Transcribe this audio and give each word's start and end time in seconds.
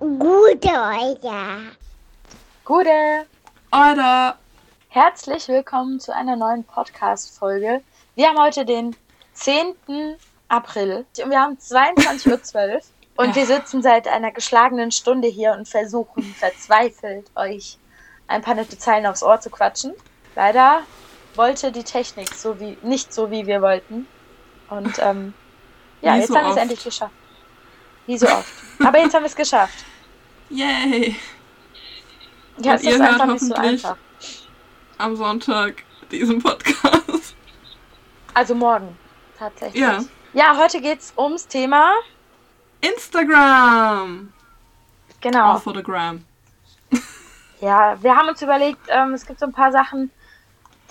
Gute 0.00 0.68
Euer. 0.68 1.58
Gute. 2.64 3.26
Oder. 3.72 4.38
Herzlich 4.90 5.48
willkommen 5.48 5.98
zu 5.98 6.14
einer 6.14 6.36
neuen 6.36 6.62
Podcast-Folge. 6.62 7.82
Wir 8.14 8.28
haben 8.28 8.38
heute 8.40 8.64
den 8.64 8.94
10. 9.34 9.74
April 10.48 11.04
und 11.22 11.30
wir 11.30 11.40
haben 11.40 11.56
22.12 11.56 12.74
Uhr 12.74 12.80
und 13.16 13.28
Ja. 13.30 13.34
wir 13.34 13.46
sitzen 13.46 13.82
seit 13.82 14.06
einer 14.06 14.30
geschlagenen 14.30 14.92
Stunde 14.92 15.26
hier 15.26 15.52
und 15.52 15.68
versuchen 15.68 16.22
verzweifelt 16.22 17.28
euch 17.34 17.76
ein 18.28 18.42
paar 18.42 18.54
nette 18.54 18.78
Zeilen 18.78 19.04
aufs 19.04 19.24
Ohr 19.24 19.40
zu 19.40 19.50
quatschen. 19.50 19.94
Leider 20.36 20.82
wollte 21.34 21.72
die 21.72 21.84
Technik 21.84 22.32
so 22.34 22.60
wie 22.60 22.78
nicht 22.82 23.12
so 23.12 23.32
wie 23.32 23.46
wir 23.48 23.62
wollten. 23.62 24.06
Und 24.70 24.96
ähm, 25.00 25.34
ja, 26.02 26.14
Wie 26.14 26.18
jetzt 26.18 26.28
so 26.28 26.36
haben 26.36 26.44
wir 26.46 26.50
es 26.52 26.56
endlich 26.56 26.84
geschafft. 26.84 27.12
Wie 28.08 28.16
so 28.16 28.26
oft. 28.26 28.50
Aber 28.82 28.98
jetzt 29.00 29.12
haben 29.12 29.22
wir 29.22 29.26
es 29.26 29.36
geschafft. 29.36 29.84
Yay! 30.48 31.14
Ja, 32.56 32.72
es 32.72 32.82
ist 32.82 32.98
einfach 32.98 33.26
nicht 33.26 33.40
so 33.44 33.54
einfach. 33.54 33.96
Am 34.96 35.14
Sonntag 35.14 35.82
diesen 36.10 36.42
Podcast. 36.42 37.36
Also 38.32 38.54
morgen, 38.54 38.96
tatsächlich. 39.38 39.82
Ja. 39.82 40.02
Ja, 40.32 40.56
heute 40.56 40.80
geht's 40.80 41.12
ums 41.18 41.46
Thema. 41.46 41.96
Instagram! 42.80 44.32
Genau. 45.20 45.52
Auch 45.52 45.62
Fotogram. 45.62 46.24
Ja, 47.60 48.00
wir 48.00 48.14
haben 48.14 48.28
uns 48.28 48.40
überlegt, 48.40 48.80
ähm, 48.86 49.14
es 49.14 49.26
gibt 49.26 49.40
so 49.40 49.46
ein 49.46 49.52
paar 49.52 49.72
Sachen, 49.72 50.12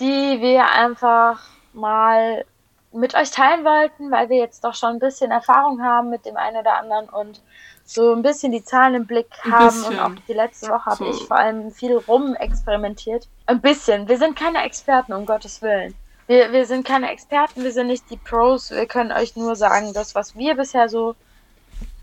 die 0.01 0.41
wir 0.41 0.69
einfach 0.69 1.39
mal 1.71 2.43
mit 2.91 3.15
euch 3.15 3.31
teilen 3.31 3.63
wollten, 3.65 4.11
weil 4.11 4.29
wir 4.29 4.37
jetzt 4.37 4.63
doch 4.63 4.73
schon 4.73 4.91
ein 4.91 4.99
bisschen 4.99 5.31
Erfahrung 5.31 5.83
haben 5.83 6.09
mit 6.09 6.25
dem 6.25 6.37
einen 6.37 6.57
oder 6.57 6.77
anderen 6.77 7.09
und 7.09 7.41
so 7.85 8.13
ein 8.13 8.21
bisschen 8.21 8.51
die 8.51 8.63
Zahlen 8.63 8.95
im 8.95 9.05
Blick 9.05 9.27
haben. 9.49 9.83
Und 9.85 9.99
auch 9.99 10.11
die 10.27 10.33
letzte 10.33 10.67
Woche 10.69 10.85
habe 10.85 10.97
So. 11.05 11.09
ich 11.09 11.27
vor 11.27 11.37
allem 11.37 11.71
viel 11.71 11.95
rumexperimentiert. 11.97 13.27
Ein 13.45 13.61
bisschen. 13.61 14.07
Wir 14.07 14.17
sind 14.17 14.37
keine 14.37 14.63
Experten, 14.63 15.13
um 15.13 15.25
Gottes 15.25 15.61
Willen. 15.61 15.95
Wir, 16.27 16.51
wir 16.51 16.65
sind 16.65 16.85
keine 16.85 17.09
Experten, 17.09 17.63
wir 17.63 17.71
sind 17.71 17.87
nicht 17.87 18.09
die 18.09 18.17
Pros. 18.17 18.71
Wir 18.71 18.85
können 18.85 19.13
euch 19.13 19.35
nur 19.37 19.55
sagen, 19.55 19.93
das, 19.93 20.15
was 20.15 20.35
wir 20.35 20.55
bisher 20.55 20.89
so 20.89 21.15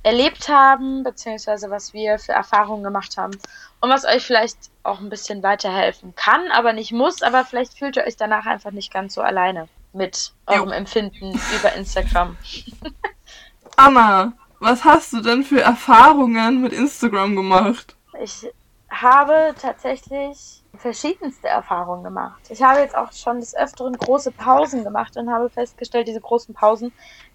erlebt 0.03 0.49
haben, 0.49 1.03
beziehungsweise 1.03 1.71
was 1.71 1.93
wir 1.93 2.19
für 2.19 2.33
Erfahrungen 2.33 2.85
gemacht 2.85 3.17
haben 3.17 3.33
und 3.81 3.91
was 3.91 4.05
euch 4.05 4.25
vielleicht 4.25 4.57
auch 4.83 5.01
ein 5.01 5.09
bisschen 5.09 5.43
weiterhelfen 5.43 6.15
kann, 6.15 6.51
aber 6.53 6.73
nicht 6.75 6.93
muss, 6.93 7.23
aber 7.23 7.45
vielleicht 7.45 7.79
fühlt 7.79 7.97
ihr 7.97 8.05
euch 8.05 8.17
danach 8.17 8.45
einfach 8.47 8.71
nicht 8.71 8.93
ganz 8.93 9.15
so 9.15 9.23
alleine 9.23 9.67
mit 9.95 10.33
eurem 10.47 10.73
Empfinden 10.73 11.33
über 11.59 11.73
Instagram. 11.75 12.37
Anna, 13.77 14.33
was 14.61 14.85
hast 14.85 15.13
du 15.13 15.21
denn 15.21 15.43
für 15.43 15.61
Erfahrungen 15.61 16.61
mit 16.63 16.73
Instagram 16.73 17.37
gemacht? 17.37 17.97
Ich 18.21 18.47
habe 18.91 19.55
tatsächlich 19.61 20.63
verschiedenste 20.77 21.49
Erfahrungen 21.49 22.05
gemacht. 22.05 22.41
Ich 22.49 22.63
habe 22.63 22.81
jetzt 22.81 22.97
auch 22.97 23.13
schon 23.13 23.41
des 23.41 23.57
Öfteren 23.57 23.95
große 23.95 24.31
Pausen 24.33 24.85
gemacht 24.85 25.17
und 25.17 25.31
habe 25.31 25.51
festgestellt, 25.51 26.07
diese 26.07 26.21
großen 26.21 26.55
Pausen 26.55 26.93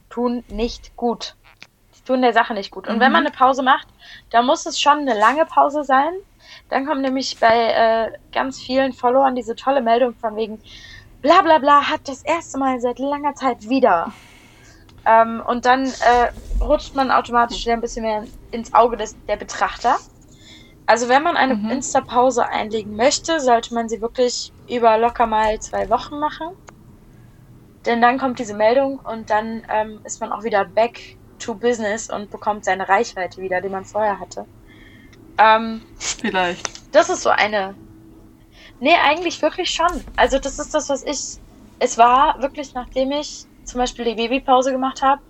tun 0.09 0.43
nicht 0.47 0.95
gut. 0.95 1.35
Die 1.97 2.01
tun 2.03 2.21
der 2.21 2.33
Sache 2.33 2.53
nicht 2.53 2.71
gut. 2.71 2.87
Und 2.87 2.99
wenn 2.99 3.07
Mhm. 3.09 3.13
man 3.13 3.25
eine 3.27 3.35
Pause 3.35 3.61
macht, 3.61 3.87
dann 4.29 4.45
muss 4.45 4.65
es 4.65 4.79
schon 4.79 4.99
eine 4.99 5.17
lange 5.19 5.45
Pause 5.45 5.83
sein. 5.83 6.13
Dann 6.69 6.85
kommt 6.85 7.01
nämlich 7.01 7.39
bei 7.39 7.71
äh, 7.73 8.11
ganz 8.31 8.59
vielen 8.61 8.93
Followern 8.93 9.35
diese 9.35 9.55
tolle 9.55 9.81
Meldung 9.81 10.15
von 10.15 10.35
wegen 10.35 10.61
bla 11.21 11.41
bla 11.41 11.59
bla 11.59 11.89
hat 11.89 12.07
das 12.07 12.23
erste 12.23 12.57
Mal 12.57 12.79
seit 12.81 12.99
langer 12.99 13.33
Zeit 13.35 13.69
wieder. 13.69 14.13
Ähm, 15.05 15.43
und 15.45 15.65
dann 15.65 15.95
äh, 15.99 16.31
rutscht 16.61 16.95
man 16.95 17.11
automatisch 17.11 17.65
wieder 17.65 17.73
ein 17.75 17.81
bisschen 17.81 18.03
mehr 18.03 18.27
ins 18.51 18.73
Auge 18.73 18.97
des, 18.97 19.17
der 19.27 19.37
Betrachter. 19.37 19.97
Also 20.87 21.09
wenn 21.09 21.23
man 21.23 21.37
eine 21.37 21.55
Mhm. 21.55 21.67
Insta-Pause 21.67 22.47
einlegen 22.49 22.95
möchte, 22.95 23.39
sollte 23.41 23.73
man 23.75 23.89
sie 23.89 24.01
wirklich 24.01 24.53
über 24.67 24.97
locker 24.99 25.27
mal 25.27 25.59
zwei 25.61 25.89
Wochen 25.89 26.19
machen. 26.19 26.47
Denn 27.85 28.01
dann 28.01 28.17
kommt 28.17 28.39
diese 28.39 28.53
Meldung 28.53 28.99
und 28.99 29.29
dann 29.29 29.65
ähm, 29.67 29.99
ist 30.05 30.21
man 30.21 30.31
auch 30.31 30.43
wieder 30.43 30.63
back 30.65 31.17
to 31.39 31.55
business 31.55 32.09
und 32.09 32.29
bekommt 32.29 32.63
seine 32.63 32.87
Reichweite 32.87 33.41
wieder, 33.41 33.59
die 33.61 33.67
man 33.69 33.83
vorher 33.85 34.19
hatte. 34.19 34.47
Ähm, 35.37 35.83
Vielleicht. 35.99 36.69
das 36.91 37.09
ist 37.09 37.23
so 37.23 37.29
eine. 37.29 37.77
Nee, 38.79 38.95
eigentlich 38.95 39.41
wirklich 39.41 39.69
schon. 39.71 40.05
Also 40.15 40.39
das 40.39 40.59
ist 40.59 40.73
das, 40.73 40.89
was 40.89 41.03
ich. 41.03 41.39
Es 41.79 41.97
war 41.97 42.41
wirklich, 42.41 42.73
nachdem 42.73 43.11
ich 43.11 43.45
zum 43.63 43.79
Beispiel 43.79 44.05
die 44.05 44.15
Babypause 44.15 44.71
gemacht 44.71 45.01
habe, 45.01 45.21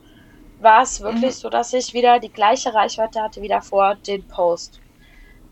war 0.59 0.81
es 0.83 1.01
wirklich 1.01 1.35
Mhm. 1.35 1.39
so, 1.39 1.49
dass 1.49 1.73
ich 1.73 1.93
wieder 1.93 2.19
die 2.19 2.31
gleiche 2.31 2.73
Reichweite 2.73 3.21
hatte 3.21 3.41
wie 3.41 3.47
davor 3.47 3.95
den 4.07 4.25
Post. 4.27 4.81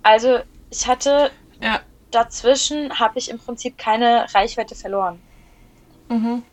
Also 0.03 0.39
ich 0.69 0.87
hatte 0.87 1.31
Ja. 1.61 1.81
dazwischen 2.11 2.99
habe 2.99 3.19
ich 3.19 3.29
im 3.29 3.39
Prinzip 3.39 3.77
keine 3.77 4.27
Reichweite 4.33 4.75
verloren. 4.75 5.23
Mhm. 6.09 6.43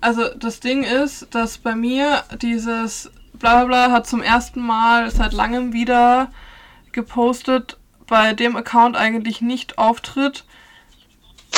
Also 0.00 0.28
das 0.34 0.60
Ding 0.60 0.84
ist, 0.84 1.34
dass 1.34 1.58
bei 1.58 1.74
mir 1.74 2.24
dieses 2.40 3.10
Blablabla 3.32 3.90
hat 3.90 4.06
zum 4.06 4.22
ersten 4.22 4.60
Mal 4.60 5.10
seit 5.10 5.32
langem 5.32 5.72
wieder 5.72 6.32
gepostet, 6.92 7.78
bei 8.06 8.32
dem 8.34 8.56
Account 8.56 8.96
eigentlich 8.96 9.40
nicht 9.40 9.78
auftritt, 9.78 10.44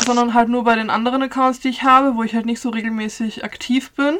sondern 0.04 0.34
halt 0.34 0.48
nur 0.48 0.64
bei 0.64 0.76
den 0.76 0.90
anderen 0.90 1.22
Accounts, 1.22 1.60
die 1.60 1.68
ich 1.68 1.82
habe, 1.82 2.16
wo 2.16 2.22
ich 2.22 2.34
halt 2.34 2.46
nicht 2.46 2.60
so 2.60 2.70
regelmäßig 2.70 3.44
aktiv 3.44 3.92
bin. 3.92 4.18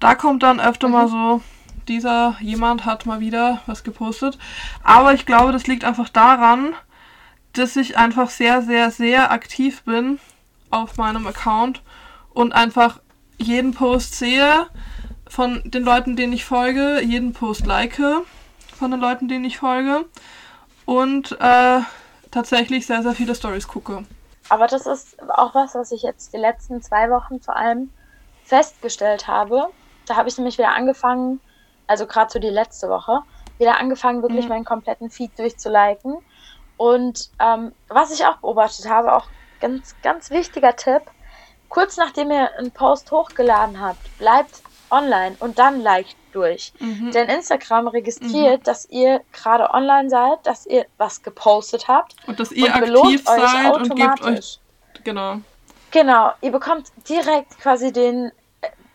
Da 0.00 0.14
kommt 0.14 0.42
dann 0.42 0.60
öfter 0.60 0.88
mal 0.88 1.08
so, 1.08 1.42
dieser 1.88 2.36
jemand 2.40 2.84
hat 2.84 3.06
mal 3.06 3.20
wieder 3.20 3.60
was 3.66 3.84
gepostet. 3.84 4.38
Aber 4.82 5.14
ich 5.14 5.26
glaube, 5.26 5.52
das 5.52 5.66
liegt 5.66 5.84
einfach 5.84 6.08
daran, 6.08 6.74
dass 7.52 7.76
ich 7.76 7.98
einfach 7.98 8.30
sehr, 8.30 8.62
sehr, 8.62 8.90
sehr 8.90 9.30
aktiv 9.30 9.82
bin 9.82 10.18
auf 10.70 10.96
meinem 10.96 11.26
Account 11.26 11.82
und 12.32 12.52
einfach 12.52 13.00
jeden 13.38 13.74
Post 13.74 14.14
sehe 14.14 14.66
von 15.26 15.62
den 15.64 15.82
Leuten, 15.82 16.16
denen 16.16 16.32
ich 16.32 16.44
folge, 16.44 17.00
jeden 17.02 17.32
Post 17.32 17.66
like 17.66 18.00
von 18.78 18.90
den 18.90 19.00
Leuten, 19.00 19.28
denen 19.28 19.44
ich 19.44 19.58
folge 19.58 20.06
und 20.86 21.32
äh, 21.40 21.80
tatsächlich 22.30 22.86
sehr, 22.86 23.02
sehr 23.02 23.14
viele 23.14 23.34
Stories 23.34 23.68
gucke. 23.68 24.04
Aber 24.48 24.66
das 24.66 24.86
ist 24.86 25.16
auch 25.30 25.54
was, 25.54 25.74
was 25.74 25.92
ich 25.92 26.02
jetzt 26.02 26.32
die 26.32 26.38
letzten 26.38 26.82
zwei 26.82 27.10
Wochen 27.10 27.40
vor 27.40 27.56
allem 27.56 27.92
festgestellt 28.42 29.26
habe. 29.28 29.68
Da 30.06 30.16
habe 30.16 30.28
ich 30.28 30.36
nämlich 30.36 30.58
wieder 30.58 30.74
angefangen, 30.74 31.40
also 31.86 32.06
gerade 32.06 32.30
so 32.32 32.38
die 32.38 32.50
letzte 32.50 32.88
Woche, 32.88 33.20
wieder 33.58 33.78
angefangen, 33.78 34.22
wirklich 34.22 34.48
Mhm. 34.48 34.48
meinen 34.48 34.64
kompletten 34.64 35.10
Feed 35.10 35.38
durchzuliken. 35.38 36.16
Und 36.76 37.30
ähm, 37.38 37.74
was 37.88 38.12
ich 38.12 38.26
auch 38.26 38.38
beobachtet 38.38 38.88
habe, 38.88 39.14
auch 39.14 39.30
ganz, 39.60 40.00
ganz 40.02 40.30
wichtiger 40.30 40.74
Tipp, 40.76 41.02
kurz 41.68 41.96
nachdem 41.96 42.30
ihr 42.30 42.52
einen 42.58 42.72
Post 42.72 43.10
hochgeladen 43.12 43.80
habt, 43.80 44.16
bleibt 44.18 44.64
online 44.92 45.36
und 45.40 45.58
dann 45.58 45.80
liked 45.80 46.14
durch. 46.32 46.72
Mhm. 46.78 47.10
Denn 47.12 47.28
Instagram 47.28 47.88
registriert, 47.88 48.66
dass 48.66 48.88
ihr 48.90 49.20
gerade 49.32 49.70
online 49.70 50.08
seid, 50.08 50.46
dass 50.46 50.66
ihr 50.66 50.86
was 50.98 51.22
gepostet 51.22 51.88
habt 51.88 52.14
Und 52.26 52.38
dass 52.38 52.52
ihr 52.52 52.72
und 52.74 52.80
belohnt 52.80 53.06
aktiv 53.06 53.28
euch 53.28 53.50
seid 53.50 53.74
und 53.74 53.82
gebt 53.96 54.10
automatisch. 54.12 54.58
euch. 54.94 55.04
Genau. 55.04 55.36
Genau, 55.90 56.32
ihr 56.40 56.52
bekommt 56.52 56.88
direkt 57.08 57.58
quasi 57.60 57.92
den 57.92 58.30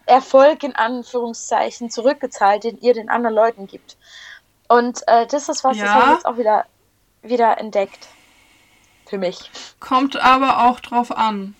Erfolg 0.07 0.63
in 0.63 0.75
Anführungszeichen 0.75 1.89
zurückgezahlt, 1.91 2.63
den 2.63 2.79
ihr 2.79 2.93
den 2.93 3.09
anderen 3.09 3.35
Leuten 3.35 3.67
gibt. 3.67 3.97
Und 4.69 5.05
äh, 5.07 5.27
das 5.27 5.49
ist 5.49 5.63
was, 5.63 5.77
Ja. 5.77 5.93
habe 5.93 6.05
ich 6.05 6.11
jetzt 6.13 6.25
auch 6.25 6.37
wieder, 6.37 6.65
wieder 7.21 7.57
entdeckt. 7.59 8.07
Für 9.05 9.17
mich. 9.17 9.51
Kommt 9.79 10.17
aber 10.17 10.65
auch 10.67 10.79
drauf 10.79 11.11
an. 11.15 11.55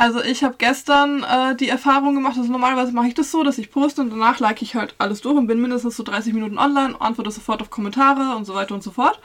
Also 0.00 0.22
ich 0.22 0.44
habe 0.44 0.54
gestern 0.58 1.24
äh, 1.24 1.56
die 1.56 1.68
Erfahrung 1.68 2.14
gemacht, 2.14 2.38
also 2.38 2.50
normalerweise 2.52 2.92
mache 2.92 3.08
ich 3.08 3.14
das 3.14 3.32
so, 3.32 3.42
dass 3.42 3.58
ich 3.58 3.72
poste 3.72 4.00
und 4.00 4.10
danach 4.10 4.38
like 4.38 4.62
ich 4.62 4.76
halt 4.76 4.94
alles 4.98 5.22
durch 5.22 5.36
und 5.36 5.48
bin 5.48 5.60
mindestens 5.60 5.96
so 5.96 6.04
30 6.04 6.34
Minuten 6.34 6.56
online, 6.56 7.00
antworte 7.00 7.32
sofort 7.32 7.60
auf 7.60 7.70
Kommentare 7.70 8.36
und 8.36 8.44
so 8.44 8.54
weiter 8.54 8.76
und 8.76 8.84
so 8.84 8.92
fort. 8.92 9.20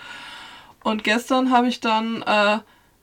Und 0.84 1.04
gestern 1.04 1.52
habe 1.52 1.68
ich 1.68 1.80
dann 1.80 2.24
äh, 2.24 2.58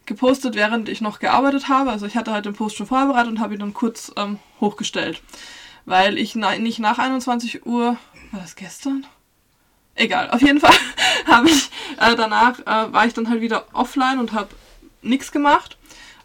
gepostet, 0.05 0.56
während 0.56 0.88
ich 0.88 1.00
noch 1.00 1.20
gearbeitet 1.20 1.69
habe. 1.69 1.90
Also 1.90 2.06
ich 2.06 2.17
hatte 2.17 2.32
halt 2.32 2.44
den 2.44 2.55
Post 2.55 2.76
schon 2.76 2.88
vorbereitet 2.88 3.31
und 3.31 3.40
habe 3.40 3.55
ihn 3.55 3.61
dann 3.61 3.73
kurz 3.73 4.12
ähm, 4.16 4.40
hochgestellt. 4.61 5.23
Weil 5.87 6.19
ich 6.19 6.34
na 6.34 6.56
nicht 6.56 6.81
nach 6.81 6.99
21 6.99 7.66
Uhr, 7.66 7.96
war 8.32 8.40
das 8.40 8.56
gestern? 8.56 9.06
Egal, 9.94 10.28
auf 10.31 10.43
jeden 10.43 10.58
Fall 10.58 10.75
habe 11.26 11.49
ich 11.49 11.70
äh, 12.00 12.16
danach 12.16 12.58
äh, 12.61 12.93
war 12.93 13.06
ich 13.06 13.14
dann 13.14 13.28
halt 13.28 13.40
wieder 13.40 13.66
offline 13.73 14.19
und 14.19 14.32
habe 14.32 14.49
nichts 15.02 15.31
gemacht. 15.31 15.78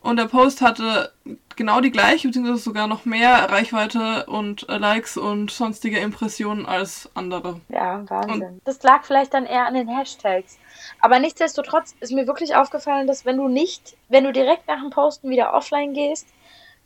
Und 0.06 0.18
der 0.18 0.26
Post 0.26 0.62
hatte 0.62 1.12
genau 1.56 1.82
die 1.82 1.90
gleiche, 1.90 2.28
beziehungsweise 2.28 2.60
sogar 2.60 2.86
noch 2.86 3.06
mehr 3.06 3.50
Reichweite 3.50 4.28
und 4.28 4.70
äh, 4.70 4.78
Likes 4.78 5.18
und 5.18 5.50
sonstige 5.50 5.98
Impressionen 5.98 6.68
als 6.68 7.10
andere. 7.16 7.60
Ja, 7.70 8.04
Wahnsinn. 8.08 8.62
das 8.66 8.84
lag 8.84 9.04
vielleicht 9.04 9.34
dann 9.34 9.48
eher 9.48 9.66
an 9.66 9.74
den 9.74 9.88
Hashtags. 9.88 10.60
Aber 11.02 11.18
nichtsdestotrotz 11.18 11.96
ist 12.02 12.12
mir 12.12 12.28
wirklich 12.28 12.56
aufgefallen, 12.56 13.08
dass 13.08 13.26
wenn 13.26 13.38
du 13.38 13.48
nicht, 13.48 13.98
wenn 14.08 14.26
du 14.26 14.32
direkt 14.32 14.68
nach 14.68 14.80
dem 14.80 14.92
Posten 14.92 15.32
wieder 15.32 15.56
offline 15.56 15.94
gehst, 15.94 16.28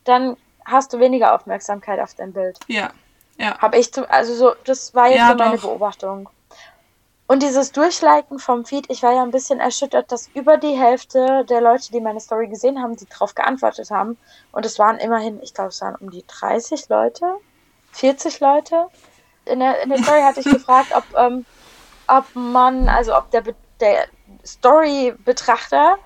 dann 0.06 0.38
hast 0.64 0.94
du 0.94 1.00
weniger 1.00 1.36
Aufmerksamkeit 1.36 2.00
auf 2.00 2.14
dein 2.14 2.32
Bild. 2.32 2.58
Ja, 2.68 2.92
ja. 3.38 3.58
Habe 3.58 3.78
ich 3.80 3.92
zum, 3.92 4.06
also 4.08 4.34
so, 4.34 4.54
das 4.64 4.96
war 4.96 5.08
jetzt 5.10 5.18
Ja, 5.18 5.32
so 5.32 5.36
meine 5.36 5.56
doch. 5.58 5.64
Beobachtung. 5.64 6.30
Und 7.30 7.44
dieses 7.44 7.72
Durchliken 7.72 8.40
vom 8.40 8.66
Feed, 8.66 8.90
ich 8.90 9.04
war 9.04 9.14
ja 9.14 9.22
ein 9.22 9.30
bisschen 9.30 9.60
erschüttert, 9.60 10.12
dass 10.12 10.30
über 10.34 10.58
die 10.58 10.76
Hälfte 10.76 11.46
der 11.48 11.62
Leute, 11.62 11.92
die 11.92 12.02
meine 12.02 12.20
Story 12.20 12.48
gesehen 12.48 12.82
haben, 12.82 12.96
die 12.96 13.06
darauf 13.06 13.36
geantwortet 13.36 13.92
haben. 13.92 14.18
Und 14.52 14.66
es 14.66 14.80
waren 14.80 14.98
immerhin, 14.98 15.40
ich 15.44 15.54
glaube, 15.54 15.70
es 15.70 15.80
waren 15.80 15.94
um 15.98 16.10
die 16.10 16.26
30 16.26 16.90
Leute, 16.90 17.36
40 17.92 18.40
Leute. 18.40 18.88
In 19.46 19.60
der, 19.60 19.84
in 19.84 19.90
der 19.90 20.00
Story 20.00 20.22
hatte 20.22 20.40
ich 20.40 20.46
gefragt, 20.52 20.92
ob, 20.96 21.04
ähm, 21.16 21.46
ob 22.08 22.26
man, 22.34 22.90
also 22.90 23.16
ob 23.16 23.30
der, 23.30 23.44
der 23.80 24.08
Story-Betrachter 24.44 26.00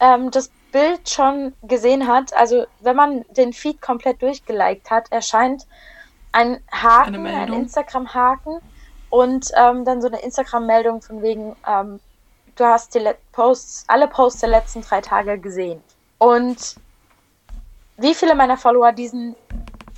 ähm, 0.00 0.30
das 0.30 0.50
Bild 0.72 1.06
schon 1.06 1.52
gesehen 1.64 2.08
hat. 2.08 2.32
Also 2.32 2.64
wenn 2.80 2.96
man 2.96 3.26
den 3.28 3.52
Feed 3.52 3.82
komplett 3.82 4.22
durchgeliked 4.22 4.90
hat, 4.90 5.12
erscheint 5.12 5.66
ein 6.32 6.62
Haken, 6.72 7.26
ein 7.26 7.52
Instagram-Haken 7.52 8.62
und 9.12 9.50
ähm, 9.54 9.84
dann 9.84 10.00
so 10.00 10.08
eine 10.08 10.22
Instagram-Meldung 10.22 11.02
von 11.02 11.20
wegen, 11.20 11.54
ähm, 11.68 12.00
du 12.56 12.64
hast 12.64 12.94
die 12.94 13.06
Posts, 13.32 13.84
alle 13.86 14.08
Posts 14.08 14.40
der 14.40 14.48
letzten 14.48 14.80
drei 14.80 15.02
Tage 15.02 15.38
gesehen. 15.38 15.84
Und 16.16 16.76
wie 17.98 18.14
viele 18.14 18.34
meiner 18.34 18.56
Follower 18.56 18.90
diesen, 18.92 19.36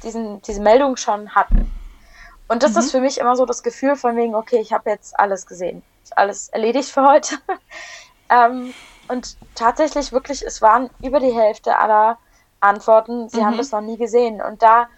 diesen, 0.02 0.42
diese 0.42 0.60
Meldung 0.60 0.96
schon 0.96 1.32
hatten. 1.32 1.72
Und 2.48 2.64
das 2.64 2.72
mhm. 2.72 2.78
ist 2.80 2.90
für 2.90 3.00
mich 3.00 3.18
immer 3.18 3.36
so 3.36 3.46
das 3.46 3.62
Gefühl 3.62 3.94
von 3.94 4.16
wegen, 4.16 4.34
okay, 4.34 4.58
ich 4.58 4.72
habe 4.72 4.90
jetzt 4.90 5.16
alles 5.16 5.46
gesehen. 5.46 5.84
Alles 6.16 6.48
erledigt 6.48 6.88
für 6.88 7.06
heute. 7.06 7.36
ähm, 8.30 8.74
und 9.06 9.36
tatsächlich 9.54 10.10
wirklich, 10.10 10.42
es 10.44 10.60
waren 10.60 10.90
über 11.00 11.20
die 11.20 11.32
Hälfte 11.32 11.78
aller 11.78 12.18
Antworten, 12.58 13.28
sie 13.28 13.42
mhm. 13.42 13.46
haben 13.46 13.58
das 13.58 13.70
noch 13.70 13.80
nie 13.80 13.96
gesehen. 13.96 14.42
Und 14.42 14.60
da 14.60 14.88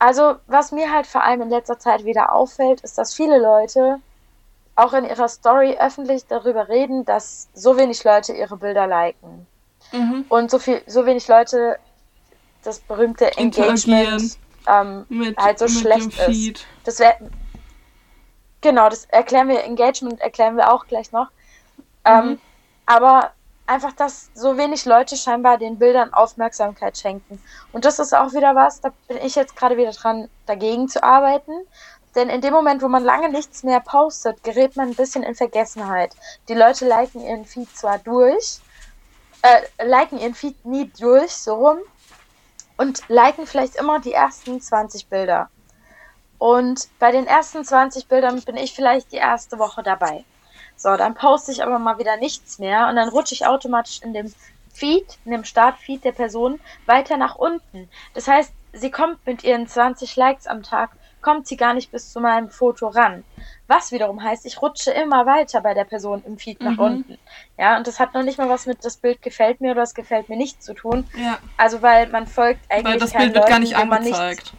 also, 0.00 0.36
was 0.46 0.72
mir 0.72 0.90
halt 0.90 1.06
vor 1.06 1.22
allem 1.22 1.42
in 1.42 1.50
letzter 1.50 1.78
Zeit 1.78 2.04
wieder 2.04 2.32
auffällt, 2.32 2.80
ist, 2.80 2.96
dass 2.96 3.14
viele 3.14 3.38
Leute 3.38 3.98
auch 4.74 4.94
in 4.94 5.04
ihrer 5.04 5.28
Story 5.28 5.76
öffentlich 5.78 6.26
darüber 6.26 6.68
reden, 6.68 7.04
dass 7.04 7.48
so 7.52 7.76
wenig 7.76 8.02
Leute 8.02 8.32
ihre 8.32 8.56
Bilder 8.56 8.86
liken. 8.86 9.46
Mhm. 9.92 10.24
Und 10.30 10.50
so 10.50 10.58
viel, 10.58 10.80
so 10.86 11.04
wenig 11.04 11.28
Leute 11.28 11.78
das 12.62 12.80
berühmte 12.80 13.36
Engagement 13.36 14.38
ähm, 14.66 15.04
mit, 15.10 15.36
halt 15.36 15.58
so 15.58 15.68
schlecht 15.68 16.18
ist. 16.18 16.66
Das 16.84 16.98
wäre 16.98 17.16
genau, 18.62 18.88
das 18.88 19.04
erklären 19.06 19.48
wir, 19.48 19.62
Engagement 19.62 20.20
erklären 20.20 20.56
wir 20.56 20.72
auch 20.72 20.86
gleich 20.86 21.12
noch. 21.12 21.28
Ähm, 22.06 22.24
mhm. 22.24 22.30
Ähm, 22.30 22.38
aber 22.86 23.32
einfach, 23.70 23.92
dass 23.92 24.30
so 24.34 24.56
wenig 24.56 24.84
Leute 24.84 25.16
scheinbar 25.16 25.56
den 25.56 25.78
Bildern 25.78 26.12
Aufmerksamkeit 26.12 26.98
schenken. 26.98 27.40
Und 27.72 27.84
das 27.84 28.00
ist 28.00 28.12
auch 28.12 28.32
wieder 28.32 28.54
was, 28.56 28.80
da 28.80 28.92
bin 29.06 29.18
ich 29.18 29.36
jetzt 29.36 29.54
gerade 29.54 29.76
wieder 29.76 29.92
dran, 29.92 30.28
dagegen 30.46 30.88
zu 30.88 31.02
arbeiten. 31.04 31.52
Denn 32.16 32.28
in 32.28 32.40
dem 32.40 32.52
Moment, 32.52 32.82
wo 32.82 32.88
man 32.88 33.04
lange 33.04 33.30
nichts 33.30 33.62
mehr 33.62 33.78
postet, 33.78 34.42
gerät 34.42 34.76
man 34.76 34.88
ein 34.88 34.96
bisschen 34.96 35.22
in 35.22 35.36
Vergessenheit. 35.36 36.16
Die 36.48 36.54
Leute 36.54 36.86
liken 36.86 37.20
ihren 37.20 37.44
Feed 37.44 37.74
zwar 37.76 37.98
durch, 37.98 38.58
äh, 39.42 39.86
liken 39.86 40.18
ihren 40.18 40.34
Feed 40.34 40.64
nie 40.66 40.90
durch, 40.98 41.30
so 41.30 41.54
rum, 41.54 41.78
und 42.76 43.08
liken 43.08 43.46
vielleicht 43.46 43.76
immer 43.76 44.00
die 44.00 44.12
ersten 44.12 44.60
20 44.60 45.06
Bilder. 45.06 45.48
Und 46.38 46.88
bei 46.98 47.12
den 47.12 47.28
ersten 47.28 47.64
20 47.64 48.08
Bildern 48.08 48.40
bin 48.42 48.56
ich 48.56 48.74
vielleicht 48.74 49.12
die 49.12 49.16
erste 49.16 49.60
Woche 49.60 49.84
dabei. 49.84 50.24
So, 50.80 50.96
dann 50.96 51.14
poste 51.14 51.52
ich 51.52 51.62
aber 51.62 51.78
mal 51.78 51.98
wieder 51.98 52.16
nichts 52.16 52.58
mehr 52.58 52.88
und 52.88 52.96
dann 52.96 53.10
rutsche 53.10 53.34
ich 53.34 53.46
automatisch 53.46 54.00
in 54.00 54.14
dem 54.14 54.32
Feed, 54.72 55.18
in 55.26 55.32
dem 55.32 55.44
Startfeed 55.44 56.02
der 56.02 56.12
Person 56.12 56.58
weiter 56.86 57.18
nach 57.18 57.36
unten. 57.36 57.90
Das 58.14 58.26
heißt, 58.26 58.50
sie 58.72 58.90
kommt 58.90 59.26
mit 59.26 59.44
ihren 59.44 59.68
20 59.68 60.16
Likes 60.16 60.46
am 60.46 60.62
Tag, 60.62 60.92
kommt 61.20 61.46
sie 61.46 61.58
gar 61.58 61.74
nicht 61.74 61.90
bis 61.92 62.10
zu 62.10 62.18
meinem 62.18 62.48
Foto 62.48 62.88
ran. 62.88 63.24
Was 63.66 63.92
wiederum 63.92 64.22
heißt, 64.22 64.46
ich 64.46 64.62
rutsche 64.62 64.90
immer 64.90 65.26
weiter 65.26 65.60
bei 65.60 65.74
der 65.74 65.84
Person 65.84 66.22
im 66.26 66.38
Feed 66.38 66.62
nach 66.62 66.78
mhm. 66.78 66.80
unten. 66.80 67.18
Ja, 67.58 67.76
und 67.76 67.86
das 67.86 68.00
hat 68.00 68.14
noch 68.14 68.22
nicht 68.22 68.38
mal 68.38 68.48
was 68.48 68.64
mit 68.64 68.82
das 68.82 68.96
Bild 68.96 69.20
gefällt 69.20 69.60
mir 69.60 69.72
oder 69.72 69.82
es 69.82 69.92
gefällt 69.92 70.30
mir 70.30 70.38
nicht 70.38 70.62
zu 70.62 70.72
tun. 70.72 71.06
Ja. 71.14 71.40
Also 71.58 71.82
weil 71.82 72.08
man 72.08 72.26
folgt 72.26 72.60
eigentlich 72.70 72.94
weil 72.94 72.98
das 72.98 73.12
Bild 73.12 73.34
wird 73.34 73.36
Leuten, 73.36 73.50
gar 73.50 73.58
nicht 73.58 73.76
angezeigt. 73.76 74.54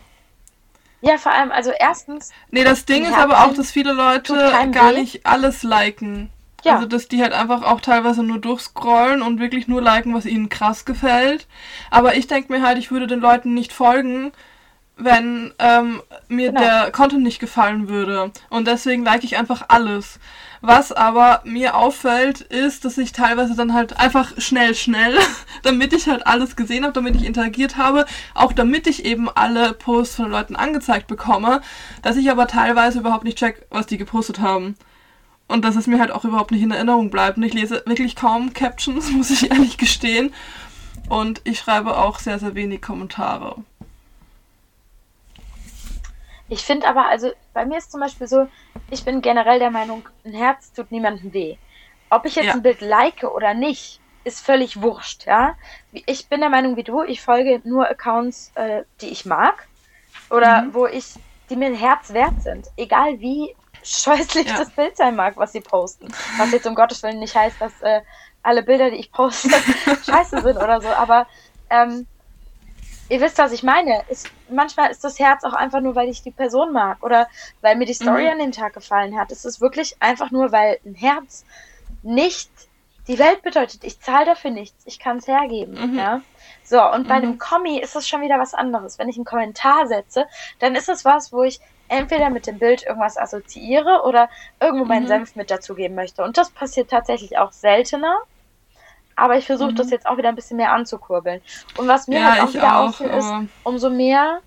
Ja, 1.01 1.17
vor 1.17 1.31
allem, 1.31 1.51
also 1.51 1.71
erstens. 1.77 2.29
Nee, 2.51 2.63
das 2.63 2.85
Ding 2.85 3.05
ist 3.05 3.17
aber 3.17 3.43
auch, 3.43 3.53
dass 3.53 3.71
viele 3.71 3.91
Leute 3.91 4.35
gar 4.71 4.93
weh. 4.93 4.99
nicht 4.99 5.25
alles 5.25 5.63
liken. 5.63 6.29
Ja. 6.63 6.75
Also, 6.75 6.87
dass 6.87 7.07
die 7.07 7.21
halt 7.21 7.33
einfach 7.33 7.63
auch 7.63 7.81
teilweise 7.81 8.21
nur 8.21 8.37
durchscrollen 8.37 9.23
und 9.23 9.39
wirklich 9.39 9.67
nur 9.67 9.81
liken, 9.81 10.13
was 10.13 10.25
ihnen 10.25 10.49
krass 10.49 10.85
gefällt. 10.85 11.47
Aber 11.89 12.15
ich 12.15 12.27
denke 12.27 12.53
mir 12.53 12.61
halt, 12.61 12.77
ich 12.77 12.91
würde 12.91 13.07
den 13.07 13.19
Leuten 13.19 13.55
nicht 13.55 13.73
folgen, 13.73 14.31
wenn 14.95 15.53
ähm, 15.57 16.03
mir 16.27 16.49
genau. 16.49 16.61
der 16.61 16.91
Content 16.91 17.23
nicht 17.23 17.39
gefallen 17.39 17.89
würde. 17.89 18.31
Und 18.49 18.67
deswegen 18.67 19.03
like 19.03 19.23
ich 19.23 19.37
einfach 19.37 19.65
alles. 19.69 20.19
Was 20.63 20.91
aber 20.91 21.41
mir 21.43 21.75
auffällt, 21.75 22.41
ist, 22.41 22.85
dass 22.85 22.99
ich 22.99 23.13
teilweise 23.13 23.55
dann 23.55 23.73
halt 23.73 23.99
einfach 23.99 24.33
schnell, 24.37 24.75
schnell, 24.75 25.17
damit 25.63 25.91
ich 25.91 26.07
halt 26.07 26.27
alles 26.27 26.55
gesehen 26.55 26.83
habe, 26.83 26.93
damit 26.93 27.15
ich 27.15 27.25
interagiert 27.25 27.77
habe, 27.77 28.05
auch 28.35 28.53
damit 28.53 28.85
ich 28.85 29.03
eben 29.03 29.27
alle 29.27 29.73
Posts 29.73 30.17
von 30.17 30.29
Leuten 30.29 30.55
angezeigt 30.55 31.07
bekomme, 31.07 31.61
dass 32.03 32.15
ich 32.15 32.29
aber 32.29 32.45
teilweise 32.45 32.99
überhaupt 32.99 33.23
nicht 33.23 33.39
check, 33.39 33.65
was 33.71 33.87
die 33.87 33.97
gepostet 33.97 34.39
haben. 34.39 34.75
Und 35.47 35.65
dass 35.65 35.75
es 35.75 35.87
mir 35.87 35.99
halt 35.99 36.11
auch 36.11 36.23
überhaupt 36.23 36.51
nicht 36.51 36.61
in 36.61 36.71
Erinnerung 36.71 37.09
bleibt. 37.09 37.37
Und 37.37 37.43
ich 37.43 37.53
lese 37.53 37.83
wirklich 37.85 38.15
kaum 38.15 38.53
Captions, 38.53 39.11
muss 39.11 39.31
ich 39.31 39.49
ehrlich 39.49 39.77
gestehen. 39.77 40.31
Und 41.09 41.41
ich 41.43 41.59
schreibe 41.59 41.97
auch 41.97 42.19
sehr, 42.19 42.37
sehr 42.37 42.53
wenig 42.53 42.81
Kommentare. 42.81 43.55
Ich 46.47 46.61
finde 46.61 46.87
aber, 46.87 47.07
also 47.07 47.31
bei 47.53 47.65
mir 47.65 47.77
ist 47.77 47.91
zum 47.91 47.99
Beispiel 47.99 48.27
so, 48.27 48.47
ich 48.89 49.03
bin 49.03 49.21
generell 49.21 49.59
der 49.59 49.71
Meinung, 49.71 50.07
ein 50.25 50.33
Herz 50.33 50.71
tut 50.73 50.91
niemandem 50.91 51.33
weh. 51.33 51.57
Ob 52.09 52.25
ich 52.25 52.35
jetzt 52.35 52.47
ja. 52.47 52.53
ein 52.53 52.61
Bild 52.61 52.81
like 52.81 53.23
oder 53.23 53.53
nicht, 53.53 53.99
ist 54.23 54.45
völlig 54.45 54.81
wurscht, 54.81 55.25
ja. 55.25 55.55
Ich 55.91 56.27
bin 56.27 56.41
der 56.41 56.49
Meinung 56.49 56.75
wie 56.75 56.83
du, 56.83 57.03
ich 57.03 57.21
folge 57.21 57.61
nur 57.63 57.89
Accounts, 57.89 58.51
äh, 58.55 58.83
die 59.01 59.07
ich 59.07 59.25
mag 59.25 59.67
oder 60.29 60.63
mhm. 60.63 60.73
wo 60.73 60.85
ich, 60.85 61.13
die 61.49 61.55
mir 61.55 61.67
ein 61.67 61.75
Herz 61.75 62.13
wert 62.13 62.41
sind. 62.41 62.67
Egal 62.77 63.19
wie 63.19 63.55
scheußlich 63.83 64.47
ja. 64.47 64.57
das 64.57 64.69
Bild 64.71 64.95
sein 64.97 65.15
mag, 65.15 65.37
was 65.37 65.53
sie 65.53 65.61
posten. 65.61 66.07
Was 66.37 66.51
jetzt 66.51 66.67
um 66.67 66.75
Gottes 66.75 67.01
Willen 67.03 67.19
nicht 67.19 67.35
heißt, 67.35 67.59
dass 67.59 67.81
äh, 67.81 68.01
alle 68.43 68.63
Bilder, 68.63 68.91
die 68.91 68.97
ich 68.97 69.11
poste, 69.11 69.49
scheiße 70.05 70.41
sind 70.41 70.57
oder 70.57 70.81
so, 70.81 70.89
aber 70.89 71.27
ähm, 71.69 72.07
ihr 73.11 73.19
wisst, 73.19 73.37
was 73.37 73.51
ich 73.51 73.61
meine. 73.61 74.03
Ist, 74.07 74.31
manchmal 74.49 74.89
ist 74.89 75.03
das 75.03 75.19
Herz 75.19 75.43
auch 75.43 75.53
einfach 75.53 75.81
nur, 75.81 75.95
weil 75.95 76.07
ich 76.07 76.23
die 76.23 76.31
Person 76.31 76.71
mag 76.71 77.03
oder 77.03 77.27
weil 77.59 77.75
mir 77.75 77.85
die 77.85 77.93
Story 77.93 78.23
mhm. 78.23 78.31
an 78.31 78.39
dem 78.39 78.51
Tag 78.53 78.73
gefallen 78.73 79.19
hat. 79.19 79.31
Es 79.31 79.43
ist 79.43 79.59
wirklich 79.59 79.97
einfach 79.99 80.31
nur, 80.31 80.51
weil 80.51 80.79
ein 80.85 80.95
Herz 80.95 81.45
nicht 82.03 82.49
die 83.07 83.19
Welt 83.19 83.41
bedeutet. 83.41 83.83
Ich 83.83 83.99
zahle 83.99 84.25
dafür 84.25 84.51
nichts. 84.51 84.85
Ich 84.85 84.97
kann 84.97 85.17
es 85.17 85.27
hergeben. 85.27 85.91
Mhm. 85.91 85.97
Ja? 85.97 86.21
So, 86.63 86.81
und 86.81 87.09
bei 87.09 87.17
mhm. 87.17 87.23
einem 87.23 87.37
Kommi 87.37 87.79
ist 87.79 87.97
es 87.97 88.07
schon 88.07 88.21
wieder 88.21 88.39
was 88.39 88.53
anderes. 88.53 88.97
Wenn 88.97 89.09
ich 89.09 89.17
einen 89.17 89.25
Kommentar 89.25 89.87
setze, 89.87 90.25
dann 90.59 90.75
ist 90.75 90.87
es 90.87 91.03
was, 91.03 91.33
wo 91.33 91.43
ich 91.43 91.59
entweder 91.89 92.29
mit 92.29 92.47
dem 92.47 92.59
Bild 92.59 92.83
irgendwas 92.83 93.17
assoziiere 93.17 94.03
oder 94.05 94.29
irgendwo 94.61 94.85
meinen 94.85 95.03
mhm. 95.03 95.07
Senf 95.07 95.35
mit 95.35 95.51
dazugeben 95.51 95.95
möchte. 95.95 96.23
Und 96.23 96.37
das 96.37 96.49
passiert 96.49 96.89
tatsächlich 96.89 97.37
auch 97.37 97.51
seltener. 97.51 98.19
Aber 99.15 99.37
ich 99.37 99.45
versuche 99.45 99.71
mhm. 99.71 99.75
das 99.75 99.89
jetzt 99.89 100.05
auch 100.05 100.17
wieder 100.17 100.29
ein 100.29 100.35
bisschen 100.35 100.57
mehr 100.57 100.71
anzukurbeln. 100.71 101.41
Und 101.77 101.87
was 101.87 102.07
mir 102.07 102.19
ja, 102.19 102.31
halt 102.31 102.41
auch 102.41 102.53
wieder 102.53 102.79
auffällt, 102.79 103.15
ist, 103.15 103.31
umso 103.63 103.89
mehr, 103.89 104.39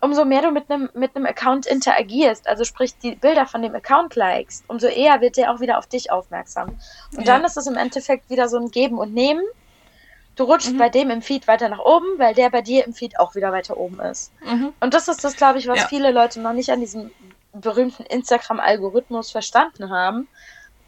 umso 0.00 0.24
mehr 0.24 0.42
du 0.42 0.50
mit 0.50 0.70
einem 0.70 0.88
mit 0.94 1.14
einem 1.14 1.26
Account 1.26 1.66
interagierst, 1.66 2.46
also 2.46 2.64
sprich 2.64 2.96
die 2.98 3.14
Bilder 3.14 3.46
von 3.46 3.62
dem 3.62 3.74
Account 3.74 4.14
likest, 4.16 4.64
umso 4.68 4.86
eher 4.86 5.20
wird 5.20 5.36
der 5.36 5.52
auch 5.52 5.60
wieder 5.60 5.78
auf 5.78 5.86
dich 5.86 6.10
aufmerksam. 6.10 6.78
Und 7.16 7.26
ja. 7.26 7.34
dann 7.34 7.44
ist 7.44 7.56
es 7.56 7.66
im 7.66 7.76
Endeffekt 7.76 8.30
wieder 8.30 8.48
so 8.48 8.58
ein 8.58 8.70
Geben 8.70 8.98
und 8.98 9.12
Nehmen. 9.12 9.44
Du 10.36 10.44
rutschst 10.44 10.72
mhm. 10.72 10.78
bei 10.78 10.88
dem 10.88 11.10
im 11.10 11.22
Feed 11.22 11.48
weiter 11.48 11.68
nach 11.68 11.80
oben, 11.80 12.18
weil 12.18 12.34
der 12.34 12.50
bei 12.50 12.62
dir 12.62 12.86
im 12.86 12.94
Feed 12.94 13.18
auch 13.18 13.34
wieder 13.34 13.52
weiter 13.52 13.76
oben 13.76 14.00
ist. 14.00 14.32
Mhm. 14.42 14.72
Und 14.80 14.94
das 14.94 15.08
ist 15.08 15.22
das, 15.22 15.36
glaube 15.36 15.58
ich, 15.58 15.68
was 15.68 15.80
ja. 15.80 15.86
viele 15.88 16.12
Leute 16.12 16.40
noch 16.40 16.54
nicht 16.54 16.70
an 16.70 16.80
diesem 16.80 17.10
berühmten 17.52 18.04
Instagram-Algorithmus 18.04 19.30
verstanden 19.30 19.90
haben, 19.90 20.28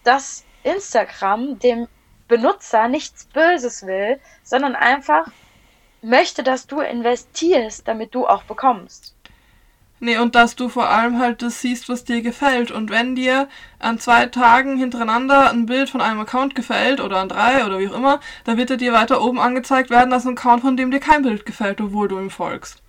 dass 0.04 0.44
Instagram 0.62 1.58
dem 1.58 1.88
Benutzer 2.28 2.88
nichts 2.88 3.24
Böses 3.26 3.86
will, 3.86 4.20
sondern 4.42 4.74
einfach 4.74 5.26
möchte, 6.02 6.42
dass 6.42 6.66
du 6.66 6.80
investierst, 6.80 7.86
damit 7.86 8.14
du 8.14 8.26
auch 8.26 8.42
bekommst. 8.44 9.14
Nee, 10.00 10.18
und 10.18 10.34
dass 10.34 10.56
du 10.56 10.68
vor 10.68 10.88
allem 10.88 11.20
halt 11.20 11.42
das 11.42 11.60
siehst, 11.60 11.88
was 11.88 12.02
dir 12.02 12.22
gefällt. 12.22 12.72
Und 12.72 12.90
wenn 12.90 13.14
dir 13.14 13.48
an 13.78 14.00
zwei 14.00 14.26
Tagen 14.26 14.76
hintereinander 14.76 15.50
ein 15.50 15.66
Bild 15.66 15.90
von 15.90 16.00
einem 16.00 16.18
Account 16.18 16.56
gefällt 16.56 17.00
oder 17.00 17.18
an 17.18 17.28
drei 17.28 17.64
oder 17.64 17.78
wie 17.78 17.88
auch 17.88 17.94
immer, 17.94 18.18
dann 18.42 18.56
wird 18.56 18.70
er 18.70 18.78
dir 18.78 18.92
weiter 18.92 19.22
oben 19.22 19.38
angezeigt 19.38 19.90
werden 19.90 20.12
als 20.12 20.26
ein 20.26 20.36
Account, 20.36 20.62
von 20.62 20.76
dem 20.76 20.90
dir 20.90 20.98
kein 20.98 21.22
Bild 21.22 21.46
gefällt, 21.46 21.80
obwohl 21.80 22.08
du 22.08 22.18
ihm 22.18 22.30
folgst. 22.30 22.82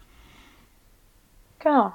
Genau. 1.59 1.93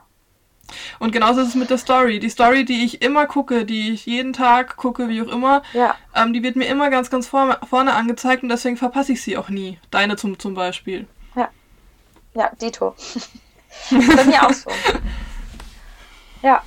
Und 0.98 1.12
genauso 1.12 1.40
ist 1.40 1.48
es 1.48 1.54
mit 1.54 1.70
der 1.70 1.78
Story. 1.78 2.18
Die 2.18 2.28
Story, 2.28 2.64
die 2.64 2.84
ich 2.84 3.00
immer 3.02 3.26
gucke, 3.26 3.64
die 3.64 3.92
ich 3.92 4.06
jeden 4.06 4.32
Tag 4.32 4.76
gucke, 4.76 5.08
wie 5.08 5.22
auch 5.22 5.28
immer, 5.28 5.62
ja. 5.72 5.94
ähm, 6.14 6.32
die 6.32 6.42
wird 6.42 6.56
mir 6.56 6.66
immer 6.66 6.90
ganz, 6.90 7.10
ganz 7.10 7.26
vor, 7.28 7.58
vorne 7.68 7.94
angezeigt 7.94 8.42
und 8.42 8.48
deswegen 8.50 8.76
verpasse 8.76 9.12
ich 9.12 9.22
sie 9.22 9.36
auch 9.38 9.48
nie. 9.48 9.78
Deine 9.90 10.16
zum, 10.16 10.38
zum 10.38 10.54
Beispiel. 10.54 11.06
Ja. 11.34 11.48
Ja, 12.34 12.50
Dito. 12.60 12.94
Bei 13.90 14.24
mir 14.24 14.44
auch 14.46 14.52
so. 14.52 14.70
Ja. 16.42 16.62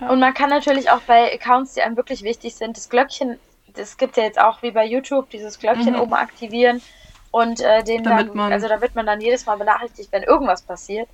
Ja. 0.00 0.08
Und 0.10 0.20
man 0.20 0.34
kann 0.34 0.50
natürlich 0.50 0.90
auch 0.90 1.00
bei 1.06 1.32
Accounts, 1.34 1.72
die 1.74 1.80
einem 1.82 1.96
wirklich 1.96 2.22
wichtig 2.22 2.54
sind, 2.54 2.76
das 2.76 2.88
Glöckchen, 2.90 3.38
das 3.74 3.96
gibt 3.96 4.16
ja 4.18 4.24
jetzt 4.24 4.38
auch 4.38 4.62
wie 4.62 4.70
bei 4.70 4.84
YouTube, 4.84 5.30
dieses 5.30 5.58
Glöckchen 5.58 5.94
Mhm. 5.94 6.00
oben 6.00 6.12
aktivieren 6.14 6.82
und 7.30 7.60
äh, 7.60 7.82
den 7.82 8.04
Damit 8.04 8.28
dann, 8.28 8.36
man- 8.36 8.52
also 8.52 8.68
da 8.68 8.80
wird 8.82 8.94
man 8.94 9.06
dann 9.06 9.20
jedes 9.22 9.46
Mal 9.46 9.56
benachrichtigt, 9.56 10.12
wenn 10.12 10.22
irgendwas 10.22 10.60
passiert. 10.62 11.08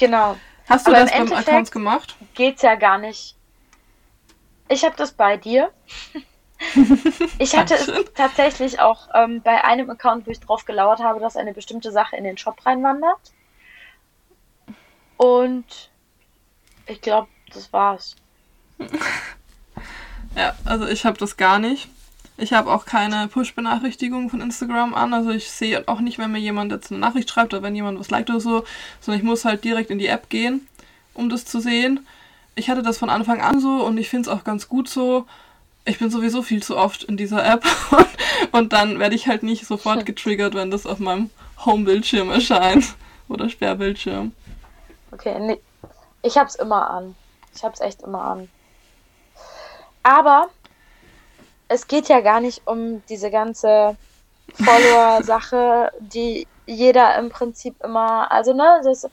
Genau. 0.00 0.36
Hast 0.68 0.86
du 0.86 0.90
Aber 0.90 1.00
das 1.00 1.10
im 1.10 1.16
beim 1.18 1.22
Endeffekt- 1.26 1.48
Accounts 1.48 1.70
gemacht? 1.70 2.16
Geht's 2.34 2.62
ja 2.62 2.74
gar 2.74 2.98
nicht. 2.98 3.36
Ich 4.68 4.84
habe 4.84 4.96
das 4.96 5.12
bei 5.12 5.36
dir. 5.36 5.70
Ich 7.38 7.56
hatte 7.56 7.72
es 7.74 7.90
tatsächlich 8.14 8.80
auch 8.80 9.08
ähm, 9.14 9.40
bei 9.40 9.64
einem 9.64 9.88
Account, 9.88 10.26
wo 10.26 10.30
ich 10.30 10.40
drauf 10.40 10.66
gelauert 10.66 10.98
habe, 11.00 11.18
dass 11.18 11.38
eine 11.38 11.54
bestimmte 11.54 11.90
Sache 11.90 12.16
in 12.16 12.24
den 12.24 12.36
Shop 12.36 12.66
reinwandert. 12.66 13.32
Und 15.16 15.64
ich 16.86 17.00
glaube, 17.00 17.28
das 17.54 17.72
war's. 17.72 18.14
Ja, 20.36 20.54
also 20.66 20.86
ich 20.86 21.04
habe 21.06 21.16
das 21.18 21.36
gar 21.38 21.58
nicht. 21.58 21.88
Ich 22.40 22.54
habe 22.54 22.72
auch 22.72 22.86
keine 22.86 23.28
Push-Benachrichtigungen 23.28 24.30
von 24.30 24.40
Instagram 24.40 24.94
an. 24.94 25.12
Also 25.12 25.30
ich 25.30 25.50
sehe 25.50 25.86
auch 25.86 26.00
nicht, 26.00 26.18
wenn 26.18 26.32
mir 26.32 26.38
jemand 26.38 26.72
jetzt 26.72 26.90
eine 26.90 26.98
Nachricht 26.98 27.28
schreibt 27.28 27.52
oder 27.52 27.62
wenn 27.62 27.74
jemand 27.74 28.00
was 28.00 28.10
liked 28.10 28.30
oder 28.30 28.40
so, 28.40 28.64
sondern 29.00 29.20
ich 29.20 29.26
muss 29.26 29.44
halt 29.44 29.62
direkt 29.62 29.90
in 29.90 29.98
die 29.98 30.06
App 30.06 30.30
gehen, 30.30 30.66
um 31.12 31.28
das 31.28 31.44
zu 31.44 31.60
sehen. 31.60 32.06
Ich 32.54 32.70
hatte 32.70 32.82
das 32.82 32.96
von 32.96 33.10
Anfang 33.10 33.42
an 33.42 33.60
so 33.60 33.84
und 33.84 33.98
ich 33.98 34.08
finde 34.08 34.30
es 34.30 34.34
auch 34.34 34.42
ganz 34.42 34.68
gut 34.68 34.88
so. 34.88 35.26
Ich 35.84 35.98
bin 35.98 36.10
sowieso 36.10 36.42
viel 36.42 36.62
zu 36.62 36.78
oft 36.78 37.04
in 37.04 37.18
dieser 37.18 37.44
App 37.44 37.64
und, 37.90 38.08
und 38.52 38.72
dann 38.72 38.98
werde 38.98 39.14
ich 39.14 39.26
halt 39.28 39.42
nicht 39.42 39.66
sofort 39.66 40.06
getriggert, 40.06 40.54
wenn 40.54 40.70
das 40.70 40.86
auf 40.86 40.98
meinem 40.98 41.28
Home-Bildschirm 41.64 42.30
erscheint 42.30 42.94
oder 43.28 43.50
Sperrbildschirm. 43.50 44.32
Okay, 45.12 45.38
nee. 45.40 45.60
Ich 46.22 46.38
hab's 46.38 46.54
immer 46.54 46.88
an. 46.88 47.14
Ich 47.54 47.62
hab's 47.64 47.80
echt 47.80 48.02
immer 48.02 48.22
an. 48.22 48.48
Aber 50.02 50.48
es 51.70 51.86
geht 51.86 52.08
ja 52.08 52.20
gar 52.20 52.40
nicht 52.40 52.62
um 52.66 53.02
diese 53.08 53.30
ganze 53.30 53.96
Follower-Sache, 54.52 55.92
die 56.00 56.48
jeder 56.66 57.16
im 57.16 57.30
Prinzip 57.30 57.76
immer, 57.84 58.30
also 58.32 58.52
ne, 58.52 58.80
das, 58.82 59.08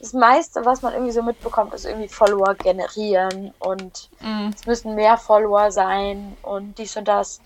das 0.00 0.12
meiste, 0.12 0.64
was 0.64 0.82
man 0.82 0.92
irgendwie 0.92 1.12
so 1.12 1.22
mitbekommt, 1.22 1.72
ist 1.72 1.84
irgendwie 1.84 2.08
Follower 2.08 2.54
generieren 2.56 3.54
und 3.60 4.10
Mm, 4.20 4.50
es 4.54 4.66
müssen 4.66 4.96
mehr 4.96 5.16
Follower 5.18 5.70
sein 5.70 6.36
und 6.42 6.76
dies 6.78 6.96
und 6.96 7.06
das. 7.06 7.40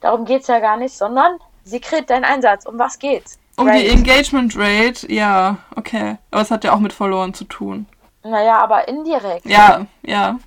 Darum 0.00 0.26
geht's 0.26 0.48
ja 0.48 0.60
gar 0.60 0.76
nicht, 0.76 0.96
sondern 0.96 1.38
Sigrid, 1.64 2.10
dein 2.10 2.24
Einsatz. 2.24 2.66
Um 2.66 2.78
was 2.78 2.98
geht's? 2.98 3.38
Um 3.56 3.66
Right. 3.68 3.82
die 3.82 3.88
Engagement 3.88 4.54
Rate, 4.56 5.10
ja, 5.10 5.58
okay. 5.76 6.18
Aber 6.30 6.42
es 6.42 6.50
hat 6.50 6.64
ja 6.64 6.72
auch 6.74 6.78
mit 6.78 6.92
Verloren 6.92 7.32
zu 7.32 7.44
tun. 7.44 7.86
Naja, 8.22 8.58
aber 8.58 8.86
indirekt. 8.86 9.46
Ja, 9.46 9.86
ja. 10.02 10.38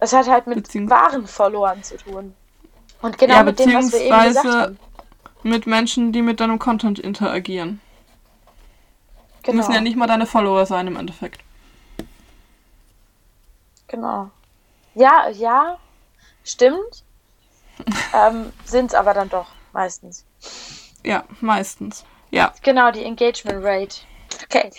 Es 0.00 0.12
hat 0.12 0.28
halt 0.28 0.46
mit 0.46 0.74
wahren 0.88 1.26
Verloren 1.26 1.82
zu 1.82 1.96
tun. 1.98 2.34
Und 3.02 3.16
genau 3.18 3.34
Ja, 3.36 3.42
mit 3.44 3.58
dem, 3.58 3.74
was 3.74 3.92
wir 3.92 4.00
eben 4.00 4.10
gesagt 4.10 4.34
beziehungsweise- 4.34 4.60
haben. 4.62 4.78
Mit 5.44 5.66
Menschen, 5.68 6.12
die 6.12 6.20
mit 6.20 6.40
deinem 6.40 6.58
Content 6.58 6.98
interagieren. 6.98 7.80
Genau, 9.44 9.58
müssen 9.58 9.72
ja 9.72 9.80
nicht 9.80 9.96
mal 9.96 10.08
deine 10.08 10.26
Follower 10.26 10.66
sein 10.66 10.88
im 10.88 10.96
Endeffekt. 10.96 11.40
genau. 13.86 14.30
Ja, 14.94 15.28
ja, 15.28 15.78
stimmt. 16.44 17.04
ähm, 18.14 18.52
sind's 18.64 18.94
aber 18.94 19.14
dann 19.14 19.28
doch 19.28 19.46
meistens. 19.72 20.24
Ja, 21.04 21.22
meistens. 21.40 22.04
Ja. 22.30 22.52
Genau, 22.62 22.90
die 22.90 23.04
Engagement 23.04 23.64
Rate. 23.64 24.00
Okay, 24.44 24.70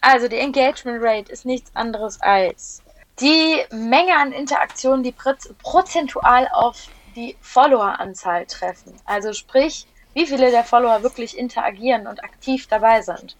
also 0.00 0.26
die 0.28 0.36
Engagement 0.36 0.98
Rate 1.00 1.30
ist 1.30 1.46
nichts 1.46 1.70
anderes 1.74 2.20
als 2.20 2.82
die 3.20 3.62
Menge 3.70 4.16
an 4.16 4.32
Interaktionen, 4.32 5.02
die 5.04 5.12
proz- 5.12 5.52
prozentual 5.62 6.48
auf 6.52 6.88
die 7.18 7.36
Followeranzahl 7.40 8.46
treffen. 8.46 8.94
Also 9.04 9.32
sprich, 9.32 9.86
wie 10.14 10.26
viele 10.26 10.52
der 10.52 10.62
Follower 10.62 11.02
wirklich 11.02 11.36
interagieren 11.36 12.06
und 12.06 12.22
aktiv 12.22 12.68
dabei 12.68 13.02
sind. 13.02 13.36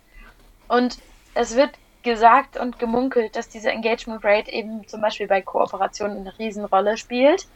Und 0.66 0.99
es 1.35 1.54
wird 1.54 1.70
gesagt 2.02 2.56
und 2.56 2.80
gemunkelt, 2.80 3.37
dass 3.37 3.49
diese 3.49 3.70
Engagement 3.70 4.25
Rate 4.25 4.52
eben 4.52 4.87
zum 4.88 5.00
Beispiel 5.00 5.28
bei 5.28 5.42
Kooperationen 5.42 6.18
eine 6.18 6.38
Riesenrolle 6.38 6.97
spielt. 6.97 7.47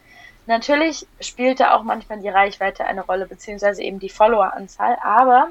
Natürlich 0.45 1.05
spielt 1.19 1.59
da 1.59 1.75
auch 1.75 1.83
manchmal 1.83 2.19
die 2.19 2.29
Reichweite 2.29 2.85
eine 2.85 3.01
Rolle, 3.01 3.25
beziehungsweise 3.25 3.83
eben 3.83 3.99
die 3.99 4.09
Followeranzahl, 4.09 4.97
aber 5.03 5.49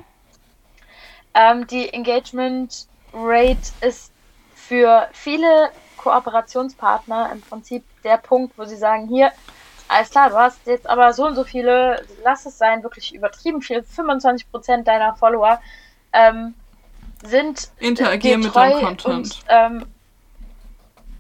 ähm, 1.35 1.67
die 1.67 1.93
Engagement 1.93 2.87
Rate 3.13 3.73
ist 3.81 4.13
für 4.55 5.09
viele 5.13 5.71
Kooperationspartner 5.99 7.31
im 7.33 7.41
Prinzip 7.43 7.85
der 8.05 8.17
Punkt, 8.17 8.57
wo 8.59 8.65
sie 8.65 8.77
sagen, 8.77 9.09
hier, 9.09 9.33
alles 9.93 10.11
klar, 10.11 10.31
du 10.31 10.37
hast 10.37 10.67
jetzt 10.67 10.89
aber 10.89 11.13
so 11.13 11.27
und 11.27 11.35
so 11.35 11.45
viele, 11.45 12.05
lass 12.25 12.47
es 12.47 12.59
sein, 12.59 12.83
wirklich 12.83 13.15
übertrieben 13.15 13.63
viel, 13.63 13.81
25% 13.81 14.83
deiner 14.85 15.15
Follower 15.17 15.61
ähm, 16.13 16.55
sind 17.25 17.71
Interagieren 17.79 18.41
dir 18.41 18.49
mit 18.49 18.57
deinem 18.57 18.81
Content. 18.81 19.07
Und, 19.07 19.45
ähm, 19.49 19.87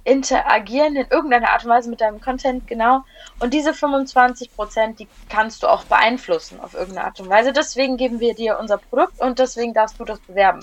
interagieren 0.04 0.96
in 0.96 1.06
irgendeiner 1.08 1.50
Art 1.50 1.64
und 1.64 1.70
Weise 1.70 1.88
mit 1.88 2.00
deinem 2.00 2.20
Content, 2.20 2.66
genau. 2.66 3.04
Und 3.38 3.54
diese 3.54 3.70
25%, 3.70 4.96
die 4.96 5.06
kannst 5.28 5.62
du 5.62 5.68
auch 5.68 5.84
beeinflussen 5.84 6.60
auf 6.60 6.74
irgendeine 6.74 7.06
Art 7.06 7.20
und 7.20 7.28
Weise. 7.28 7.52
Deswegen 7.52 7.96
geben 7.96 8.18
wir 8.18 8.34
dir 8.34 8.58
unser 8.58 8.78
Produkt 8.78 9.20
und 9.20 9.38
deswegen 9.38 9.74
darfst 9.74 10.00
du 10.00 10.04
das 10.04 10.18
bewerben. 10.20 10.60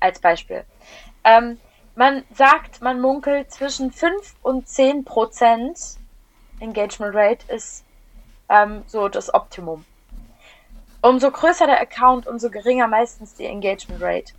Als 0.00 0.18
Beispiel. 0.20 0.64
Ähm, 1.24 1.58
man 1.94 2.24
sagt, 2.32 2.80
man 2.80 3.00
munkelt 3.00 3.50
zwischen 3.52 3.92
5 3.92 4.34
und 4.42 4.66
10% 4.66 5.98
Engagement 6.60 7.14
Rate 7.14 7.52
ist 7.52 7.84
ähm, 8.48 8.82
so 8.86 9.08
das 9.08 9.32
Optimum. 9.32 9.84
Umso 11.00 11.30
größer 11.30 11.66
der 11.66 11.80
Account, 11.80 12.26
umso 12.26 12.50
geringer 12.50 12.88
meistens 12.88 13.34
die 13.34 13.46
Engagement 13.46 14.02
Rate. 14.02 14.32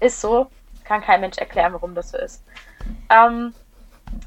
Ist 0.00 0.20
so. 0.20 0.48
Kann 0.84 1.00
kein 1.00 1.20
Mensch 1.20 1.38
erklären, 1.38 1.72
warum 1.72 1.94
das 1.94 2.10
so 2.10 2.18
ist. 2.18 2.44
Ähm, 3.10 3.54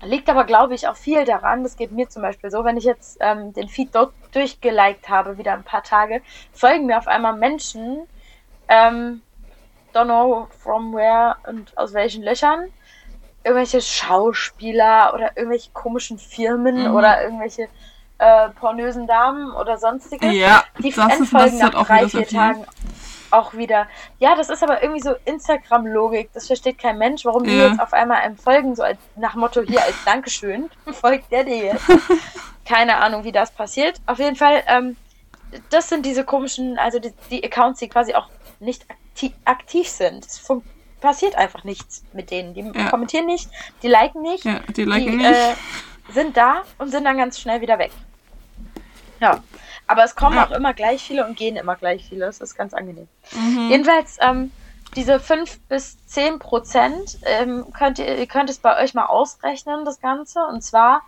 liegt 0.04 0.30
aber, 0.30 0.44
glaube 0.44 0.76
ich, 0.76 0.88
auch 0.88 0.98
viel 0.98 1.24
daran. 1.24 1.64
Das 1.64 1.78
geht 1.78 1.92
mir 1.92 2.10
zum 2.10 2.22
Beispiel 2.22 2.52
so, 2.52 2.66
wenn 2.66 2.78
ich 2.78 2.84
jetzt 2.84 3.18
ähm, 3.22 3.54
den 3.54 3.70
Feed 3.70 3.96
dort 3.96 4.14
durchgeliked 4.34 5.08
habe, 5.08 5.38
wieder 5.38 5.54
ein 5.54 5.64
paar 5.64 5.84
Tage, 5.84 6.22
folgen 6.52 6.86
mir 6.86 6.98
auf 6.98 7.08
einmal 7.08 7.38
Menschen, 7.38 8.08
ähm, 8.68 9.22
don't 9.94 10.06
know 10.06 10.48
from 10.60 10.94
where 10.94 11.38
und 11.48 11.78
aus 11.78 11.94
welchen 11.94 12.24
Löchern, 12.24 12.72
irgendwelche 13.44 13.82
Schauspieler 13.82 15.14
oder 15.14 15.32
irgendwelche 15.38 15.72
komischen 15.72 16.18
Firmen 16.20 16.90
Mhm. 16.90 16.96
oder 16.96 17.24
irgendwelche 17.24 17.68
äh, 18.18 18.50
pornösen 18.50 19.08
Damen 19.08 19.52
oder 19.54 19.78
sonstiges 19.78 20.34
Ja, 20.34 20.64
die 20.80 20.92
das 20.92 21.20
ist, 21.20 21.34
das 21.34 21.54
nach 21.54 21.86
drei, 21.86 22.08
vier. 22.10 22.28
Tagen 22.28 22.66
auch 23.32 23.54
wieder. 23.54 23.88
Ja, 24.18 24.36
das 24.36 24.50
ist 24.50 24.62
aber 24.64 24.82
irgendwie 24.82 25.02
so 25.02 25.14
Instagram-Logik. 25.26 26.32
Das 26.34 26.48
versteht 26.48 26.80
kein 26.80 26.98
Mensch, 26.98 27.24
warum 27.26 27.44
die 27.44 27.56
Ja. 27.56 27.68
jetzt 27.68 27.80
auf 27.80 27.94
einmal 27.94 28.18
einem 28.22 28.36
folgen, 28.38 28.76
so 28.76 28.84
als, 28.84 28.98
nach 29.16 29.36
Motto 29.36 29.62
hier 29.62 29.82
als 29.84 29.96
Dankeschön, 30.04 30.70
folgt 30.92 31.32
der 31.32 31.44
dir 31.44 31.58
jetzt. 31.58 31.86
Keine 32.66 32.98
Ahnung, 32.98 33.24
wie 33.24 33.32
das 33.32 33.52
passiert. 33.52 34.00
Auf 34.06 34.18
jeden 34.20 34.36
Fall, 34.36 34.64
ähm, 34.68 34.98
das 35.70 35.90
sind 35.90 36.06
diese 36.06 36.24
komischen, 36.26 36.78
also 36.78 37.00
die, 37.00 37.14
die 37.30 37.44
Accounts, 37.44 37.80
die 37.80 37.88
quasi 37.88 38.14
auch 38.16 38.28
nicht 38.60 38.86
aktiv, 38.90 39.32
aktiv 39.46 39.88
sind. 39.88 40.26
Es 40.26 40.40
fun- 40.40 40.64
passiert 41.02 41.36
einfach 41.36 41.64
nichts 41.64 42.04
mit 42.14 42.32
denen. 42.32 42.54
Die 42.54 42.62
Ja. 42.62 42.90
kommentieren 42.90 43.26
nicht, 43.26 43.50
die 43.82 43.88
liken 43.88 44.22
nicht, 44.22 44.46
Ja, 44.46 44.60
die 44.76 44.84
liken 44.86 45.12
die 45.12 45.18
nicht. 45.18 45.30
äh, 45.30 45.56
sind 46.12 46.36
da 46.38 46.64
und 46.78 46.90
sind 46.92 47.04
dann 47.06 47.18
ganz 47.18 47.40
schnell 47.40 47.62
wieder 47.62 47.80
weg. 47.80 47.92
Ja, 49.20 49.44
aber 49.88 50.04
es 50.04 50.16
kommen 50.16 50.36
Ja. 50.36 50.46
auch 50.48 50.52
immer 50.52 50.74
gleich 50.74 51.04
viele 51.04 51.26
und 51.26 51.38
gehen 51.38 51.56
immer 51.58 51.76
gleich 51.76 52.06
viele. 52.08 52.26
Das 52.26 52.40
ist 52.40 52.56
ganz 52.56 52.74
angenehm. 52.74 53.08
mhm. 53.34 53.70
Jedenfalls, 53.70 54.18
ähm, 54.22 54.52
diese 54.96 55.20
5 55.20 55.60
bis 55.68 56.04
10 56.08 56.40
Prozent 56.40 57.20
ähm, 57.24 57.66
könnt 57.78 58.00
ihr, 58.00 58.18
ihr 58.18 58.28
könnt 58.28 58.50
es 58.50 58.58
bei 58.60 58.82
euch 58.82 58.94
mal 58.94 59.06
ausrechnen, 59.06 59.86
das 59.86 60.00
Ganze. 60.00 60.40
Und 60.46 60.64
zwar 60.64 61.02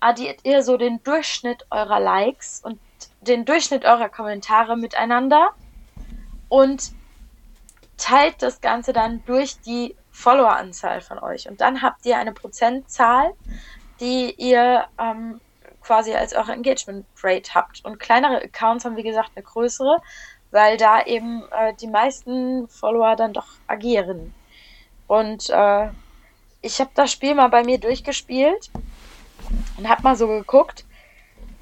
addiert 0.00 0.40
ihr 0.44 0.62
so 0.62 0.76
den 0.76 1.02
Durchschnitt 1.02 1.66
eurer 1.70 2.00
Likes 2.00 2.60
und 2.62 2.78
den 3.20 3.44
Durchschnitt 3.44 3.84
eurer 3.84 4.08
Kommentare 4.08 4.76
miteinander 4.76 5.50
und 6.48 6.92
teilt 7.96 8.42
das 8.42 8.60
Ganze 8.60 8.92
dann 8.92 9.24
durch 9.26 9.60
die 9.60 9.96
Followeranzahl 10.10 11.00
von 11.00 11.18
euch. 11.18 11.48
Und 11.48 11.60
dann 11.60 11.82
habt 11.82 12.04
ihr 12.06 12.18
eine 12.18 12.32
Prozentzahl, 12.32 13.32
die 14.00 14.34
ihr 14.36 14.86
ähm, 14.98 15.40
quasi 15.80 16.14
als 16.14 16.34
eure 16.34 16.52
Engagement 16.52 17.06
Rate 17.22 17.54
habt. 17.54 17.84
Und 17.84 17.98
kleinere 17.98 18.42
Accounts 18.42 18.84
haben, 18.84 18.96
wie 18.96 19.02
gesagt, 19.02 19.32
eine 19.34 19.44
größere, 19.44 20.00
weil 20.50 20.76
da 20.76 21.02
eben 21.02 21.42
äh, 21.52 21.74
die 21.74 21.86
meisten 21.86 22.68
Follower 22.68 23.16
dann 23.16 23.32
doch 23.32 23.46
agieren. 23.66 24.34
Und 25.06 25.50
äh, 25.50 25.88
ich 26.62 26.80
habe 26.80 26.90
das 26.94 27.12
Spiel 27.12 27.34
mal 27.34 27.48
bei 27.48 27.62
mir 27.62 27.78
durchgespielt 27.78 28.70
und 29.76 29.88
habe 29.88 30.02
mal 30.02 30.16
so 30.16 30.26
geguckt, 30.26 30.84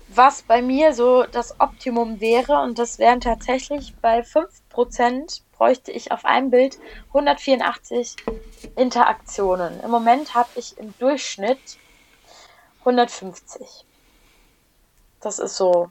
was 0.08 0.42
bei 0.42 0.62
mir 0.62 0.94
so 0.94 1.24
das 1.24 1.60
Optimum 1.60 2.20
wäre. 2.20 2.62
Und 2.62 2.78
das 2.78 2.98
wären 2.98 3.20
tatsächlich 3.20 3.94
bei 3.96 4.20
5% 4.20 5.42
bräuchte 5.64 5.92
ich 5.92 6.12
auf 6.12 6.26
einem 6.26 6.50
Bild 6.50 6.78
184 7.08 8.16
Interaktionen. 8.76 9.80
Im 9.80 9.90
Moment 9.90 10.34
habe 10.34 10.50
ich 10.56 10.76
im 10.76 10.92
Durchschnitt 10.98 11.78
150. 12.80 13.86
Das 15.22 15.38
ist 15.38 15.56
so 15.56 15.90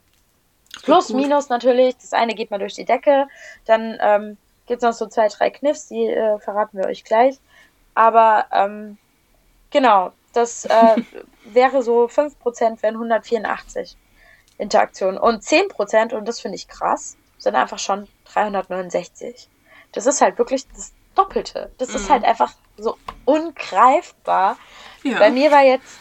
plus, 0.84 1.08
gut. 1.08 1.16
minus 1.16 1.50
natürlich. 1.50 1.98
Das 1.98 2.14
eine 2.14 2.36
geht 2.36 2.52
mal 2.52 2.60
durch 2.60 2.76
die 2.76 2.86
Decke. 2.86 3.26
Dann 3.66 3.98
ähm, 4.00 4.38
gibt 4.68 4.84
es 4.84 4.88
noch 4.88 4.94
so 4.94 5.08
zwei, 5.08 5.28
drei 5.28 5.50
Kniffs, 5.50 5.88
die 5.88 6.06
äh, 6.06 6.38
verraten 6.38 6.78
wir 6.78 6.86
euch 6.86 7.04
gleich. 7.04 7.40
Aber 7.96 8.46
ähm, 8.52 9.00
genau, 9.72 10.12
das 10.34 10.66
äh, 10.66 10.98
wäre 11.46 11.82
so 11.82 12.06
5% 12.06 12.84
wären 12.84 12.94
184 12.94 13.98
Interaktionen. 14.60 15.18
Und 15.18 15.42
10%, 15.42 16.14
und 16.14 16.28
das 16.28 16.42
finde 16.42 16.58
ich 16.58 16.68
krass, 16.68 17.18
sind 17.40 17.56
einfach 17.56 17.80
schon 17.80 18.08
369. 18.26 19.50
Das 19.94 20.06
ist 20.06 20.22
halt 20.22 20.38
wirklich 20.38 20.68
das 20.70 20.92
Doppelte. 21.16 21.72
Das 21.78 21.90
ist 21.90 22.08
Mhm. 22.10 22.14
halt 22.14 22.24
einfach 22.26 22.52
so 22.78 22.98
ungreifbar. 23.26 24.58
Ja. 25.04 25.20
Bei 25.20 25.30
mir 25.32 25.52
war 25.52 25.64
jetzt 25.64 25.98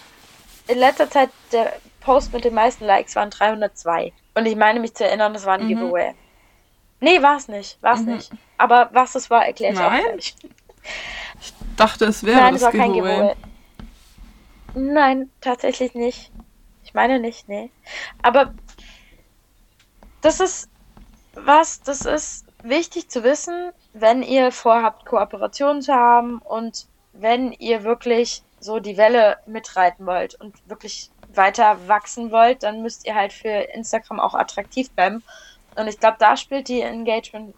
in 0.69 0.79
letzter 0.79 1.11
Zeit 1.11 1.31
der 1.53 1.75
Post 2.01 2.33
mit 2.33 2.45
den 2.45 2.55
meisten 2.55 2.85
Likes 2.85 3.15
waren 3.17 3.31
302. 3.31 4.13
Und 4.35 4.47
ich 4.47 4.57
meine 4.57 4.81
mich 4.81 4.95
zu 4.95 5.05
erinnern, 5.05 5.35
das 5.35 5.45
war 5.45 5.55
ein 5.55 5.65
Mhm. 5.65 5.69
Giveaway. 5.69 6.15
Nee, 7.01 7.21
war 7.23 7.37
es 7.37 7.49
nicht. 7.49 7.83
War 7.83 7.95
es 7.95 8.01
Mhm. 8.03 8.15
nicht. 8.15 8.31
Aber 8.59 8.89
was 8.93 9.15
es 9.15 9.29
war, 9.29 9.45
erkläre 9.45 9.73
ich 9.75 9.79
auch 9.79 9.91
Nein? 9.91 10.03
gleich. 10.05 10.35
dachte, 11.77 12.07
es 12.07 12.25
wäre 12.25 12.41
Nein, 12.41 12.55
es 12.55 12.61
das 12.63 12.73
war 12.73 12.81
kein 12.81 12.93
Giveaway. 12.93 13.35
Giveaway. 14.75 14.93
Nein, 14.95 15.31
tatsächlich 15.41 15.95
nicht. 15.95 16.33
Ich 16.85 16.95
meine 16.95 17.21
nicht, 17.21 17.49
nee. 17.49 17.71
Aber 18.23 18.53
das 20.23 20.41
ist 20.41 20.69
was, 21.35 21.81
das 21.83 22.03
ist 22.03 22.47
wichtig 22.62 23.09
zu 23.09 23.25
wissen, 23.25 23.73
wenn 23.92 24.23
ihr 24.23 24.52
vorhabt, 24.52 25.07
Kooperationen 25.07 25.83
zu 25.83 25.95
haben 25.95 26.38
und 26.38 26.87
wenn 27.12 27.52
ihr 27.52 27.85
wirklich 27.85 28.42
so 28.61 28.78
die 28.78 28.97
Welle 28.97 29.38
mitreiten 29.47 30.07
wollt 30.07 30.35
und 30.40 30.54
wirklich 30.69 31.11
weiter 31.35 31.76
wachsen 31.87 32.31
wollt, 32.31 32.62
dann 32.62 32.83
müsst 32.83 33.07
ihr 33.07 33.14
halt 33.14 33.33
für 33.33 33.49
Instagram 33.49 34.21
auch 34.21 34.35
attraktiv 34.35 34.90
bleiben. 34.90 35.23
Und 35.76 35.88
ich 35.88 35.99
glaube, 35.99 36.16
da 36.19 36.37
spielt 36.37 36.69
die 36.69 36.83
Engagement 36.83 37.54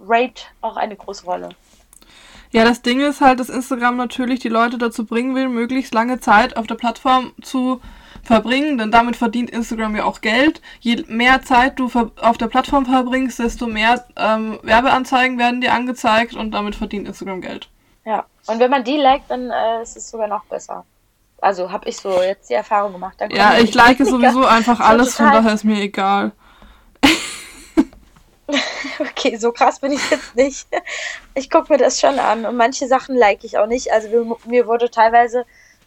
Rate 0.00 0.42
auch 0.60 0.76
eine 0.76 0.96
große 0.96 1.24
Rolle. 1.24 1.50
Ja, 2.52 2.64
das 2.64 2.82
Ding 2.82 3.00
ist 3.00 3.20
halt, 3.20 3.40
dass 3.40 3.48
Instagram 3.48 3.96
natürlich 3.96 4.38
die 4.38 4.48
Leute 4.48 4.78
dazu 4.78 5.04
bringen 5.04 5.34
will, 5.34 5.48
möglichst 5.48 5.92
lange 5.92 6.20
Zeit 6.20 6.56
auf 6.56 6.68
der 6.68 6.76
Plattform 6.76 7.32
zu 7.42 7.80
verbringen, 8.26 8.78
denn 8.78 8.90
damit 8.90 9.16
verdient 9.16 9.50
Instagram 9.50 9.96
ja 9.96 10.04
auch 10.04 10.20
Geld. 10.20 10.60
Je 10.80 11.04
mehr 11.08 11.42
Zeit 11.42 11.78
du 11.78 11.90
auf 12.20 12.38
der 12.38 12.48
Plattform 12.48 12.86
verbringst, 12.86 13.38
desto 13.38 13.66
mehr 13.66 14.04
ähm, 14.16 14.58
Werbeanzeigen 14.62 15.38
werden 15.38 15.60
dir 15.60 15.72
angezeigt 15.72 16.34
und 16.34 16.52
damit 16.52 16.74
verdient 16.74 17.06
Instagram 17.06 17.40
Geld. 17.40 17.68
Ja, 18.04 18.26
und 18.46 18.60
wenn 18.60 18.70
man 18.70 18.84
die 18.84 18.96
liked, 18.96 19.30
dann 19.30 19.50
äh, 19.50 19.82
ist 19.82 19.96
es 19.96 20.10
sogar 20.10 20.28
noch 20.28 20.44
besser. 20.44 20.84
Also 21.40 21.70
habe 21.70 21.88
ich 21.88 21.96
so 21.98 22.22
jetzt 22.22 22.48
die 22.48 22.54
Erfahrung 22.54 22.92
gemacht. 22.92 23.16
Ja, 23.30 23.58
ich 23.58 23.74
like 23.74 23.98
sowieso 24.04 24.44
einfach 24.44 24.80
alles, 24.80 25.16
von 25.16 25.30
daher 25.30 25.52
ist 25.52 25.64
mir 25.64 25.80
egal. 25.80 26.32
Okay, 28.98 29.36
so 29.36 29.52
krass 29.52 29.80
bin 29.80 29.92
ich 29.92 30.10
jetzt 30.10 30.36
nicht. 30.36 30.68
Ich 31.34 31.48
gucke 31.48 31.72
mir 31.72 31.78
das 31.78 31.98
schon 31.98 32.18
an 32.18 32.44
und 32.44 32.56
manche 32.56 32.86
Sachen 32.86 33.16
like 33.16 33.42
ich 33.42 33.58
auch 33.58 33.66
nicht. 33.66 33.90
Also 33.90 34.08
mir, 34.08 34.36
mir 34.44 34.66
wurde 34.66 34.90
teilweise, 34.90 35.46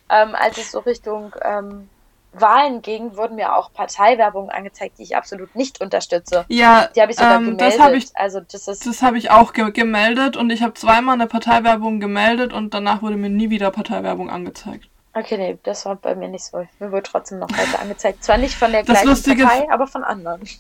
ähm, 0.10 0.34
als 0.34 0.58
es 0.58 0.72
so 0.72 0.79
Richtung 0.79 1.36
ähm, 1.44 1.88
Wahlen 2.34 2.81
ging, 2.81 3.15
wurden 3.17 3.36
mir 3.36 3.55
auch 3.55 3.74
Parteiwerbungen 3.74 4.50
angezeigt, 4.51 5.00
die 5.00 5.03
ich 5.03 5.15
absolut 5.17 5.55
nicht 5.55 5.81
unterstütze. 5.81 6.46
Ja, 6.50 6.88
Die 6.96 7.01
habe 7.01 7.12
ich 7.12 7.17
sogar 7.17 7.38
ähm, 7.38 7.46
gemeldet. 7.57 7.74
das 7.74 7.79
habe 7.84 7.98
ich, 7.98 8.07
also 8.15 8.39
das 8.41 8.67
ist 8.67 8.86
das 8.86 9.01
habe 9.01 9.17
ich 9.17 9.31
auch 9.31 9.53
ge 9.53 9.72
gemeldet 9.72 10.38
und 10.38 10.50
ich 10.51 10.62
habe 10.62 10.74
zweimal 10.75 11.15
eine 11.15 11.27
Parteiwerbung 11.27 12.00
gemeldet 12.00 12.53
und 12.53 12.74
danach 12.74 13.01
wurde 13.01 13.15
mir 13.15 13.29
nie 13.29 13.50
wieder 13.50 13.72
Parteiwerbung 13.72 14.29
angezeigt. 14.29 14.88
okay, 15.13 15.38
nee, 15.38 15.57
das 15.63 15.86
war 15.86 15.96
bei 15.96 16.13
mir 16.15 16.27
nicht 16.27 16.43
so. 16.46 16.67
Mir 16.79 16.91
wurde 16.91 17.03
trotzdem 17.03 17.39
noch 17.39 17.50
weiter 17.50 17.79
angezeigt. 17.81 18.24
Zwar 18.24 18.38
nicht 18.38 18.53
von 18.55 18.72
der 18.72 18.81
Das 18.84 18.93
gleichen 18.98 19.07
Lustige- 19.10 19.43
Partei, 19.46 19.67
aber 19.72 19.88
von 19.88 20.03
anderen. 20.03 20.41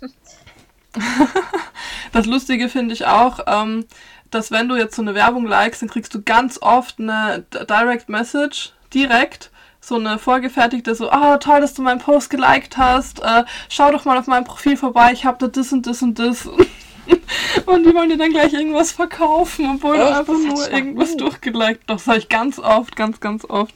Das 2.11 2.25
Lustige 2.25 2.69
finde 2.69 2.93
ich 2.93 3.05
auch, 3.05 3.39
ähm, 3.45 3.85
dass 4.31 4.51
wenn 4.51 4.67
du 4.67 4.75
jetzt 4.75 4.95
so 4.95 5.01
eine 5.01 5.13
Werbung 5.15 5.45
likest, 5.45 5.81
dann 5.81 5.89
kriegst 5.89 6.13
du 6.13 6.21
ganz 6.23 6.59
oft 6.61 6.99
eine 6.99 7.45
Direct 7.69 8.09
Message 8.09 8.73
direkt. 8.93 9.51
So 9.87 9.95
eine 9.95 10.19
vorgefertigte, 10.19 10.93
so, 10.95 11.09
ah, 11.11 11.37
toll, 11.37 11.61
dass 11.61 11.73
du 11.73 11.81
meinen 11.81 11.99
Post 11.99 12.29
geliked 12.29 12.77
hast. 12.77 13.21
Äh, 13.21 13.45
schau 13.69 13.89
doch 13.89 14.03
mal 14.03 14.17
auf 14.17 14.27
meinem 14.27 14.43
Profil 14.43 14.75
vorbei, 14.75 15.13
ich 15.13 15.23
habe 15.23 15.37
da 15.39 15.47
das 15.47 15.71
und 15.71 15.87
das 15.87 16.01
und 16.01 16.19
das. 16.19 16.45
und 17.65 17.85
die 17.85 17.95
wollen 17.95 18.09
dir 18.09 18.17
dann 18.17 18.31
gleich 18.31 18.51
irgendwas 18.51 18.91
verkaufen, 18.91 19.75
obwohl 19.75 19.95
du 19.95 20.03
Echt? 20.03 20.11
einfach 20.11 20.33
Das 20.33 20.45
hab 20.45 20.55
nur 20.55 20.73
irgendwas 20.73 21.11
nie. 21.11 21.17
durchgeliked 21.19 21.83
hast. 21.87 22.01
Das 22.01 22.07
habe 22.07 22.17
ich 22.17 22.27
ganz 22.27 22.59
oft, 22.59 22.97
ganz, 22.97 23.21
ganz 23.21 23.45
oft. 23.45 23.73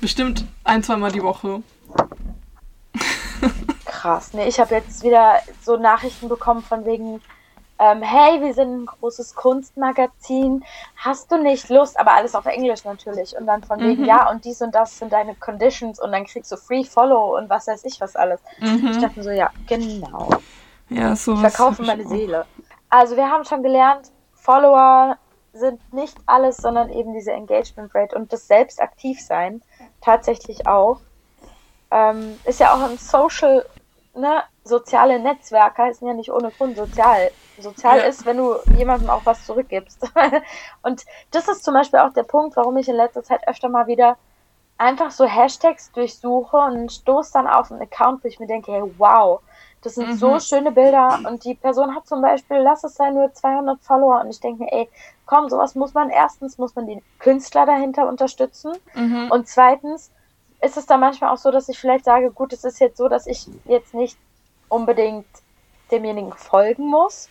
Bestimmt 0.00 0.44
ein, 0.62 0.84
zweimal 0.84 1.10
die 1.10 1.24
Woche. 1.24 1.64
Krass. 3.84 4.32
Nee, 4.32 4.46
ich 4.46 4.60
habe 4.60 4.76
jetzt 4.76 5.02
wieder 5.02 5.40
so 5.60 5.76
Nachrichten 5.76 6.28
bekommen 6.28 6.62
von 6.62 6.84
wegen, 6.84 7.20
ähm, 7.80 8.02
hey, 8.02 8.42
wir 8.42 8.54
sind 8.54 8.82
ein 8.82 8.86
großes 8.86 9.34
Kunstmagazin, 9.34 10.64
hast 10.96 11.32
du 11.32 11.38
nicht 11.38 11.68
Lust, 11.70 11.98
aber 11.98 12.12
alles 12.12 12.34
auf 12.36 12.46
Englisch 12.46 12.84
natürlich. 12.84 13.36
Und 13.36 13.46
dann 13.46 13.64
von 13.64 13.82
wegen, 13.82 14.02
Mhm. 14.02 14.06
ja, 14.06 14.30
und 14.30 14.44
dies 14.44 14.60
und 14.62 14.74
das 14.74 14.98
sind 14.98 15.12
deine 15.12 15.34
Conditions 15.36 15.98
und 16.00 16.12
dann 16.12 16.26
kriegst 16.26 16.52
du 16.52 16.56
Free 16.58 16.84
Follow 16.84 17.36
und 17.38 17.50
was 17.50 17.66
weiß 17.68 17.84
ich 17.84 18.00
was 18.00 18.16
alles. 18.16 18.42
Ich 18.92 18.98
Mhm. 18.98 19.00
dachte 19.00 19.18
mir 19.18 19.24
so, 19.24 19.30
ja, 19.30 19.50
genau. 19.66 20.28
Ja, 20.90 21.16
so. 21.16 21.34
Ich 21.34 21.40
verkaufe 21.40 21.82
meine 21.82 22.06
Seele. 22.06 22.46
Also 22.90 23.16
wir 23.16 23.30
haben 23.30 23.44
schon 23.44 23.62
gelernt, 23.62 24.12
Follower 24.34 25.16
sind 25.52 25.80
nicht 25.92 26.16
alles, 26.26 26.60
sondern 26.60 26.90
eben 26.90 27.12
diese 27.14 27.32
Engagement 27.32 27.94
Rate 27.94 28.14
und 28.16 28.32
das 28.32 28.46
selbst 28.46 28.80
aktiv 28.80 29.20
sein 29.20 29.62
tatsächlich 30.00 30.66
auch. 30.66 31.00
Ähm, 31.90 32.40
ist 32.44 32.60
ja 32.60 32.74
auch 32.74 32.80
ein 32.80 32.98
Social, 32.98 33.66
ne, 34.14 34.44
soziale 34.64 35.18
Netzwerke 35.20 35.82
heißen 35.82 36.06
ja 36.06 36.14
nicht 36.14 36.32
ohne 36.32 36.50
Grund 36.52 36.76
sozial. 36.76 37.32
Sozial 37.56 37.98
Ja. 37.98 38.02
ist, 38.02 38.24
wenn 38.24 38.38
du 38.38 38.56
jemandem 38.72 39.10
auch 39.10 39.26
was 39.26 39.44
zurückgibst. 39.44 40.10
und 40.82 41.04
das 41.30 41.48
ist 41.48 41.64
zum 41.64 41.74
Beispiel 41.74 42.00
auch 42.00 42.12
der 42.12 42.22
Punkt, 42.24 42.56
warum 42.56 42.76
ich 42.76 42.88
in 42.88 42.96
letzter 42.96 43.22
Zeit 43.22 43.46
öfter 43.48 43.68
mal 43.68 43.86
wieder 43.86 44.16
einfach 44.78 45.10
so 45.10 45.26
Hashtags 45.26 45.92
durchsuche 45.92 46.56
und 46.56 46.90
stoße 46.92 47.32
dann 47.34 47.46
auf 47.46 47.70
einen 47.70 47.82
Account, 47.82 48.24
wo 48.24 48.28
ich 48.28 48.40
mir 48.40 48.46
denke, 48.46 48.72
hey, 48.72 48.82
wow, 48.98 49.42
das 49.82 49.94
sind 49.94 50.10
Mhm. 50.10 50.12
so 50.12 50.38
schöne 50.40 50.72
Bilder 50.72 51.20
und 51.24 51.44
die 51.44 51.54
Person 51.54 51.94
hat 51.94 52.06
zum 52.06 52.22
Beispiel, 52.22 52.58
lass 52.58 52.82
es 52.84 52.94
sein, 52.94 53.14
nur 53.14 53.32
200 53.32 53.82
Follower 53.82 54.20
und 54.22 54.30
ich 54.30 54.40
denke 54.40 54.64
mir, 54.64 54.72
ey, 54.72 54.90
komm, 55.26 55.48
sowas 55.50 55.74
muss 55.74 55.94
man, 55.94 56.10
erstens 56.10 56.58
muss 56.58 56.74
man 56.74 56.86
den 56.86 57.02
Künstler 57.18 57.66
dahinter 57.66 58.08
unterstützen 58.08 58.72
Mhm. 58.94 59.30
und 59.30 59.48
zweitens 59.48 60.12
ist 60.60 60.76
es 60.76 60.86
dann 60.86 61.00
manchmal 61.00 61.30
auch 61.32 61.38
so, 61.38 61.50
dass 61.50 61.68
ich 61.68 61.78
vielleicht 61.78 62.04
sage, 62.04 62.30
gut, 62.32 62.52
es 62.52 62.64
ist 62.64 62.80
jetzt 62.80 62.96
so, 62.98 63.08
dass 63.08 63.26
ich 63.26 63.50
jetzt 63.64 63.94
nicht 63.94 64.18
unbedingt 64.70 65.26
demjenigen 65.90 66.32
folgen 66.32 66.86
muss, 66.88 67.28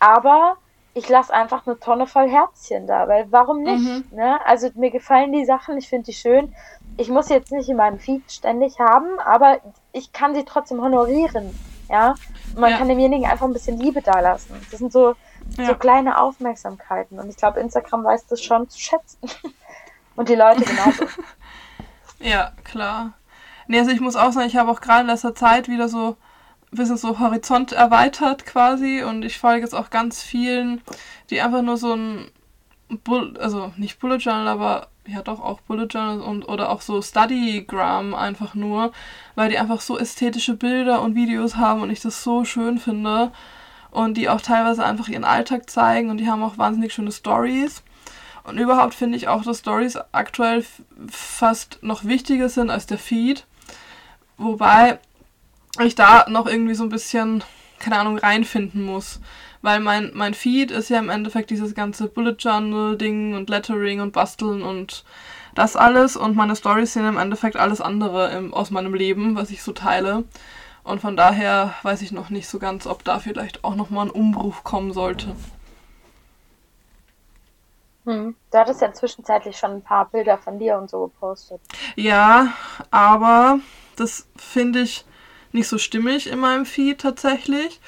aber 0.00 0.56
ich 0.94 1.08
lasse 1.10 1.34
einfach 1.34 1.66
eine 1.66 1.78
Tonne 1.78 2.06
voll 2.06 2.26
Herzchen 2.30 2.86
da, 2.86 3.06
weil 3.06 3.30
warum 3.30 3.62
nicht? 3.62 3.84
Mhm. 3.84 4.04
Ne? 4.12 4.38
Also 4.46 4.70
mir 4.74 4.90
gefallen 4.90 5.32
die 5.32 5.44
Sachen, 5.44 5.76
ich 5.76 5.90
finde 5.90 6.06
die 6.06 6.14
schön. 6.14 6.54
Ich 6.96 7.10
muss 7.10 7.28
jetzt 7.28 7.52
nicht 7.52 7.68
in 7.68 7.76
meinem 7.76 7.98
Feed 7.98 8.32
ständig 8.32 8.78
haben, 8.80 9.18
aber 9.20 9.58
ich 9.92 10.12
kann 10.12 10.34
sie 10.34 10.44
trotzdem 10.46 10.80
honorieren. 10.80 11.54
Ja, 11.90 12.14
Und 12.54 12.60
man 12.60 12.70
Ja. 12.70 12.78
kann 12.78 12.88
demjenigen 12.88 13.26
einfach 13.26 13.44
ein 13.46 13.52
bisschen 13.52 13.78
Liebe 13.78 14.00
dalassen. 14.00 14.54
Das 14.70 14.78
sind 14.80 14.90
so, 14.92 15.14
Ja. 15.58 15.66
so 15.66 15.74
kleine 15.74 16.18
Aufmerksamkeiten 16.18 17.18
und 17.20 17.28
ich 17.28 17.36
glaube, 17.36 17.60
Instagram 17.60 18.02
weiß 18.02 18.26
das 18.28 18.42
schon 18.42 18.68
zu 18.70 18.80
schätzen. 18.80 19.18
Und 20.16 20.30
die 20.30 20.34
Leute 20.34 20.64
genauso. 20.64 21.04
Ja, 22.18 22.52
klar. 22.64 23.12
Nee, 23.66 23.78
also 23.78 23.90
ich 23.90 24.00
muss 24.00 24.16
auch 24.16 24.32
sagen, 24.32 24.46
ich 24.46 24.56
habe 24.56 24.70
auch 24.70 24.80
gerade 24.80 25.02
in 25.02 25.08
letzter 25.08 25.34
Zeit 25.34 25.68
wieder 25.68 25.88
so 25.90 26.16
ein 26.72 26.76
bisschen 26.76 26.96
so 26.96 27.18
Horizont 27.18 27.72
erweitert 27.72 28.44
quasi 28.44 29.02
und 29.02 29.24
ich 29.24 29.38
folge 29.38 29.62
jetzt 29.62 29.74
auch 29.74 29.90
ganz 29.90 30.22
vielen, 30.22 30.82
die 31.30 31.40
einfach 31.40 31.62
nur 31.62 31.76
so 31.76 31.94
ein 31.94 32.30
Bull 33.04 33.36
also 33.38 33.72
nicht 33.76 33.98
Bullet 33.98 34.18
Journal, 34.18 34.48
aber 34.48 34.88
ja 35.06 35.22
doch 35.22 35.40
auch 35.40 35.60
Bullet 35.60 35.86
Journal 35.86 36.20
und 36.20 36.48
oder 36.48 36.70
auch 36.70 36.80
so 36.80 37.00
Studygram 37.02 38.14
einfach 38.14 38.54
nur, 38.54 38.92
weil 39.34 39.50
die 39.50 39.58
einfach 39.58 39.80
so 39.80 39.98
ästhetische 39.98 40.54
Bilder 40.54 41.02
und 41.02 41.14
Videos 41.14 41.56
haben 41.56 41.82
und 41.82 41.90
ich 41.90 42.00
das 42.00 42.22
so 42.22 42.44
schön 42.44 42.78
finde 42.78 43.32
und 43.90 44.16
die 44.16 44.28
auch 44.28 44.40
teilweise 44.40 44.84
einfach 44.84 45.08
ihren 45.08 45.24
Alltag 45.24 45.70
zeigen 45.70 46.10
und 46.10 46.18
die 46.18 46.28
haben 46.28 46.42
auch 46.42 46.58
wahnsinnig 46.58 46.92
schöne 46.92 47.12
Stories. 47.12 47.82
Und 48.44 48.58
überhaupt 48.58 48.94
finde 48.94 49.16
ich 49.16 49.26
auch, 49.26 49.42
dass 49.42 49.58
Stories 49.58 49.98
aktuell 50.12 50.64
fast 51.08 51.78
noch 51.82 52.04
wichtiger 52.04 52.48
sind 52.48 52.70
als 52.70 52.86
der 52.86 52.98
Feed. 52.98 53.44
Wobei 54.38 55.00
ich 55.84 55.94
da 55.94 56.26
noch 56.28 56.46
irgendwie 56.46 56.74
so 56.74 56.84
ein 56.84 56.88
bisschen, 56.88 57.44
keine 57.78 57.98
Ahnung, 57.98 58.18
reinfinden 58.18 58.82
muss. 58.84 59.20
Weil 59.62 59.80
mein, 59.80 60.12
mein 60.14 60.34
Feed 60.34 60.70
ist 60.70 60.90
ja 60.90 60.98
im 60.98 61.08
Endeffekt 61.08 61.50
dieses 61.50 61.74
ganze 61.74 62.08
Bullet 62.08 62.36
Journal-Ding 62.38 63.34
und 63.34 63.50
Lettering 63.50 64.00
und 64.00 64.12
Basteln 64.12 64.62
und 64.62 65.04
das 65.54 65.76
alles. 65.76 66.16
Und 66.16 66.36
meine 66.36 66.56
Stories 66.56 66.92
sind 66.92 67.06
im 67.06 67.18
Endeffekt 67.18 67.56
alles 67.56 67.80
andere 67.80 68.30
im, 68.30 68.54
aus 68.54 68.70
meinem 68.70 68.94
Leben, 68.94 69.34
was 69.34 69.50
ich 69.50 69.62
so 69.62 69.72
teile. 69.72 70.24
Und 70.84 71.00
von 71.00 71.16
daher 71.16 71.74
weiß 71.82 72.02
ich 72.02 72.12
noch 72.12 72.30
nicht 72.30 72.48
so 72.48 72.60
ganz, 72.60 72.86
ob 72.86 73.02
da 73.02 73.18
vielleicht 73.18 73.64
auch 73.64 73.74
nochmal 73.74 74.06
ein 74.06 74.10
Umbruch 74.10 74.62
kommen 74.62 74.92
sollte. 74.92 75.34
Hm. 78.04 78.36
Du 78.52 78.58
hattest 78.58 78.80
ja 78.80 78.92
zwischenzeitlich 78.92 79.56
schon 79.56 79.72
ein 79.72 79.82
paar 79.82 80.08
Bilder 80.08 80.38
von 80.38 80.60
dir 80.60 80.78
und 80.78 80.88
so 80.88 81.08
gepostet. 81.08 81.60
Ja, 81.96 82.52
aber 82.92 83.58
das 83.96 84.28
finde 84.36 84.82
ich 84.82 85.04
nicht 85.56 85.68
so 85.68 85.78
stimmig 85.78 86.28
in 86.28 86.38
meinem 86.38 86.66
Feed 86.66 87.00
tatsächlich. 87.00 87.80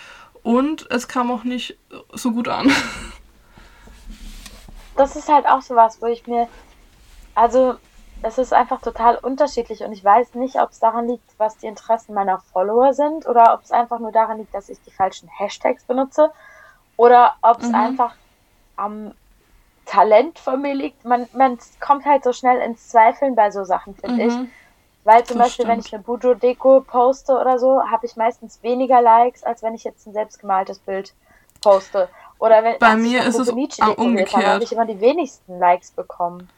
Und 0.42 0.90
es 0.90 1.08
kam 1.08 1.30
auch 1.30 1.44
nicht 1.44 1.78
so 2.12 2.32
gut 2.32 2.48
an. 2.48 2.70
Das 4.96 5.16
ist 5.16 5.28
halt 5.28 5.46
auch 5.46 5.62
sowas, 5.62 5.98
wo 6.02 6.06
ich 6.06 6.26
mir. 6.26 6.48
Also, 7.34 7.76
es 8.22 8.38
ist 8.38 8.52
einfach 8.52 8.80
total 8.80 9.16
unterschiedlich 9.16 9.82
und 9.82 9.92
ich 9.92 10.04
weiß 10.04 10.34
nicht, 10.34 10.56
ob 10.60 10.70
es 10.70 10.80
daran 10.80 11.06
liegt, 11.08 11.38
was 11.38 11.56
die 11.58 11.66
Interessen 11.66 12.14
meiner 12.14 12.40
Follower 12.40 12.92
sind 12.92 13.26
oder 13.26 13.54
ob 13.54 13.62
es 13.62 13.70
einfach 13.70 14.00
nur 14.00 14.12
daran 14.12 14.38
liegt, 14.38 14.54
dass 14.54 14.68
ich 14.68 14.80
die 14.82 14.92
falschen 14.92 15.28
Hashtags 15.28 15.84
benutze 15.84 16.32
oder 16.96 17.36
ob 17.42 17.60
es 17.62 17.68
Mhm. 17.68 17.74
einfach 17.74 18.16
am 18.76 19.14
Talent 19.86 20.38
von 20.38 20.60
mir 20.60 20.74
liegt. 20.74 21.04
Man, 21.04 21.28
man 21.32 21.58
kommt 21.80 22.04
halt 22.06 22.24
so 22.24 22.32
schnell 22.32 22.60
ins 22.60 22.88
Zweifeln 22.88 23.34
bei 23.36 23.50
so 23.50 23.64
Sachen, 23.64 23.94
finde 23.96 24.24
ich. 24.24 24.32
Weil 25.08 25.24
zum 25.24 25.38
Das 25.38 25.46
Beispiel, 25.46 25.66
wenn 25.66 25.80
stimmt. 25.80 25.86
ich 25.86 25.94
eine 25.94 26.02
Bujo-Deko 26.02 26.82
poste 26.82 27.32
oder 27.32 27.58
so, 27.58 27.80
habe 27.82 28.04
ich 28.04 28.16
meistens 28.16 28.62
weniger 28.62 29.00
Likes, 29.00 29.42
als 29.42 29.62
wenn 29.62 29.72
ich 29.74 29.82
jetzt 29.82 30.06
ein 30.06 30.12
selbstgemaltes 30.12 30.80
Bild 30.80 31.14
poste. 31.62 32.10
Oder 32.38 32.62
wenn 32.62 32.78
Bei 32.78 32.94
mir 32.94 33.22
ist 33.24 33.38
es 33.38 33.46
dekoriert 33.46 33.80
habe, 33.80 34.02
umgekehrt. 34.02 34.44
habe 34.44 34.64
ich 34.64 34.70
immer 34.72 34.84
die 34.84 35.00
wenigsten 35.00 35.58
Likes 35.58 35.92
bekommen. 35.92 36.50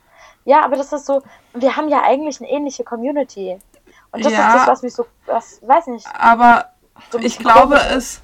Ja, 0.44 0.64
aber 0.64 0.74
das 0.74 0.92
ist 0.92 1.06
so, 1.06 1.22
wir 1.54 1.76
haben 1.76 1.88
ja 1.90 2.02
eigentlich 2.02 2.40
eine 2.40 2.50
ähnliche 2.50 2.82
Community. 2.82 3.56
Und 4.10 4.24
das 4.24 4.32
Ja. 4.32 4.48
ist 4.48 4.54
das, 4.56 4.66
was 4.66 4.82
mich 4.82 4.94
so, 4.94 5.06
was, 5.26 5.60
weiß 5.64 5.86
nicht, 5.86 6.08
Aber 6.18 6.70
so 7.12 7.20
ich 7.20 7.38
glaube, 7.38 7.76
es, 7.76 8.20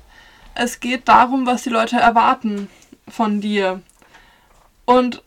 es 0.57 0.81
geht 0.81 1.07
darum, 1.07 1.47
was 1.47 1.63
die 1.63 1.71
Leute 1.71 1.99
erwarten 2.01 2.69
von 3.09 3.41
dir. 3.41 3.81
Und 4.87 5.23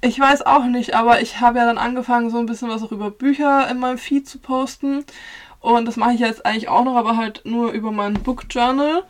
ich 0.00 0.18
weiß 0.18 0.42
auch 0.46 0.64
nicht, 0.64 0.94
aber 0.94 1.20
ich 1.20 1.40
habe 1.40 1.58
ja 1.58 1.64
dann 1.64 1.78
angefangen, 1.78 2.30
so 2.30 2.38
ein 2.38 2.46
bisschen 2.46 2.68
was 2.68 2.82
auch 2.82 2.92
über 2.92 3.10
Bücher 3.10 3.68
in 3.68 3.78
meinem 3.78 3.98
Feed 3.98 4.28
zu 4.28 4.38
posten. 4.38 5.04
Und 5.60 5.86
das 5.86 5.96
mache 5.96 6.12
ich 6.14 6.20
jetzt 6.20 6.46
eigentlich 6.46 6.68
auch 6.68 6.84
noch, 6.84 6.96
aber 6.96 7.16
halt 7.16 7.42
nur 7.44 7.72
über 7.72 7.92
mein 7.92 8.14
Book 8.14 8.44
Journal. 8.50 9.04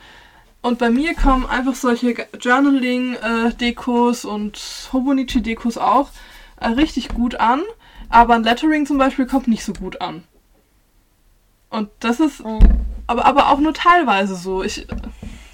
Und 0.63 0.79
bei 0.79 0.91
mir 0.91 1.15
kommen 1.15 1.47
einfach 1.47 1.75
solche 1.75 2.15
Journaling-Dekos 2.39 4.25
und 4.25 4.59
Hobonichi-Dekos 4.93 5.79
auch 5.79 6.11
äh, 6.61 6.69
richtig 6.69 7.09
gut 7.11 7.37
an. 7.37 7.63
Aber 8.09 8.35
ein 8.35 8.43
Lettering 8.43 8.85
zum 8.87 8.99
Beispiel 8.99 9.27
kommt 9.27 9.49
nicht 9.49 9.65
so 9.65 9.73
gut 9.73 10.01
an. 10.01 10.25
Und 11.71 11.89
das 12.01 12.19
ist 12.21 12.45
Mhm. 12.45 12.59
aber, 13.07 13.25
aber 13.25 13.49
auch 13.51 13.61
nur 13.61 13.73
teilweise 13.73 14.35
so. 14.35 14.63
Ich, 14.63 14.87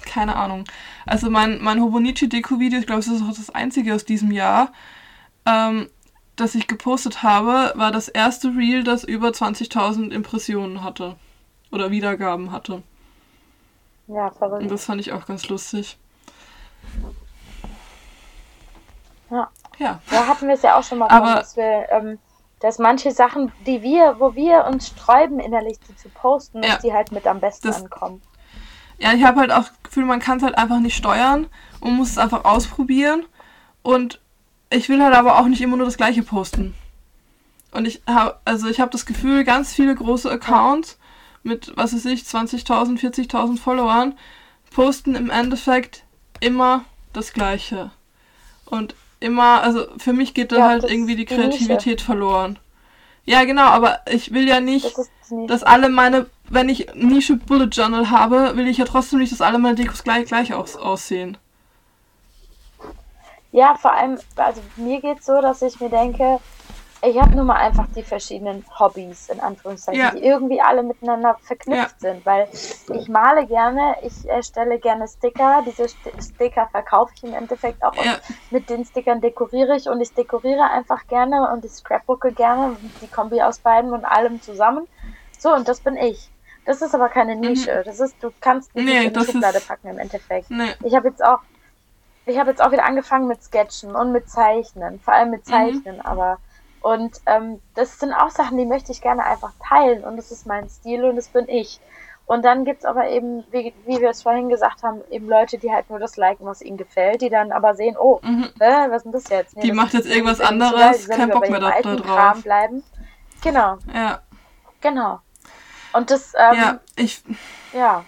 keine 0.05 0.35
Ahnung. 0.35 0.65
Also 1.05 1.29
mein, 1.29 1.61
mein 1.61 1.79
Hobonichi-Deko-Video, 1.81 2.79
ich 2.79 2.87
glaube, 2.87 2.99
es 3.01 3.07
ist 3.07 3.21
auch 3.21 3.27
das 3.27 3.51
einzige 3.51 3.93
aus 3.93 4.03
diesem 4.03 4.31
Jahr, 4.31 4.71
ähm, 5.47 5.89
das 6.35 6.53
ich 6.53 6.67
gepostet 6.67 7.23
habe, 7.23 7.73
war 7.75 7.91
das 7.91 8.07
erste 8.09 8.49
Reel, 8.49 8.83
das 8.83 9.03
über 9.03 9.29
20.000 9.29 10.11
Impressionen 10.11 10.83
hatte. 10.83 11.15
Oder 11.71 11.89
Wiedergaben 11.91 12.51
hatte. 12.51 12.83
Ja, 14.07 14.27
Und 14.27 14.35
verrückt. 14.37 14.71
das 14.71 14.85
fand 14.85 15.01
ich 15.01 15.11
auch 15.13 15.25
ganz 15.25 15.49
lustig. 15.49 15.97
Ja. 19.29 19.49
Ja. 19.77 19.99
Da 20.09 20.27
hatten 20.27 20.47
wir 20.47 20.55
es 20.55 20.61
ja 20.61 20.77
auch 20.77 20.83
schon 20.83 20.99
mal 20.99 21.07
Aber- 21.09 21.25
von, 21.27 21.35
dass 21.35 21.57
wir, 21.57 21.87
ähm, 21.91 22.19
dass 22.59 22.79
manche 22.79 23.11
Sachen, 23.11 23.51
die 23.65 23.81
wir, 23.81 24.15
wo 24.19 24.33
wir 24.35 24.65
uns 24.65 24.87
sträuben 24.87 25.39
innerlich, 25.39 25.77
die 25.87 25.95
zu 25.95 26.09
posten, 26.09 26.63
Ja. 26.63 26.73
dass 26.73 26.81
die 26.81 26.93
halt 26.93 27.11
mit 27.11 27.27
am 27.27 27.39
besten 27.39 27.67
Das- 27.67 27.81
ankommen. 27.83 28.21
Ja, 28.99 29.13
ich 29.13 29.23
habe 29.23 29.39
halt 29.41 29.51
auch 29.51 29.59
das 29.67 29.83
Gefühl, 29.83 30.05
man 30.05 30.19
kann 30.19 30.37
es 30.37 30.43
halt 30.43 30.57
einfach 30.57 30.79
nicht 30.79 30.95
steuern 30.95 31.47
und 31.81 31.93
muss 31.97 32.09
es 32.11 32.17
einfach 32.17 32.45
ausprobieren. 32.45 33.25
Und 33.83 34.19
ich 34.69 34.89
will 34.89 35.01
halt 35.01 35.15
aber 35.15 35.39
auch 35.39 35.47
nicht 35.47 35.61
immer 35.61 35.77
nur 35.77 35.85
das 35.85 35.97
gleiche 35.97 36.23
posten. 36.23 36.73
Und 37.71 37.85
ich 37.85 38.01
habe, 38.07 38.37
also 38.45 38.67
ich 38.67 38.79
habe 38.79 38.91
das 38.91 39.05
Gefühl, 39.05 39.43
ganz 39.43 39.73
viele 39.73 39.93
große 39.95 40.29
Accounts 40.29 40.97
mit, 41.43 41.73
was 41.75 41.93
weiß 41.93 42.05
ich, 42.05 42.21
20.000, 42.23 42.99
40.000 42.99 43.57
Followern 43.59 44.17
posten 44.71 45.15
im 45.15 45.29
Endeffekt 45.29 46.03
immer 46.39 46.85
das 47.13 47.33
Gleiche. 47.33 47.91
Und 48.65 48.95
immer, 49.19 49.61
also 49.63 49.87
für 49.97 50.13
mich 50.13 50.33
geht 50.33 50.51
da 50.51 50.57
Ja, 50.57 50.67
halt 50.67 50.83
irgendwie 50.83 51.15
die 51.15 51.23
ist 51.23 51.31
die. 51.31 51.35
Kreativität 51.35 52.01
verloren. 52.01 52.59
Ja, 53.25 53.43
genau, 53.43 53.63
aber 53.63 53.99
ich 54.09 54.33
will 54.33 54.47
ja 54.47 54.61
nicht 54.61 54.97
Das 54.97 55.09
dass 55.47 55.63
alle 55.63 55.89
meine, 55.89 56.27
wenn 56.49 56.69
ich 56.69 56.87
Nische 56.93 57.35
Bullet 57.35 57.65
Journal 57.65 58.09
habe, 58.09 58.55
will 58.55 58.67
ich 58.67 58.77
ja 58.77 58.85
trotzdem 58.85 59.19
nicht, 59.19 59.33
dass 59.33 59.41
alle 59.41 59.59
meine 59.59 59.75
Dekos 59.75 60.03
gleich, 60.03 60.25
gleich 60.25 60.53
aus, 60.53 60.77
aussehen. 60.77 61.37
Ja, 63.51 63.75
vor 63.75 63.93
allem, 63.93 64.19
also 64.35 64.61
mir 64.75 65.01
geht's 65.01 65.25
so, 65.25 65.41
dass 65.41 65.61
ich 65.61 65.79
mir 65.79 65.89
denke, 65.89 66.39
ich 67.03 67.19
habe 67.21 67.35
nun 67.35 67.45
mal 67.45 67.57
einfach 67.57 67.85
die 67.95 68.01
verschiedenen 68.03 68.65
Hobbys, 68.79 69.29
in 69.29 69.39
Anführungszeichen, 69.39 70.01
Ja. 70.01 70.11
die 70.11 70.23
irgendwie 70.23 70.59
alle 70.59 70.81
miteinander 70.83 71.37
verknüpft 71.41 71.99
sind, 72.01 72.25
weil 72.25 72.47
ich 72.93 73.07
male 73.07 73.45
gerne, 73.45 73.95
ich 74.01 74.27
erstelle 74.27 74.79
gerne 74.79 75.07
Sticker, 75.07 75.61
diese 75.65 75.87
St 75.87 75.97
Sticker 76.19 76.67
verkaufe 76.71 77.13
ich 77.15 77.23
im 77.23 77.35
Endeffekt 77.35 77.83
auch 77.83 77.93
Ja. 77.95 78.13
und 78.13 78.21
mit 78.51 78.69
den 78.69 78.83
Stickern 78.83 79.21
dekoriere 79.21 79.75
ich 79.77 79.87
und 79.87 80.01
ich 80.01 80.11
dekoriere 80.13 80.63
einfach 80.71 81.05
gerne 81.07 81.51
und 81.51 81.63
ich 81.63 81.71
scrapbooke 81.71 82.31
gerne, 82.31 82.75
die 83.01 83.07
Kombi 83.07 83.41
aus 83.43 83.59
beiden 83.59 83.93
und 83.93 84.03
allem 84.03 84.41
zusammen. 84.41 84.87
So, 85.37 85.53
und 85.53 85.67
das 85.67 85.79
bin 85.79 85.97
ich. 85.97 86.31
Das 86.65 86.81
ist 86.81 86.93
aber 86.95 87.09
keine 87.09 87.35
Nische. 87.35 87.83
Das 87.85 87.99
ist, 87.99 88.21
du 88.21 88.31
kannst 88.41 88.75
Mhm. 88.75 88.85
Nee, 88.85 88.99
nicht 89.01 89.15
in 89.15 89.21
die 89.23 89.31
Schublade 89.31 89.57
ist- 89.59 89.67
packen 89.67 89.87
im 89.89 89.99
Endeffekt. 89.99 90.49
Nee. 90.49 90.73
Ich 90.83 90.95
habe 90.95 91.07
jetzt 91.09 91.23
auch, 91.23 91.39
ich 92.27 92.37
habe 92.39 92.49
jetzt 92.49 92.61
auch 92.61 92.71
wieder 92.71 92.85
angefangen 92.85 93.27
mit 93.27 93.41
Sketchen 93.43 93.95
und 93.95 94.11
mit 94.11 94.29
Zeichnen, 94.29 94.99
vor 94.99 95.13
allem 95.13 95.31
mit 95.31 95.45
Mhm. 95.47 95.51
Zeichnen, 95.51 96.01
aber 96.01 96.37
und 96.81 97.19
ähm, 97.25 97.59
das 97.75 97.99
sind 97.99 98.13
auch 98.13 98.29
Sachen, 98.29 98.57
die 98.57 98.65
möchte 98.65 98.91
ich 98.91 99.01
gerne 99.01 99.25
einfach 99.25 99.51
teilen 99.67 100.03
und 100.03 100.15
das 100.17 100.31
ist 100.31 100.45
mein 100.45 100.69
Stil 100.69 101.03
und 101.05 101.15
das 101.15 101.29
bin 101.29 101.47
ich. 101.49 101.79
Und 102.27 102.43
dann 102.43 102.65
gibt's 102.65 102.83
aber 102.85 103.07
eben, 103.07 103.45
wie, 103.51 103.73
wie 103.85 104.01
wir 104.01 104.09
es 104.09 104.21
vorhin 104.21 104.49
gesagt 104.49 104.83
haben, 104.83 105.01
eben 105.09 105.27
Leute, 105.29 105.57
die 105.57 105.71
halt 105.71 105.89
nur 105.89 105.97
das 105.97 106.17
liken, 106.17 106.45
was 106.45 106.61
ihnen 106.61 106.77
gefällt, 106.77 107.21
die 107.21 107.29
dann 107.29 107.51
aber 107.53 107.73
sehen, 107.75 107.95
oh, 107.97 108.19
Mhm. 108.21 108.49
hä, 108.59 108.89
was 108.89 108.97
ist 108.97 109.03
denn 109.05 109.11
das 109.13 109.29
jetzt? 109.29 109.55
Nee, 109.55 109.61
Die 109.61 109.67
das 109.69 109.77
macht 109.77 109.93
jetzt 109.93 110.07
irgendwas 110.07 110.41
anderes, 110.41 111.07
kein 111.07 111.29
Bock 111.29 111.49
mehr 111.49 111.59
da 111.61 111.71
drauf. 111.81 112.05
Kram 112.05 112.41
bleiben. 112.41 112.83
Genau, 113.41 113.77
Ja, 113.93 114.21
genau. 114.81 115.19
Und 115.93 116.11
das, 116.11 116.33
ähm, 116.37 116.55
ja, 116.55 116.79
ich, 116.95 117.23
ja. 117.73 118.03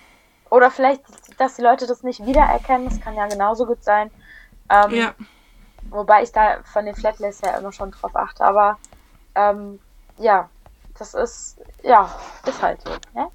Oder 0.49 0.69
vielleicht, 0.69 1.01
dass 1.39 1.55
die 1.55 1.61
Leute 1.61 1.87
das 1.87 2.03
nicht 2.03 2.25
wiedererkennen, 2.25 2.87
das 2.87 3.01
kann 3.01 3.15
ja 3.15 3.27
genauso 3.27 3.65
gut 3.65 3.83
sein. 3.83 4.11
Ähm, 4.69 4.91
ja, 4.91 5.13
Wobei 5.89 6.23
ich 6.23 6.31
da 6.31 6.59
von 6.63 6.85
den 6.85 6.95
Flatlists 6.95 7.41
ja 7.41 7.57
immer 7.57 7.71
schon 7.71 7.91
drauf 7.91 8.15
achte, 8.15 8.43
aber 8.43 8.77
ähm, 9.35 9.79
ja, 10.17 10.49
das 10.97 11.13
ist, 11.13 11.57
ja, 11.83 12.13
ist 12.45 12.61
halt 12.61 12.81
so. 12.81 12.91
Ne? 13.15 13.27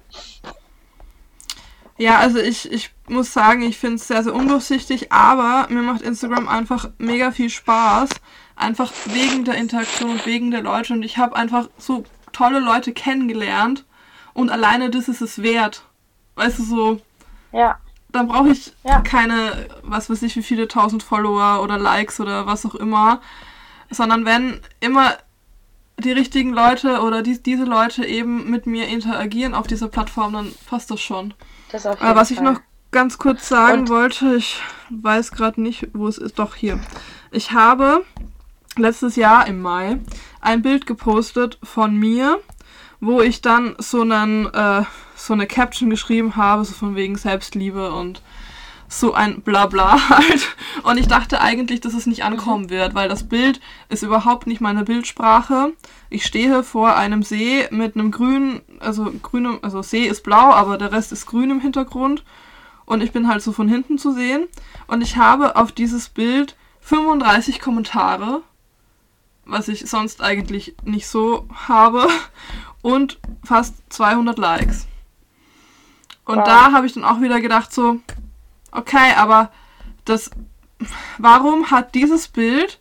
ja, 1.97 2.19
also 2.19 2.39
ich, 2.39 2.71
ich 2.71 2.93
muss 3.07 3.33
sagen, 3.33 3.61
ich 3.61 3.77
finde 3.77 3.95
es 3.95 4.07
sehr, 4.07 4.23
sehr 4.23 4.33
undurchsichtig, 4.33 5.11
aber 5.11 5.67
mir 5.69 5.81
macht 5.81 6.01
Instagram 6.01 6.47
einfach 6.47 6.89
mega 6.97 7.31
viel 7.31 7.49
Spaß. 7.49 8.09
Einfach 8.57 8.93
wegen 9.05 9.43
der 9.43 9.55
Interaktion 9.55 10.11
und 10.11 10.25
wegen 10.25 10.49
der 10.49 10.61
Leute. 10.61 10.93
Und 10.93 11.03
ich 11.03 11.17
habe 11.17 11.35
einfach 11.35 11.67
so 11.77 12.05
tolle 12.31 12.59
Leute 12.59 12.93
kennengelernt. 12.93 13.83
Und 14.33 14.49
alleine 14.49 14.89
das 14.89 15.09
ist 15.09 15.21
es 15.21 15.41
wert. 15.41 15.83
Weißt 16.35 16.59
du, 16.59 16.63
so, 16.63 17.01
Ja, 17.51 17.79
dann 18.15 18.27
brauche 18.27 18.49
ich 18.49 18.73
Ja. 18.83 19.01
keine, 19.01 19.67
was 19.83 20.09
weiß 20.09 20.21
ich, 20.23 20.35
wie 20.35 20.43
viele 20.43 20.67
tausend 20.67 21.03
Follower 21.03 21.61
oder 21.61 21.77
Likes 21.77 22.19
oder 22.19 22.45
was 22.47 22.65
auch 22.65 22.75
immer, 22.75 23.21
sondern 23.89 24.25
wenn 24.25 24.59
immer 24.79 25.13
die 25.97 26.11
richtigen 26.11 26.51
Leute 26.53 27.01
oder 27.01 27.21
die, 27.21 27.41
diese 27.41 27.63
Leute 27.63 28.05
eben 28.05 28.49
mit 28.49 28.65
mir 28.65 28.87
interagieren 28.87 29.53
auf 29.53 29.67
dieser 29.67 29.87
Plattform, 29.87 30.33
dann 30.33 30.53
passt 30.69 30.91
das 30.91 31.01
schon. 31.01 31.33
das 31.71 31.85
auf 31.85 31.95
jeden 31.99 32.05
Aber 32.09 32.19
was 32.19 32.31
ich 32.31 32.37
Fall. 32.37 32.53
noch 32.53 32.59
ganz 32.91 33.17
kurz 33.17 33.47
sagen 33.47 33.81
Und- 33.81 33.89
wollte, 33.89 34.35
ich 34.35 34.61
weiß 34.89 35.31
gerade 35.31 35.61
nicht, 35.61 35.87
wo 35.93 36.07
es 36.07 36.17
ist, 36.17 36.39
doch 36.39 36.55
hier. 36.55 36.79
Ich 37.31 37.51
habe 37.51 38.05
letztes 38.77 39.15
Jahr 39.15 39.47
im 39.47 39.61
Mai 39.61 39.99
ein 40.41 40.61
Bild 40.61 40.85
gepostet 40.85 41.57
von 41.63 41.95
mir, 41.95 42.39
wo 42.99 43.21
ich 43.21 43.41
dann 43.41 43.75
so 43.79 44.01
einen 44.01 44.47
äh, 44.53 44.83
so 45.25 45.33
eine 45.33 45.47
Caption 45.47 45.89
geschrieben 45.89 46.35
habe, 46.35 46.65
so 46.65 46.73
von 46.73 46.95
wegen 46.95 47.17
Selbstliebe 47.17 47.91
und 47.91 48.21
so 48.87 49.13
ein 49.13 49.41
Blabla 49.41 50.09
halt. 50.09 50.55
Und 50.83 50.97
ich 50.97 51.07
dachte 51.07 51.41
eigentlich, 51.41 51.81
dass 51.81 51.93
es 51.93 52.05
nicht 52.05 52.23
ankommen 52.23 52.69
wird, 52.69 52.93
weil 52.93 53.09
das 53.09 53.27
Bild 53.27 53.59
ist 53.89 54.03
überhaupt 54.03 54.47
nicht 54.47 54.61
meine 54.61 54.83
Bildsprache. 54.83 55.73
Ich 56.09 56.25
stehe 56.25 56.63
vor 56.63 56.95
einem 56.95 57.23
See 57.23 57.67
mit 57.71 57.95
einem 57.95 58.11
grünen, 58.11 58.61
also 58.79 59.11
grünem, 59.21 59.59
also 59.61 59.81
See 59.81 60.05
ist 60.05 60.23
blau, 60.23 60.51
aber 60.51 60.77
der 60.77 60.91
Rest 60.91 61.11
ist 61.11 61.25
grün 61.25 61.51
im 61.51 61.59
Hintergrund. 61.59 62.23
Und 62.85 63.01
ich 63.01 63.11
bin 63.11 63.27
halt 63.27 63.41
so 63.41 63.51
von 63.51 63.67
hinten 63.67 63.97
zu 63.97 64.11
sehen. 64.11 64.47
Und 64.87 65.01
ich 65.01 65.17
habe 65.17 65.55
auf 65.55 65.71
dieses 65.71 66.09
Bild 66.09 66.55
35 66.81 67.59
Kommentare, 67.59 68.43
was 69.45 69.67
ich 69.67 69.89
sonst 69.89 70.21
eigentlich 70.21 70.75
nicht 70.83 71.07
so 71.07 71.47
habe, 71.67 72.07
und 72.83 73.17
fast 73.43 73.75
200 73.89 74.37
Likes. 74.37 74.87
Und 76.25 76.37
Wow. 76.39 76.43
da 76.45 76.71
habe 76.71 76.85
ich 76.87 76.93
dann 76.93 77.03
auch 77.03 77.21
wieder 77.21 77.39
gedacht 77.39 77.71
so, 77.73 77.97
okay, 78.71 79.13
aber 79.15 79.51
das, 80.05 80.31
warum 81.17 81.69
hat 81.71 81.93
dieses 81.95 82.27
Bild 82.27 82.79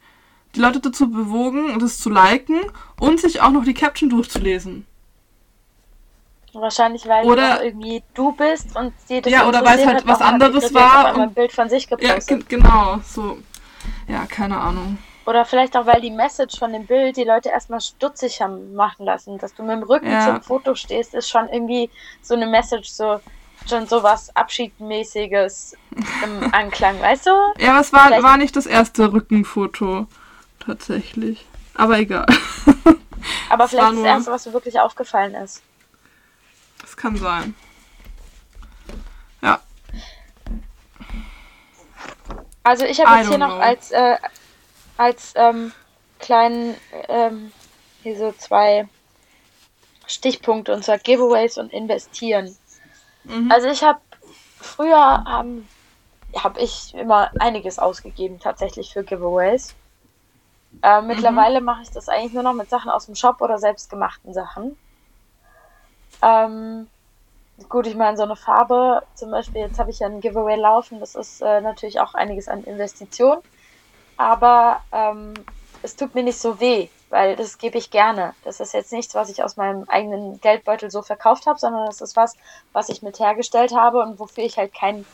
die 0.55 0.61
Leute 0.61 0.81
dazu 0.81 1.11
bewogen, 1.11 1.79
das 1.79 1.99
zu 1.99 2.11
liken 2.11 2.61
und 3.01 3.21
sich 3.21 3.41
auch 3.41 3.51
noch 3.51 3.65
die 3.65 3.75
Caption 3.75 4.09
durchzulesen. 4.11 4.87
Wahrscheinlich, 6.53 7.07
weil 7.09 7.27
Oder- 7.27 7.59
du 7.59 7.65
irgendwie 7.65 8.03
du 8.15 8.31
bist 8.33 8.77
und 8.77 8.93
sie 9.07 9.21
das 9.21 9.33
Ja, 9.33 9.49
oder 9.49 9.65
weil 9.65 9.79
es 9.81 9.87
halt 9.87 10.07
was 10.07 10.21
anderes 10.21 10.73
war 10.73 11.15
und- 11.15 11.21
ein 11.21 11.35
Bild 11.35 11.51
von 11.53 11.69
sich 11.69 11.89
Ja, 11.91 11.97
gepostet. 11.97 12.49
ge- 12.49 12.59
genau, 12.61 13.01
so. 13.05 13.39
Ja, 14.07 14.25
keine 14.27 14.57
Ahnung. 14.59 14.99
Oder 15.27 15.45
vielleicht 15.47 15.77
auch, 15.77 15.87
weil 15.87 16.01
die 16.01 16.11
Message 16.11 16.59
von 16.59 16.73
dem 16.73 16.87
Bild 16.87 17.17
die 17.17 17.25
Leute 17.25 17.49
erstmal 17.49 17.81
stutzig 17.81 18.41
haben 18.43 18.75
machen 18.75 19.07
lassen. 19.07 19.39
Dass 19.39 19.55
du 19.55 19.63
mit 19.63 19.73
dem 19.73 19.83
Rücken 19.83 20.11
Ja. 20.11 20.27
zum 20.27 20.43
Foto 20.43 20.75
stehst, 20.75 21.15
ist 21.15 21.31
schon 21.31 21.49
irgendwie 21.49 21.91
so 22.23 22.35
eine 22.35 22.47
Message, 22.47 22.91
so 22.91 23.21
schon 23.69 23.87
sowas 23.87 24.35
Abschiedmäßiges 24.37 25.77
im 26.23 26.43
Anklang, 26.55 27.01
weißt 27.01 27.27
du? 27.27 27.31
Ja, 27.59 27.71
aber 27.71 27.81
es 27.81 27.93
war, 27.93 28.07
Vielleicht- 28.09 28.23
war 28.23 28.37
nicht 28.37 28.55
das 28.57 28.67
erste 28.67 29.13
Rückenfoto. 29.13 30.07
Tatsächlich. 30.61 31.47
Aber 31.75 31.99
egal. 31.99 32.27
Aber 33.49 33.69
vielleicht 33.69 33.89
das 33.89 33.95
nur- 33.95 34.07
Erste, 34.07 34.31
was 34.31 34.45
dir 34.45 34.53
wirklich 34.53 34.79
aufgefallen 34.79 35.35
ist. 35.35 35.63
Das 36.83 36.95
kann 36.97 37.17
sein. 37.17 37.55
Ja. 39.41 39.61
Also 42.63 42.85
ich 42.85 43.01
habe 43.01 43.17
jetzt 43.19 43.29
hier 43.29 43.37
don't 43.37 43.41
noch 43.41 43.55
know. 43.57 43.63
als, 43.65 43.91
äh, 43.91 44.17
als 44.97 45.33
ähm, 45.37 45.73
kleinen, 46.19 46.77
ähm, 47.09 47.53
hier 48.03 48.17
so 48.17 48.33
zwei 48.33 48.89
Stichpunkte, 50.07 50.73
und 50.73 50.85
zwar 50.85 50.99
Giveaways 50.99 51.59
und 51.59 51.73
Investieren. 51.73 52.57
Mhm. 53.25 53.51
Also 53.51 53.69
ich 53.69 53.83
habe 53.83 54.01
früher 54.61 55.25
ähm, 55.29 55.67
habe 56.43 56.61
ich 56.61 56.95
immer 56.95 57.31
einiges 57.39 57.79
ausgegeben 57.79 58.41
tatsächlich 58.41 58.93
für 58.93 59.05
Giveaways. 59.05 59.75
Äh, 60.83 61.03
mittlerweile 61.03 61.61
mache 61.61 61.83
ich 61.83 61.91
das 61.91 62.09
eigentlich 62.09 62.33
nur 62.33 62.43
noch 62.43 62.53
mit 62.53 62.69
Sachen 62.69 62.91
aus 62.91 63.07
dem 63.07 63.15
Shop 63.15 63.41
oder 63.41 63.59
selbstgemachten 63.59 64.35
Sachen. 64.35 64.77
Ähm, 66.21 66.89
gut, 67.69 67.87
ich 67.87 67.95
meine, 67.95 68.17
so 68.17 68.25
eine 68.25 68.37
Farbe, 68.37 69.03
zum 69.15 69.31
Beispiel, 69.31 69.61
jetzt 69.61 69.79
habe 69.79 69.91
ich 69.91 70.01
ja 70.01 70.09
ein 70.09 70.21
Giveaway 70.21 70.57
laufen, 70.57 71.01
das 71.01 71.15
ist 71.15 71.41
äh, 71.43 71.61
natürlich 71.61 72.01
auch 72.01 72.15
einiges 72.15 72.49
an 72.49 72.65
Investition. 72.65 73.39
Aber 74.17 74.81
ähm, 74.93 75.35
es 75.83 75.97
tut 75.97 76.15
mir 76.15 76.23
nicht 76.23 76.39
so 76.39 76.61
weh, 76.61 76.89
weil 77.11 77.37
das 77.37 77.59
gebe 77.59 77.79
ich 77.79 77.91
gerne. 77.91 78.35
Das 78.45 78.61
ist 78.61 78.73
jetzt 78.75 78.93
nichts, 78.93 79.15
was 79.15 79.29
ich 79.29 79.43
aus 79.43 79.57
meinem 79.57 79.85
eigenen 79.89 80.41
Geldbeutel 80.41 80.91
so 80.91 81.03
verkauft 81.03 81.47
habe, 81.47 81.59
sondern 81.59 81.87
das 81.87 82.01
ist 82.01 82.17
was, 82.17 82.37
was 82.73 82.89
ich 82.89 83.03
mit 83.03 83.19
hergestellt 83.19 83.75
habe 83.75 84.01
und 84.01 84.19
wofür 84.19 84.45
ich 84.45 84.57
halt 84.57 84.75
keinen 84.75 85.05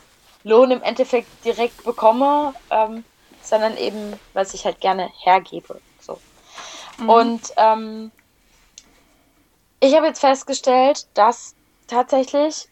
Lohn 0.45 0.71
im 0.71 0.83
Endeffekt 0.83 1.29
direkt 1.45 1.85
bekomme, 1.85 2.55
ähm, 2.71 3.05
sondern 3.43 3.77
eben, 3.77 4.19
was 4.33 4.55
ich 4.55 4.65
halt 4.65 4.81
gerne 4.81 5.11
hergebe. 5.23 5.81
So. 6.01 6.19
Und 7.07 7.53
ähm, 7.57 8.13
ich 9.81 9.95
habe 9.97 10.07
jetzt 10.07 10.21
festgestellt, 10.21 11.07
dass 11.15 11.55
tatsächlich, 11.87 12.69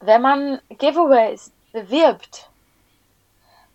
wenn 0.00 0.22
man 0.22 0.60
Giveaways 0.70 1.52
bewirbt, 1.72 2.47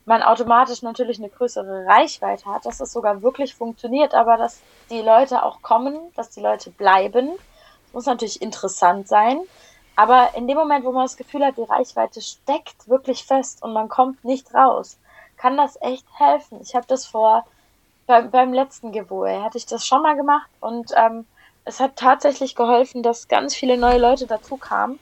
man 0.06 0.22
automatisch 0.22 0.82
natürlich 0.82 1.20
eine 1.20 1.30
größere 1.30 1.86
Reichweite 1.86 2.46
hat, 2.46 2.66
dass 2.66 2.80
es 2.80 2.92
sogar 2.92 3.22
wirklich 3.22 3.56
funktioniert, 3.56 4.13
aber 4.13 4.38
dass 4.38 4.62
die 4.89 5.02
Leute 5.02 5.44
auch 5.44 5.62
kommen, 5.62 5.98
dass 6.16 6.30
die 6.30 6.42
Leute 6.42 6.72
bleiben. 6.72 7.32
Das 7.86 7.94
muss 7.94 8.06
natürlich 8.06 8.42
interessant 8.42 9.08
sein. 9.08 9.39
Aber 9.96 10.32
in 10.36 10.48
dem 10.48 10.58
Moment, 10.58 10.84
wo 10.86 10.92
man 10.92 11.06
das 11.06 11.18
Gefühl 11.18 11.46
hat, 11.46 11.58
die 11.58 11.63
Reichweite 11.63 12.22
steckt 12.22 12.88
wirklich 12.89 13.24
fest 13.26 13.62
und 13.62 13.74
man 13.74 13.89
kommt 13.89 14.24
nicht 14.26 14.54
raus, 14.54 14.98
kann 15.38 15.56
das 15.56 15.80
echt 15.82 16.06
helfen. 16.18 16.60
Ich 16.62 16.74
habe 16.76 16.88
das 16.88 17.06
vor, 17.06 17.46
beim, 18.08 18.32
beim 18.32 18.54
letzten 18.54 18.92
Giveaway 18.92 19.42
hatte 19.42 19.58
ich 19.58 19.66
das 19.66 19.86
schon 19.86 20.02
mal 20.02 20.16
gemacht 20.16 20.50
und 20.60 20.92
ähm, 20.96 21.26
es 21.66 21.80
hat 21.80 21.96
tatsächlich 21.96 22.56
geholfen, 22.56 23.04
dass 23.04 23.28
ganz 23.28 23.56
viele 23.56 23.78
neue 23.78 24.00
Leute 24.00 24.28
dazu 24.28 24.58
kamen, 24.58 25.00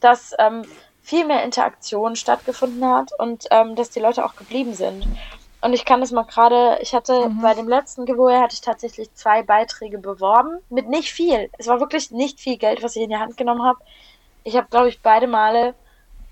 dass 0.00 0.34
ähm, 0.38 0.64
viel 1.02 1.26
mehr 1.26 1.42
Interaktion 1.42 2.16
stattgefunden 2.16 2.84
hat 2.86 3.10
und 3.18 3.46
ähm, 3.50 3.74
dass 3.74 3.90
die 3.90 4.00
Leute 4.00 4.24
auch 4.24 4.36
geblieben 4.36 4.74
sind. 4.74 5.06
Und 5.60 5.72
ich 5.74 5.84
kann 5.84 6.00
das 6.00 6.10
mal 6.10 6.24
gerade, 6.24 6.78
ich 6.80 6.92
hatte 6.94 7.30
bei 7.40 7.54
dem 7.54 7.68
letzten 7.68 8.04
Giveaway 8.04 8.40
hatte 8.40 8.54
ich 8.54 8.60
tatsächlich 8.60 9.14
zwei 9.14 9.42
Beiträge 9.42 9.98
beworben 9.98 10.58
mit 10.70 10.88
nicht 10.88 11.12
viel. 11.12 11.50
Es 11.58 11.68
war 11.68 11.78
wirklich 11.78 12.10
nicht 12.10 12.40
viel 12.40 12.56
Geld, 12.56 12.82
was 12.82 12.96
ich 12.96 13.02
in 13.02 13.10
die 13.10 13.16
Hand 13.16 13.36
genommen 13.36 13.62
habe. 13.62 13.78
Ich 14.42 14.56
habe, 14.56 14.66
glaube 14.70 14.88
ich, 14.88 15.00
beide 15.02 15.28
Male 15.28 15.74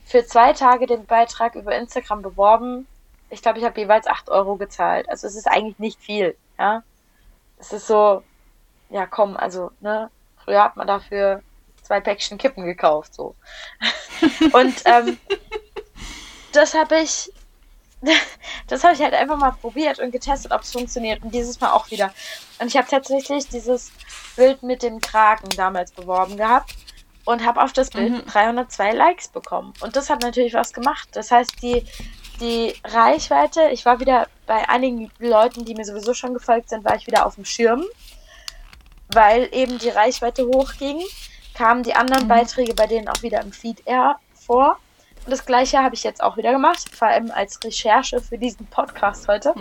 für 0.04 0.24
zwei 0.24 0.52
Tage 0.52 0.86
den 0.86 1.06
Beitrag 1.06 1.54
über 1.54 1.76
Instagram 1.76 2.22
beworben. 2.22 2.88
Ich 3.28 3.42
glaube, 3.42 3.60
ich 3.60 3.64
habe 3.64 3.80
jeweils 3.80 4.08
8 4.08 4.30
Euro 4.30 4.56
gezahlt. 4.56 5.08
Also 5.08 5.28
es 5.28 5.36
ist 5.36 5.46
eigentlich 5.46 5.78
nicht 5.78 6.00
viel, 6.00 6.36
ja. 6.58 6.82
Es 7.58 7.72
ist 7.72 7.86
so, 7.86 8.24
ja 8.88 9.06
komm, 9.06 9.36
also, 9.36 9.70
ne, 9.80 10.10
früher 10.44 10.64
hat 10.64 10.76
man 10.76 10.88
dafür 10.88 11.42
zwei 11.90 12.00
Päckchen 12.00 12.38
Kippen 12.38 12.64
gekauft, 12.64 13.14
so. 13.14 13.34
Und 14.52 14.74
ähm, 14.84 15.18
das 16.52 16.72
habe 16.74 17.00
ich, 17.00 17.32
das 18.68 18.84
habe 18.84 18.94
ich 18.94 19.00
halt 19.02 19.12
einfach 19.12 19.36
mal 19.36 19.50
probiert 19.50 19.98
und 19.98 20.12
getestet, 20.12 20.52
ob 20.52 20.60
es 20.62 20.70
funktioniert. 20.70 21.20
Und 21.24 21.34
dieses 21.34 21.60
Mal 21.60 21.72
auch 21.72 21.90
wieder. 21.90 22.14
Und 22.60 22.68
ich 22.68 22.76
habe 22.76 22.86
tatsächlich 22.88 23.48
dieses 23.48 23.90
Bild 24.36 24.62
mit 24.62 24.84
dem 24.84 25.00
Kragen 25.00 25.48
damals 25.56 25.90
beworben 25.90 26.36
gehabt 26.36 26.76
und 27.24 27.44
habe 27.44 27.60
auf 27.60 27.72
das 27.72 27.90
Bild 27.90 28.12
Mhm. 28.12 28.26
302 28.26 28.92
Likes 28.92 29.26
bekommen. 29.28 29.74
Und 29.80 29.96
das 29.96 30.10
hat 30.10 30.22
natürlich 30.22 30.54
was 30.54 30.72
gemacht. 30.72 31.08
Das 31.12 31.32
heißt, 31.32 31.60
die, 31.60 31.84
die 32.40 32.72
Reichweite, 32.84 33.68
ich 33.72 33.84
war 33.84 33.98
wieder 33.98 34.28
bei 34.46 34.68
einigen 34.68 35.10
Leuten, 35.18 35.64
die 35.64 35.74
mir 35.74 35.84
sowieso 35.84 36.14
schon 36.14 36.34
gefolgt 36.34 36.70
sind, 36.70 36.84
war 36.84 36.94
ich 36.94 37.08
wieder 37.08 37.26
auf 37.26 37.34
dem 37.34 37.44
Schirm, 37.44 37.84
weil 39.12 39.48
eben 39.52 39.78
die 39.78 39.88
Reichweite 39.88 40.46
hochging, 40.46 41.02
kamen 41.54 41.82
die 41.82 41.94
anderen 41.94 42.28
Beiträge 42.28 42.74
bei 42.74 42.86
denen 42.86 43.08
auch 43.08 43.22
wieder 43.22 43.40
im 43.40 43.52
Feed 43.52 43.86
eher 43.86 44.16
vor. 44.34 44.78
Und 45.24 45.32
das 45.32 45.44
gleiche 45.44 45.78
habe 45.78 45.94
ich 45.94 46.02
jetzt 46.02 46.22
auch 46.22 46.36
wieder 46.36 46.52
gemacht, 46.52 46.94
vor 46.94 47.08
allem 47.08 47.30
als 47.30 47.62
Recherche 47.62 48.20
für 48.20 48.38
diesen 48.38 48.66
Podcast 48.66 49.28
heute. 49.28 49.54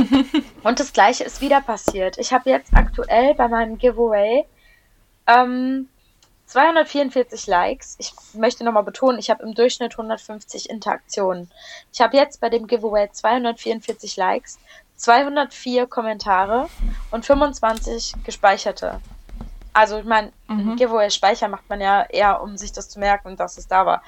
Und 0.62 0.78
das 0.78 0.92
gleiche 0.92 1.24
ist 1.24 1.40
wieder 1.40 1.60
passiert. 1.60 2.18
Ich 2.18 2.32
habe 2.32 2.50
jetzt 2.50 2.72
aktuell 2.72 3.34
bei 3.34 3.48
meinem 3.48 3.78
Giveaway 3.78 4.44
ähm, 5.26 5.88
244 6.46 7.46
Likes. 7.46 7.96
Ich 7.98 8.12
möchte 8.34 8.62
nochmal 8.62 8.84
betonen, 8.84 9.18
ich 9.18 9.30
habe 9.30 9.42
im 9.42 9.54
Durchschnitt 9.54 9.92
150 9.92 10.70
Interaktionen. 10.70 11.50
Ich 11.92 12.00
habe 12.00 12.16
jetzt 12.16 12.40
bei 12.40 12.48
dem 12.48 12.66
Giveaway 12.66 13.10
244 13.10 14.16
Likes, 14.16 14.58
204 14.96 15.86
Kommentare 15.86 16.68
und 17.10 17.24
25 17.24 18.14
gespeicherte. 18.24 19.00
Also 19.72 19.98
ich 19.98 20.04
meine, 20.04 20.32
Mhm. 20.48 20.76
Giveaway 20.76 21.10
speichern 21.10 21.50
macht 21.50 21.68
man 21.68 21.80
ja 21.80 22.02
eher, 22.02 22.42
um 22.42 22.56
sich 22.56 22.72
das 22.72 22.88
zu 22.88 22.98
merken, 22.98 23.36
dass 23.36 23.56
es 23.56 23.68
da 23.68 23.86
war. 23.86 24.02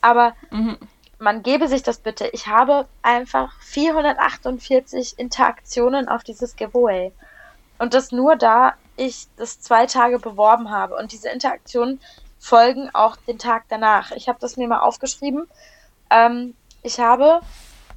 Aber 0.00 0.34
Mhm. 0.50 0.78
man 1.18 1.42
gebe 1.42 1.66
sich 1.66 1.82
das 1.82 1.98
bitte. 1.98 2.28
Ich 2.28 2.46
habe 2.46 2.86
einfach 3.02 3.52
448 3.62 5.18
Interaktionen 5.18 6.08
auf 6.08 6.22
dieses 6.22 6.54
Giveaway. 6.56 7.12
Und 7.78 7.94
das 7.94 8.12
nur 8.12 8.36
da 8.36 8.74
ich 8.96 9.26
das 9.36 9.60
zwei 9.60 9.86
Tage 9.86 10.18
beworben 10.18 10.70
habe. 10.70 10.96
Und 10.96 11.12
diese 11.12 11.28
Interaktionen 11.28 12.00
folgen 12.38 12.90
auch 12.94 13.16
den 13.16 13.38
Tag 13.38 13.64
danach. 13.68 14.12
Ich 14.12 14.28
habe 14.28 14.38
das 14.40 14.56
mir 14.56 14.68
mal 14.68 14.80
aufgeschrieben. 14.80 15.48
Ähm, 16.10 16.56
ich 16.82 17.00
habe 17.00 17.42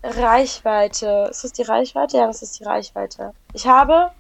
Reichweite. 0.04 1.28
Ist 1.30 1.44
das 1.44 1.54
die 1.54 1.64
Reichweite? 1.64 2.18
Ja, 2.18 2.28
das 2.28 2.42
ist 2.42 2.60
die 2.60 2.64
Reichweite. 2.64 3.34
Ich 3.54 3.68
habe 3.68 4.12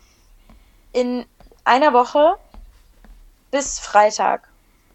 in 0.91 1.25
einer 1.63 1.93
Woche 1.93 2.35
bis 3.51 3.79
Freitag, 3.79 4.47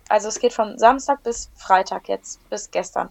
also 0.09 0.29
es 0.29 0.39
geht 0.39 0.53
von 0.53 0.79
Samstag 0.79 1.23
bis 1.23 1.51
Freitag 1.57 2.09
jetzt, 2.09 2.49
bis 2.51 2.71
gestern, 2.71 3.11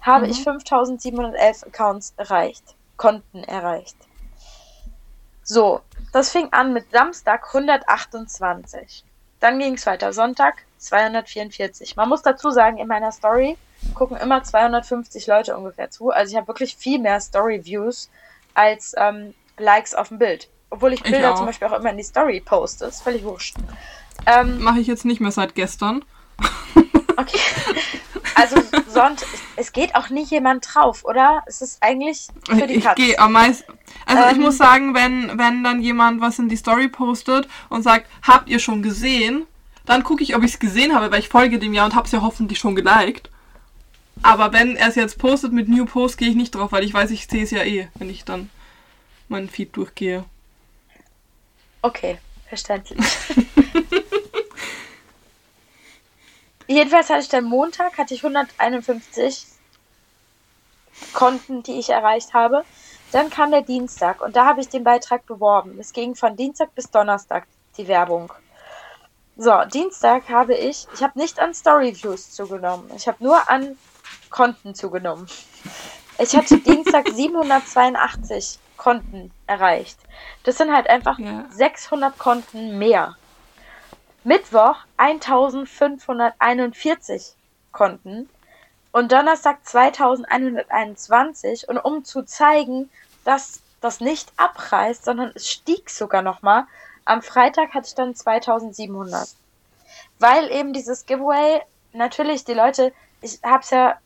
habe 0.00 0.26
Mhm. 0.26 0.30
ich 0.32 0.42
5711 0.44 1.64
Accounts 1.66 2.14
erreicht, 2.16 2.76
Konten 2.96 3.44
erreicht. 3.44 3.96
So, 5.42 5.80
das 6.12 6.30
fing 6.30 6.48
an 6.52 6.72
mit 6.72 6.90
Samstag 6.90 7.46
128. 7.54 9.04
Dann 9.40 9.58
ging 9.58 9.74
es 9.74 9.86
weiter, 9.86 10.12
Sonntag 10.12 10.64
244. 10.78 11.96
Man 11.96 12.08
muss 12.08 12.22
dazu 12.22 12.50
sagen, 12.50 12.76
in 12.78 12.86
meiner 12.88 13.12
Story 13.12 13.56
gucken 13.94 14.16
immer 14.16 14.42
250 14.42 15.26
Leute 15.26 15.56
ungefähr 15.56 15.90
zu. 15.90 16.10
Also 16.10 16.32
ich 16.32 16.36
habe 16.36 16.48
wirklich 16.48 16.76
viel 16.76 16.98
mehr 16.98 17.20
Story-Views 17.20 18.10
als 18.54 18.94
ähm, 18.98 19.34
Likes 19.56 19.94
auf 19.94 20.08
dem 20.08 20.18
Bild. 20.18 20.48
Obwohl 20.70 20.92
ich 20.92 21.00
Ich 21.04 21.10
Bilder 21.10 21.32
auch. 21.32 21.36
zum 21.36 21.46
Beispiel 21.46 21.68
auch 21.68 21.72
immer 21.78 21.90
in 21.90 21.96
die 21.96 22.02
Story 22.02 22.40
poste. 22.40 22.84
Ist 22.86 23.02
völlig 23.02 23.24
wurscht. 23.24 23.56
Ähm, 24.26 24.60
Mache 24.60 24.80
ich 24.80 24.86
jetzt 24.86 25.04
nicht 25.04 25.20
mehr 25.20 25.30
seit 25.32 25.54
gestern. 25.54 26.04
Okay. 27.16 27.38
Also 28.34 28.56
sonst, 28.88 29.26
es 29.56 29.72
geht 29.72 29.94
auch 29.96 30.10
nie 30.10 30.22
jemand 30.24 30.64
drauf, 30.72 31.04
oder? 31.04 31.42
Es 31.46 31.60
ist 31.62 31.82
eigentlich 31.82 32.28
für 32.48 32.66
die 32.68 32.74
Ich 32.74 32.84
Katz. 32.84 32.96
gehe 32.96 33.18
am 33.18 33.32
meisten. 33.32 33.72
Also 34.06 34.24
ich 34.28 34.36
Ähm. 34.36 34.42
muss 34.42 34.56
sagen, 34.58 34.94
wenn, 34.94 35.36
wenn 35.38 35.64
dann 35.64 35.80
jemand 35.82 36.20
was 36.20 36.38
in 36.38 36.48
die 36.48 36.56
Story 36.56 36.88
postet 36.88 37.48
und 37.68 37.82
sagt, 37.82 38.06
habt 38.22 38.48
ihr 38.48 38.60
schon 38.60 38.82
gesehen? 38.82 39.46
Dann 39.86 40.04
gucke 40.04 40.22
ich, 40.22 40.36
ob 40.36 40.44
ich 40.44 40.52
es 40.52 40.58
gesehen 40.60 40.94
habe, 40.94 41.10
weil 41.10 41.18
ich 41.20 41.28
folge 41.28 41.58
dem 41.58 41.72
ja 41.74 41.84
und 41.84 41.94
habe 41.96 42.06
es 42.06 42.12
ja 42.12 42.22
hoffentlich 42.22 42.58
schon 42.58 42.76
geliked. 42.76 43.30
Aber 44.22 44.52
wenn 44.52 44.76
er 44.76 44.88
es 44.88 44.94
jetzt 44.96 45.18
postet 45.18 45.52
mit 45.52 45.68
New 45.68 45.86
Post, 45.86 46.18
gehe 46.18 46.28
ich 46.28 46.36
nicht 46.36 46.54
drauf, 46.54 46.70
weil 46.72 46.84
ich 46.84 46.92
weiß, 46.94 47.10
ich 47.10 47.26
sehe 47.26 47.42
es 47.44 47.50
ja 47.50 47.62
eh, 47.62 47.88
wenn 47.94 48.10
ich 48.10 48.24
dann 48.24 48.50
meinen 49.28 49.48
Feed 49.48 49.76
durchgehe. 49.76 50.24
Okay, 51.82 52.18
verständlich. 52.48 52.98
Jedenfalls 56.68 57.08
hatte 57.08 57.20
ich 57.20 57.28
dann 57.30 57.44
Montag, 57.44 57.96
hatte 57.96 58.14
ich 58.14 58.22
151 58.22 59.46
Konten, 61.14 61.62
die 61.62 61.78
ich 61.78 61.88
erreicht 61.88 62.34
habe. 62.34 62.62
Dann 63.10 63.30
kam 63.30 63.50
der 63.50 63.62
Dienstag 63.62 64.20
und 64.20 64.36
da 64.36 64.44
habe 64.44 64.60
ich 64.60 64.68
den 64.68 64.84
Beitrag 64.84 65.24
beworben. 65.24 65.78
Es 65.80 65.94
ging 65.94 66.14
von 66.14 66.36
Dienstag 66.36 66.74
bis 66.74 66.90
Donnerstag 66.90 67.46
die 67.78 67.88
Werbung. 67.88 68.30
So, 69.36 69.52
Dienstag 69.72 70.28
habe 70.28 70.54
ich, 70.54 70.86
ich 70.92 71.02
habe 71.02 71.18
nicht 71.18 71.40
an 71.40 71.54
Storyviews 71.54 72.32
zugenommen. 72.32 72.90
Ich 72.96 73.08
habe 73.08 73.24
nur 73.24 73.48
an 73.48 73.78
Konten 74.28 74.74
zugenommen. 74.74 75.26
Ich 76.18 76.36
hatte 76.36 76.58
Dienstag 76.58 77.08
782 77.08 78.58
Konten 78.76 79.30
erreicht. 79.46 79.98
Das 80.42 80.58
sind 80.58 80.74
halt 80.74 80.90
einfach 80.90 81.18
Ja. 81.18 81.46
600 81.50 82.18
Konten 82.18 82.78
mehr. 82.78 83.16
Mittwoch 84.28 84.76
1541 84.98 87.34
Konten 87.72 88.28
und 88.92 89.10
Donnerstag 89.10 89.66
2121 89.66 91.66
und 91.66 91.78
um 91.78 92.04
zu 92.04 92.22
zeigen, 92.24 92.90
dass 93.24 93.62
das 93.80 94.00
nicht 94.00 94.30
abreißt, 94.36 95.06
sondern 95.06 95.32
es 95.34 95.48
stieg 95.48 95.88
sogar 95.88 96.20
nochmal, 96.20 96.66
am 97.06 97.22
Freitag 97.22 97.72
hatte 97.72 97.88
ich 97.88 97.94
dann 97.94 98.14
2700. 98.14 99.30
Weil 100.18 100.50
eben 100.50 100.74
dieses 100.74 101.06
Giveaway, 101.06 101.62
natürlich 101.94 102.44
die 102.44 102.52
Leute, 102.52 102.92
ich 103.22 103.40
habe 103.42 103.62
es 103.62 103.70
ja 103.70 103.96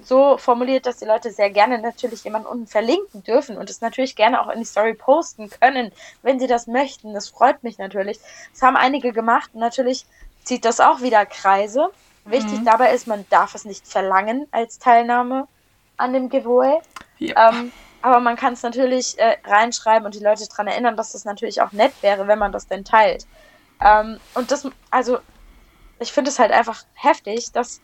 so 0.00 0.38
formuliert, 0.38 0.86
dass 0.86 0.98
die 0.98 1.04
Leute 1.04 1.30
sehr 1.30 1.50
gerne 1.50 1.78
natürlich 1.78 2.24
jemanden 2.24 2.48
unten 2.48 2.66
verlinken 2.66 3.22
dürfen 3.24 3.56
und 3.56 3.68
es 3.68 3.80
natürlich 3.80 4.16
gerne 4.16 4.40
auch 4.40 4.48
in 4.48 4.60
die 4.60 4.64
Story 4.64 4.94
posten 4.94 5.50
können, 5.50 5.92
wenn 6.22 6.38
sie 6.38 6.46
das 6.46 6.66
möchten. 6.66 7.14
Das 7.14 7.28
freut 7.28 7.62
mich 7.62 7.78
natürlich. 7.78 8.18
Das 8.52 8.62
haben 8.62 8.76
einige 8.76 9.12
gemacht 9.12 9.50
und 9.54 9.60
natürlich 9.60 10.06
zieht 10.44 10.64
das 10.64 10.80
auch 10.80 11.00
wieder 11.00 11.26
Kreise. 11.26 11.90
Wichtig 12.24 12.60
dabei 12.64 12.92
ist, 12.92 13.06
man 13.06 13.24
darf 13.30 13.54
es 13.54 13.64
nicht 13.64 13.86
verlangen 13.86 14.46
als 14.50 14.78
Teilnahme 14.78 15.48
an 15.96 16.12
dem 16.12 16.28
Giveaway. 16.28 16.78
Ja. 17.18 17.50
Ähm, 17.50 17.72
aber 18.02 18.20
man 18.20 18.36
kann 18.36 18.52
es 18.52 18.62
natürlich 18.62 19.18
äh, 19.18 19.38
reinschreiben 19.44 20.06
und 20.06 20.14
die 20.14 20.22
Leute 20.22 20.46
daran 20.48 20.68
erinnern, 20.68 20.96
dass 20.96 21.12
das 21.12 21.24
natürlich 21.24 21.60
auch 21.62 21.72
nett 21.72 21.92
wäre, 22.02 22.28
wenn 22.28 22.38
man 22.38 22.52
das 22.52 22.66
denn 22.66 22.84
teilt. 22.84 23.26
Ähm, 23.84 24.20
und 24.34 24.50
das, 24.50 24.68
also, 24.90 25.18
ich 25.98 26.12
finde 26.12 26.30
es 26.30 26.38
halt 26.38 26.52
einfach 26.52 26.84
heftig, 26.94 27.50
dass 27.52 27.80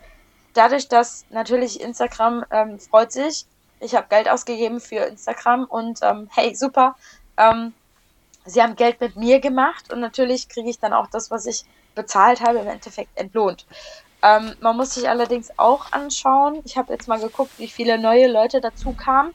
dadurch, 0.54 0.88
dass 0.88 1.26
natürlich 1.30 1.80
Instagram 1.80 2.44
ähm, 2.50 2.78
freut 2.80 3.12
sich, 3.12 3.46
ich 3.80 3.94
habe 3.94 4.08
Geld 4.08 4.28
ausgegeben 4.30 4.80
für 4.80 5.04
Instagram 5.06 5.64
und 5.66 6.00
ähm, 6.02 6.28
hey, 6.32 6.54
super, 6.54 6.96
ähm, 7.38 7.74
sie 8.44 8.62
haben 8.62 8.76
Geld 8.76 9.00
mit 9.00 9.16
mir 9.16 9.40
gemacht 9.40 9.92
und 9.92 10.00
natürlich 10.00 10.48
kriege 10.48 10.70
ich 10.70 10.78
dann 10.78 10.92
auch 10.92 11.08
das, 11.08 11.30
was 11.30 11.46
ich 11.46 11.64
bezahlt 11.94 12.40
habe, 12.40 12.58
im 12.60 12.68
Endeffekt 12.68 13.16
entlohnt. 13.16 13.66
Ähm, 14.22 14.54
man 14.60 14.76
muss 14.76 14.94
sich 14.94 15.08
allerdings 15.08 15.50
auch 15.58 15.92
anschauen, 15.92 16.60
ich 16.64 16.76
habe 16.76 16.92
jetzt 16.92 17.08
mal 17.08 17.20
geguckt, 17.20 17.58
wie 17.58 17.68
viele 17.68 17.98
neue 17.98 18.28
Leute 18.28 18.60
dazu 18.60 18.94
kamen. 18.94 19.32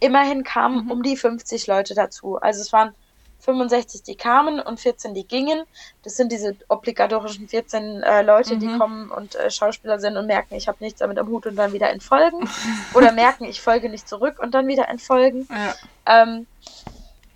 Immerhin 0.00 0.44
kamen 0.44 0.86
Mhm. 0.86 0.90
um 0.90 1.02
die 1.02 1.16
50 1.16 1.66
Leute 1.66 1.94
dazu. 1.94 2.36
Also 2.38 2.62
es 2.62 2.72
waren 2.72 2.94
65, 3.40 4.02
die 4.02 4.16
kamen 4.16 4.60
und 4.60 4.80
14, 4.80 5.14
die 5.14 5.26
gingen. 5.26 5.64
Das 6.02 6.16
sind 6.16 6.32
diese 6.32 6.56
obligatorischen 6.68 7.48
14 7.48 8.02
äh, 8.02 8.22
Leute, 8.22 8.58
die 8.58 8.66
Mhm. 8.66 8.78
kommen 8.78 9.10
und 9.10 9.34
äh, 9.36 9.50
Schauspieler 9.50 9.98
sind 10.00 10.16
und 10.16 10.26
merken, 10.26 10.54
ich 10.54 10.68
habe 10.68 10.78
nichts 10.80 11.00
damit 11.00 11.18
am 11.18 11.28
Hut 11.28 11.46
und 11.46 11.56
dann 11.56 11.72
wieder 11.72 11.90
entfolgen. 11.90 12.44
Oder 12.94 13.12
merken, 13.12 13.44
ich 13.44 13.60
folge 13.62 13.88
nicht 13.90 14.08
zurück 14.08 14.38
und 14.40 14.54
dann 14.54 14.66
wieder 14.68 14.88
entfolgen. 14.88 15.48
ja. 15.50 15.74
Ähm, 16.06 16.46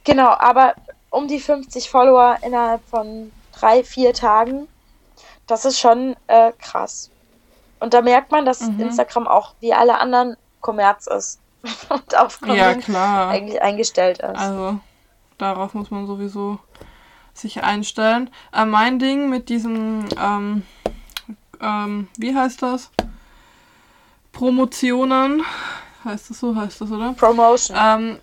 genau, 0.04 0.28
aber 0.30 0.76
um 1.10 1.28
die 1.28 1.40
50 1.40 1.90
Follower 1.90 2.38
innerhalb 2.42 2.84
von 2.88 3.32
drei, 3.52 3.84
vier 3.84 4.12
Tagen, 4.14 4.68
das 5.46 5.64
ist 5.64 5.78
schon 5.80 6.16
äh, 6.28 6.52
krass. 6.58 7.12
Und 7.80 7.94
da 7.94 8.02
merkt 8.02 8.32
man, 8.32 8.44
dass 8.46 8.68
Mhm. 8.68 8.80
Instagram 8.80 9.26
auch 9.28 9.54
wie 9.60 9.74
alle 9.74 9.98
anderen 9.98 10.36
Kommerz 10.60 11.06
ist 11.06 11.40
und 11.90 12.16
auf 12.16 12.40
ja, 12.40 12.74
Konsum 12.74 12.80
klar. 12.80 13.28
eigentlich 13.28 13.62
eingestellt 13.62 14.20
ist. 14.20 14.38
Also, 14.38 14.80
darauf 15.38 15.74
muss 15.74 15.90
man 15.90 16.06
sowieso 16.06 16.58
sich 17.32 17.62
einstellen. 17.62 18.30
Äh, 18.52 18.64
mein 18.64 18.98
Ding 18.98 19.28
mit 19.28 19.48
diesem, 19.48 20.06
ähm, 20.18 20.62
ähm, 21.60 22.08
wie 22.16 22.34
heißt 22.34 22.62
das? 22.62 22.90
Promotionen. 24.32 25.42
Heißt 26.04 26.30
das 26.30 26.40
so? 26.40 26.54
Heißt 26.54 26.80
das, 26.80 26.90
oder? 26.90 27.12
Promotion. 27.14 27.76
Ähm, 27.80 28.18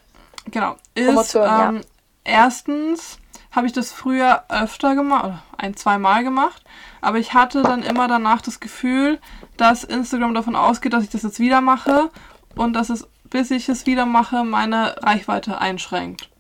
genau. 0.50 0.76
Ist, 0.96 1.08
Promotion, 1.08 1.44
ja. 1.44 1.70
ähm, 1.70 1.82
erstens 2.24 3.18
habe 3.52 3.68
ich 3.68 3.74
das 3.74 3.92
früher 3.92 4.46
öfter 4.50 4.96
gemacht, 4.96 5.26
oder 5.26 5.44
ein, 5.58 5.76
zwei 5.76 5.98
Mal 5.98 6.24
gemacht, 6.24 6.64
aber 7.02 7.18
ich 7.18 7.34
hatte 7.34 7.64
dann 7.64 7.84
immer 7.84 8.08
danach 8.08 8.42
das 8.42 8.60
Gefühl, 8.60 9.20
dass 9.58 9.84
Instagram 9.84 10.34
davon 10.34 10.56
ausgeht, 10.56 10.94
dass 10.94 11.04
ich 11.04 11.10
das 11.10 11.24
jetzt 11.24 11.40
wieder 11.40 11.60
mache 11.60 12.10
und 12.56 12.74
dass 12.74 12.90
es, 12.90 13.08
bis 13.26 13.52
ich 13.52 13.68
es 13.68 13.86
wieder 13.86 14.06
mache, 14.06 14.46
meine 14.46 14.96
Reichweite 15.04 15.60
einschränkt. 15.60 16.31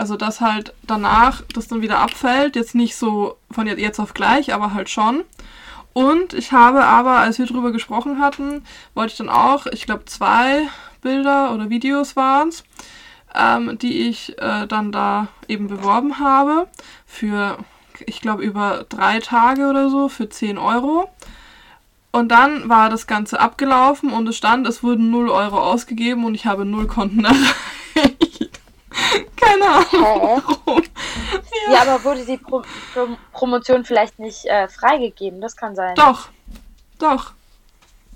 Also, 0.00 0.16
dass 0.16 0.40
halt 0.40 0.72
danach 0.82 1.42
das 1.52 1.68
dann 1.68 1.82
wieder 1.82 1.98
abfällt, 1.98 2.56
jetzt 2.56 2.74
nicht 2.74 2.96
so 2.96 3.36
von 3.50 3.66
jetzt 3.66 4.00
auf 4.00 4.14
gleich, 4.14 4.54
aber 4.54 4.72
halt 4.72 4.88
schon. 4.88 5.24
Und 5.92 6.32
ich 6.32 6.52
habe 6.52 6.86
aber, 6.86 7.18
als 7.18 7.38
wir 7.38 7.44
drüber 7.44 7.70
gesprochen 7.70 8.18
hatten, 8.18 8.64
wollte 8.94 9.12
ich 9.12 9.18
dann 9.18 9.28
auch, 9.28 9.66
ich 9.66 9.84
glaube, 9.84 10.06
zwei 10.06 10.62
Bilder 11.02 11.52
oder 11.52 11.68
Videos 11.68 12.16
waren 12.16 12.48
es, 12.48 12.64
ähm, 13.34 13.76
die 13.76 14.08
ich 14.08 14.38
äh, 14.38 14.66
dann 14.66 14.90
da 14.90 15.28
eben 15.48 15.66
beworben 15.66 16.18
habe 16.18 16.66
für, 17.04 17.58
ich 18.06 18.22
glaube, 18.22 18.42
über 18.42 18.86
drei 18.88 19.18
Tage 19.18 19.66
oder 19.66 19.90
so 19.90 20.08
für 20.08 20.30
10 20.30 20.56
Euro. 20.56 21.10
Und 22.10 22.30
dann 22.30 22.70
war 22.70 22.88
das 22.88 23.06
Ganze 23.06 23.38
abgelaufen 23.38 24.14
und 24.14 24.26
es 24.28 24.38
stand, 24.38 24.66
es 24.66 24.82
wurden 24.82 25.10
0 25.10 25.28
Euro 25.28 25.58
ausgegeben 25.58 26.24
und 26.24 26.34
ich 26.34 26.46
habe 26.46 26.64
0 26.64 26.86
Konten 26.86 27.22
erreicht. 27.26 28.29
Keine 29.36 29.66
Ahnung 29.66 29.86
Hä? 29.90 30.42
warum. 30.46 30.82
Ja, 31.70 31.82
aber 31.82 32.02
wurde 32.04 32.24
die 32.24 32.36
Pro 32.36 32.62
Pro 32.92 33.08
Promotion 33.32 33.84
vielleicht 33.84 34.18
nicht 34.18 34.44
äh, 34.46 34.68
freigegeben? 34.68 35.40
Das 35.40 35.56
kann 35.56 35.74
sein. 35.74 35.94
Doch, 35.94 36.28
doch. 36.98 37.32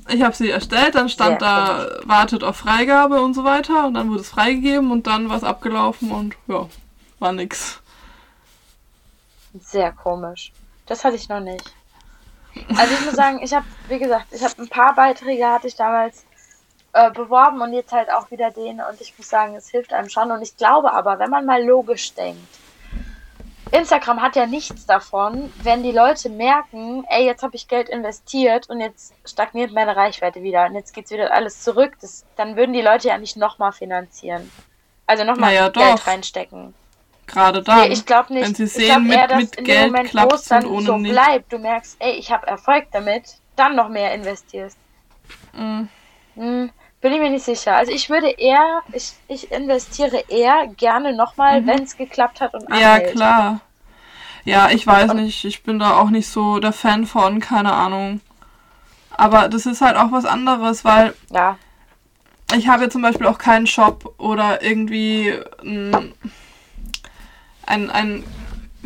Ich 0.08 0.22
habe 0.22 0.34
sie 0.34 0.50
erstellt, 0.50 0.94
dann 0.96 1.08
stand 1.08 1.40
Sehr 1.40 1.48
da, 1.48 1.88
wartet 2.04 2.44
auf 2.44 2.56
Freigabe 2.56 3.22
und 3.22 3.32
so 3.32 3.44
weiter 3.44 3.86
und 3.86 3.94
dann 3.94 4.10
wurde 4.10 4.20
es 4.20 4.28
freigegeben 4.28 4.90
und 4.90 5.06
dann 5.06 5.30
war 5.30 5.36
es 5.38 5.44
abgelaufen 5.44 6.10
und 6.10 6.36
ja, 6.46 6.68
war 7.20 7.32
nix. 7.32 7.80
Sehr 9.58 9.92
komisch. 9.92 10.52
Das 10.86 11.04
hatte 11.04 11.16
ich 11.16 11.28
noch 11.28 11.40
nicht. 11.40 11.72
Also 12.76 12.94
ich 12.94 13.04
muss 13.04 13.14
sagen, 13.14 13.40
ich 13.42 13.54
habe, 13.54 13.64
wie 13.88 13.98
gesagt, 13.98 14.26
ich 14.30 14.42
habe 14.42 14.54
ein 14.58 14.68
paar 14.68 14.94
Beiträge 14.94 15.46
hatte 15.46 15.66
ich 15.66 15.74
damals 15.74 16.24
äh, 16.94 17.10
beworben 17.10 17.60
und 17.60 17.72
jetzt 17.72 17.92
halt 17.92 18.10
auch 18.10 18.30
wieder 18.30 18.50
den 18.50 18.80
und 18.80 19.00
ich 19.00 19.14
muss 19.18 19.28
sagen, 19.28 19.54
es 19.56 19.68
hilft 19.68 19.92
einem 19.92 20.08
schon 20.08 20.30
und 20.30 20.42
ich 20.42 20.56
glaube 20.56 20.92
aber, 20.92 21.18
wenn 21.18 21.30
man 21.30 21.44
mal 21.44 21.62
logisch 21.62 22.14
denkt, 22.14 22.40
Instagram 23.72 24.22
hat 24.22 24.36
ja 24.36 24.46
nichts 24.46 24.86
davon, 24.86 25.52
wenn 25.62 25.82
die 25.82 25.90
Leute 25.90 26.28
merken, 26.30 27.04
ey, 27.08 27.26
jetzt 27.26 27.42
habe 27.42 27.56
ich 27.56 27.66
Geld 27.66 27.88
investiert 27.88 28.70
und 28.70 28.80
jetzt 28.80 29.12
stagniert 29.24 29.72
meine 29.72 29.96
Reichweite 29.96 30.42
wieder 30.42 30.66
und 30.66 30.74
jetzt 30.76 30.94
geht's 30.94 31.10
wieder 31.10 31.32
alles 31.32 31.62
zurück, 31.62 31.94
das, 32.00 32.24
dann 32.36 32.54
würden 32.56 32.72
die 32.72 32.82
Leute 32.82 33.08
ja 33.08 33.18
nicht 33.18 33.36
nochmal 33.36 33.72
finanzieren. 33.72 34.50
Also 35.06 35.24
nochmal 35.24 35.50
Naja, 35.50 35.68
Geld 35.70 35.98
doch. 35.98 36.06
reinstecken. 36.06 36.74
Gerade 37.26 37.62
dann. 37.62 37.88
Nee, 37.88 37.94
ich 37.94 38.06
glaube 38.06 38.32
nicht. 38.32 38.44
Wenn 38.44 38.54
sie 38.54 38.64
ich 38.64 38.72
sehen, 38.72 39.06
glaub 39.06 39.16
eher, 39.16 39.22
mit, 39.22 39.30
dass 39.30 39.38
mit 39.38 39.56
in 39.56 39.64
dem 39.64 39.64
Geld 39.64 39.86
Moment, 39.86 40.08
wo 40.08 40.10
klappt 40.10 40.32
es 40.34 40.44
dann 40.44 40.66
und 40.66 40.72
ohne 40.72 40.86
so 40.86 40.98
nicht. 40.98 41.12
bleibt, 41.12 41.52
du 41.52 41.58
merkst, 41.58 41.96
ey, 41.98 42.12
ich 42.12 42.30
habe 42.30 42.46
Erfolg 42.46 42.86
damit, 42.92 43.38
dann 43.56 43.74
noch 43.74 43.88
mehr 43.88 44.14
investierst. 44.14 44.78
Mm, 45.52 45.84
Hm, 46.36 46.70
bin 47.04 47.12
ich 47.12 47.20
mir 47.20 47.28
nicht 47.28 47.44
sicher. 47.44 47.76
Also 47.76 47.92
ich 47.92 48.08
würde 48.08 48.30
eher, 48.30 48.80
ich, 48.94 49.12
ich 49.28 49.52
investiere 49.52 50.24
eher 50.28 50.68
gerne 50.78 51.14
nochmal, 51.14 51.60
Mhm. 51.60 51.66
wenn 51.66 51.82
es 51.82 51.98
geklappt 51.98 52.40
hat 52.40 52.54
und 52.54 52.62
Ja, 52.70 52.94
anhält. 52.94 53.12
klar. 53.14 53.60
Ja, 54.46 54.70
ich 54.70 54.86
weiß 54.86 55.10
Und- 55.10 55.18
nicht. 55.22 55.44
Ich 55.44 55.62
bin 55.64 55.78
da 55.78 55.98
auch 55.98 56.08
nicht 56.08 56.28
so 56.28 56.60
der 56.60 56.72
Fan 56.72 57.04
von, 57.06 57.40
keine 57.40 57.74
Ahnung. 57.74 58.22
Aber 59.10 59.48
das 59.50 59.66
ist 59.66 59.82
halt 59.82 59.98
auch 59.98 60.12
was 60.12 60.24
anderes, 60.24 60.82
weil 60.86 61.14
Ja, 61.30 61.58
ich 62.56 62.68
habe 62.68 62.84
ja 62.84 62.88
zum 62.90 63.02
Beispiel 63.02 63.26
auch 63.26 63.38
keinen 63.38 63.66
Shop 63.66 64.14
oder 64.16 64.62
irgendwie 64.62 65.30
mm, 65.62 65.92
einen, 67.66 67.90
einen 67.90 68.24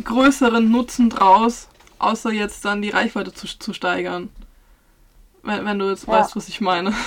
größeren 0.03 0.69
Nutzen 0.69 1.09
draus, 1.09 1.69
außer 1.99 2.31
jetzt 2.31 2.65
dann 2.65 2.81
die 2.81 2.89
Reichweite 2.89 3.33
zu, 3.33 3.47
zu 3.47 3.71
steigern. 3.73 4.29
Wenn, 5.41 5.63
wenn 5.65 5.79
du 5.79 5.89
jetzt 5.89 6.05
Ja. 6.05 6.13
weißt, 6.15 6.35
was 6.35 6.49
ich 6.49 6.59
meine. 6.59 6.93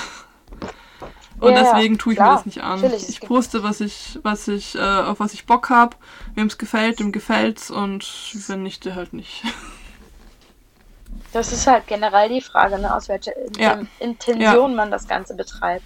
Und 1.42 1.54
Ja, 1.54 1.62
ja, 1.62 1.72
deswegen 1.74 1.98
tue 1.98 2.12
ich 2.12 2.18
klar, 2.18 2.30
mir 2.30 2.36
das 2.36 2.46
nicht 2.46 2.62
an. 2.62 2.80
natürlich, 2.80 3.08
Ich 3.08 3.20
poste, 3.20 3.64
was 3.64 3.80
ich, 3.80 4.20
was 4.22 4.46
ich, 4.46 4.76
äh, 4.76 4.78
auf 4.78 5.18
was 5.18 5.34
ich 5.34 5.44
Bock 5.44 5.70
habe. 5.70 5.96
Wem 6.36 6.46
es 6.46 6.56
gefällt, 6.56 7.00
dem 7.00 7.10
gefällt's 7.10 7.68
und 7.68 8.06
wenn 8.46 8.62
nicht, 8.62 8.84
der 8.84 8.94
halt 8.94 9.12
nicht. 9.12 9.42
das 11.32 11.52
ist 11.52 11.66
halt 11.66 11.88
generell 11.88 12.28
die 12.28 12.40
Frage, 12.40 12.78
ne, 12.78 12.94
aus 12.94 13.08
welcher 13.08 13.32
Ja. 13.58 13.80
Intention 13.98 14.76
man 14.76 14.92
das 14.92 15.08
Ganze 15.08 15.34
betreibt. 15.34 15.84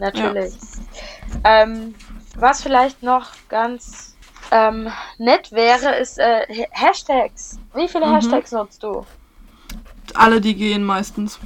Natürlich. 0.00 0.54
Ähm, 1.44 1.94
was 2.34 2.60
vielleicht 2.60 3.04
noch 3.04 3.30
ganz 3.48 4.16
ähm, 4.50 4.90
nett 5.18 5.52
wäre, 5.52 5.94
ist 5.96 6.18
äh, 6.18 6.44
Hashtags. 6.72 7.60
Wie 7.72 7.86
viele 7.86 8.06
mhm. 8.06 8.16
Hashtags 8.16 8.50
nutzt 8.50 8.82
du? 8.82 9.06
Alle, 10.14 10.40
die 10.40 10.56
gehen 10.56 10.82
meistens. 10.82 11.38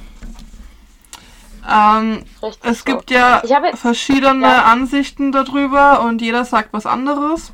Ähm, 1.69 2.23
es 2.61 2.79
so. 2.79 2.85
gibt 2.85 3.11
ja 3.11 3.41
verschiedene 3.75 4.47
ja. 4.47 4.63
Ansichten 4.63 5.31
darüber 5.31 6.01
und 6.01 6.21
jeder 6.21 6.45
sagt 6.45 6.73
was 6.73 6.85
anderes. 6.85 7.53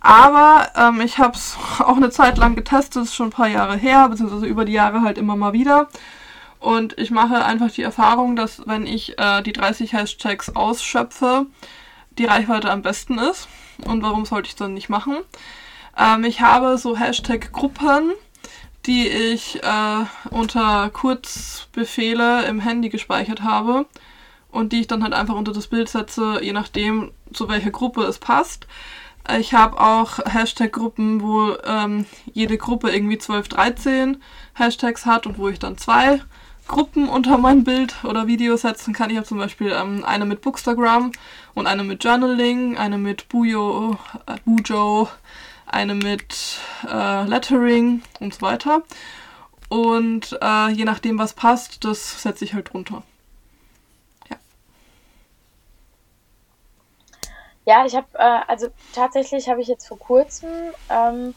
Aber 0.00 0.68
ähm, 0.76 1.00
ich 1.00 1.18
habe 1.18 1.36
es 1.36 1.56
auch 1.78 1.96
eine 1.96 2.10
Zeit 2.10 2.38
lang 2.38 2.54
getestet, 2.56 3.04
ist 3.04 3.14
schon 3.14 3.28
ein 3.28 3.30
paar 3.30 3.48
Jahre 3.48 3.76
her, 3.76 4.08
beziehungsweise 4.08 4.46
über 4.46 4.64
die 4.64 4.72
Jahre 4.72 5.02
halt 5.02 5.18
immer 5.18 5.36
mal 5.36 5.52
wieder. 5.52 5.88
Und 6.58 6.96
ich 6.98 7.10
mache 7.10 7.44
einfach 7.44 7.70
die 7.70 7.82
Erfahrung, 7.82 8.36
dass 8.36 8.66
wenn 8.66 8.86
ich 8.86 9.18
äh, 9.18 9.42
die 9.42 9.52
30 9.52 9.92
Hashtags 9.92 10.54
ausschöpfe, 10.54 11.46
die 12.18 12.26
Reichweite 12.26 12.70
am 12.70 12.82
besten 12.82 13.18
ist. 13.18 13.48
Und 13.84 14.02
warum 14.02 14.24
sollte 14.24 14.48
ich 14.48 14.56
dann 14.56 14.74
nicht 14.74 14.88
machen? 14.88 15.16
Ähm, 15.96 16.24
ich 16.24 16.40
habe 16.40 16.78
so 16.78 16.96
Hashtag-Gruppen, 16.96 18.12
die 18.86 19.08
ich 19.08 19.62
äh, 19.62 20.04
unter 20.30 20.90
Kurzbefehle 20.90 22.44
im 22.46 22.60
Handy 22.60 22.88
gespeichert 22.88 23.42
habe 23.42 23.86
und 24.50 24.72
die 24.72 24.80
ich 24.80 24.86
dann 24.86 25.02
halt 25.02 25.14
einfach 25.14 25.34
unter 25.34 25.52
das 25.52 25.68
Bild 25.68 25.88
setze, 25.88 26.40
je 26.42 26.52
nachdem, 26.52 27.12
zu 27.32 27.48
welcher 27.48 27.70
Gruppe 27.70 28.02
es 28.02 28.18
passt. 28.18 28.66
Ich 29.38 29.54
habe 29.54 29.80
auch 29.80 30.18
Hashtag-Gruppen, 30.18 31.22
wo 31.22 31.56
ähm, 31.64 32.06
jede 32.32 32.58
Gruppe 32.58 32.90
irgendwie 32.90 33.18
12, 33.18 33.48
13 33.48 34.22
Hashtags 34.54 35.06
hat 35.06 35.26
und 35.26 35.38
wo 35.38 35.48
ich 35.48 35.60
dann 35.60 35.78
zwei 35.78 36.20
Gruppen 36.66 37.08
unter 37.08 37.38
mein 37.38 37.64
Bild 37.64 38.04
oder 38.04 38.26
Video 38.26 38.56
setzen 38.56 38.92
kann. 38.92 39.10
Ich 39.10 39.16
habe 39.16 39.26
zum 39.26 39.38
Beispiel 39.38 39.72
ähm, 39.72 40.04
eine 40.04 40.24
mit 40.24 40.40
Bookstagram 40.40 41.12
und 41.54 41.66
eine 41.66 41.84
mit 41.84 42.02
Journaling, 42.02 42.76
eine 42.76 42.98
mit 42.98 43.28
Bujo, 43.28 43.96
äh, 44.26 44.36
Bujo, 44.44 45.08
eine 45.72 45.94
mit 45.94 46.58
äh, 46.88 47.24
Lettering 47.24 48.02
und 48.20 48.34
so 48.34 48.42
weiter. 48.42 48.82
Und 49.68 50.38
äh, 50.42 50.68
je 50.68 50.84
nachdem, 50.84 51.18
was 51.18 51.32
passt, 51.32 51.84
das 51.84 52.22
setze 52.22 52.44
ich 52.44 52.54
halt 52.54 52.72
drunter. 52.72 53.02
Ja. 54.28 54.36
Ja, 57.64 57.86
ich 57.86 57.96
habe, 57.96 58.06
äh, 58.14 58.40
also 58.48 58.68
tatsächlich 58.94 59.48
habe 59.48 59.62
ich 59.62 59.68
jetzt 59.68 59.88
vor 59.88 59.98
kurzem 59.98 60.50
ähm, 60.90 61.34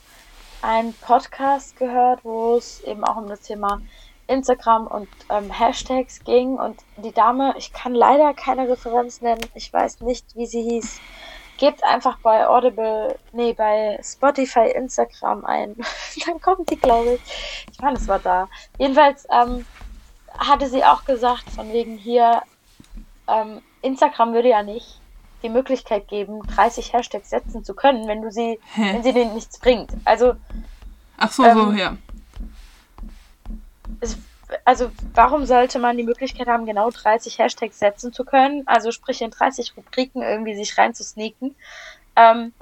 einen 0.61 0.93
Podcast 0.95 1.77
gehört, 1.77 2.25
wo 2.25 2.57
es 2.57 2.81
eben 2.81 3.03
auch 3.03 3.15
um 3.17 3.27
das 3.27 3.41
Thema 3.41 3.81
Instagram 4.27 4.87
und 4.87 5.07
ähm, 5.29 5.51
Hashtags 5.51 6.23
ging. 6.23 6.57
Und 6.57 6.81
die 6.97 7.11
Dame, 7.11 7.53
ich 7.57 7.71
kann 7.71 7.93
leider 7.93 8.33
keine 8.33 8.67
Referenz 8.67 9.21
nennen, 9.21 9.45
ich 9.53 9.71
weiß 9.71 10.01
nicht, 10.01 10.35
wie 10.35 10.47
sie 10.47 10.63
hieß 10.63 10.99
gebt 11.57 11.83
einfach 11.83 12.17
bei 12.19 12.47
Audible, 12.47 13.17
nee, 13.31 13.53
bei 13.53 13.99
Spotify 14.03 14.71
Instagram 14.75 15.45
ein. 15.45 15.75
Dann 16.25 16.39
kommt 16.41 16.69
die, 16.69 16.77
glaube 16.77 17.13
ich. 17.13 17.21
Ich 17.71 17.79
meine, 17.81 17.97
es 17.97 18.07
war 18.07 18.19
da. 18.19 18.47
Jedenfalls 18.77 19.27
ähm, 19.31 19.65
hatte 20.37 20.69
sie 20.69 20.83
auch 20.83 21.05
gesagt, 21.05 21.49
von 21.51 21.71
wegen 21.71 21.97
hier, 21.97 22.41
ähm, 23.27 23.61
Instagram 23.81 24.33
würde 24.33 24.49
ja 24.49 24.63
nicht 24.63 24.99
die 25.43 25.49
Möglichkeit 25.49 26.07
geben, 26.07 26.41
30 26.55 26.93
Hashtags 26.93 27.29
setzen 27.29 27.63
zu 27.63 27.73
können, 27.73 28.07
wenn 28.07 28.21
du 28.21 28.31
sie, 28.31 28.59
Hä? 28.73 28.93
wenn 28.93 29.03
sie 29.03 29.13
denen 29.13 29.35
nichts 29.35 29.59
bringt. 29.59 29.91
Also. 30.03 30.33
Ach 31.17 31.31
so, 31.31 31.45
ähm, 31.45 31.57
so, 31.57 31.71
ja. 31.71 31.97
Es 34.01 34.17
also 34.63 34.91
warum 35.13 35.45
sollte 35.45 35.79
man 35.79 35.97
die 35.97 36.03
Möglichkeit 36.03 36.47
haben, 36.47 36.65
genau 36.65 36.89
30 36.89 37.39
Hashtags 37.39 37.79
setzen 37.79 38.13
zu 38.13 38.25
können? 38.25 38.63
Also 38.65 38.91
sprich 38.91 39.21
in 39.21 39.31
30 39.31 39.73
Rubriken 39.77 40.21
irgendwie 40.21 40.55
sich 40.55 40.77
reinzusneaken, 40.77 41.55
ähm, 42.15 42.53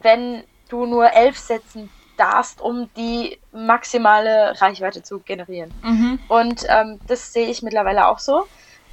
wenn 0.00 0.44
du 0.68 0.86
nur 0.86 1.12
11 1.12 1.38
setzen 1.38 1.90
darfst, 2.16 2.60
um 2.60 2.88
die 2.96 3.38
maximale 3.52 4.60
Reichweite 4.60 5.02
zu 5.02 5.20
generieren. 5.20 5.72
Mhm. 5.82 6.18
Und 6.28 6.64
ähm, 6.68 7.00
das 7.06 7.32
sehe 7.32 7.48
ich 7.48 7.62
mittlerweile 7.62 8.08
auch 8.08 8.18
so. 8.18 8.46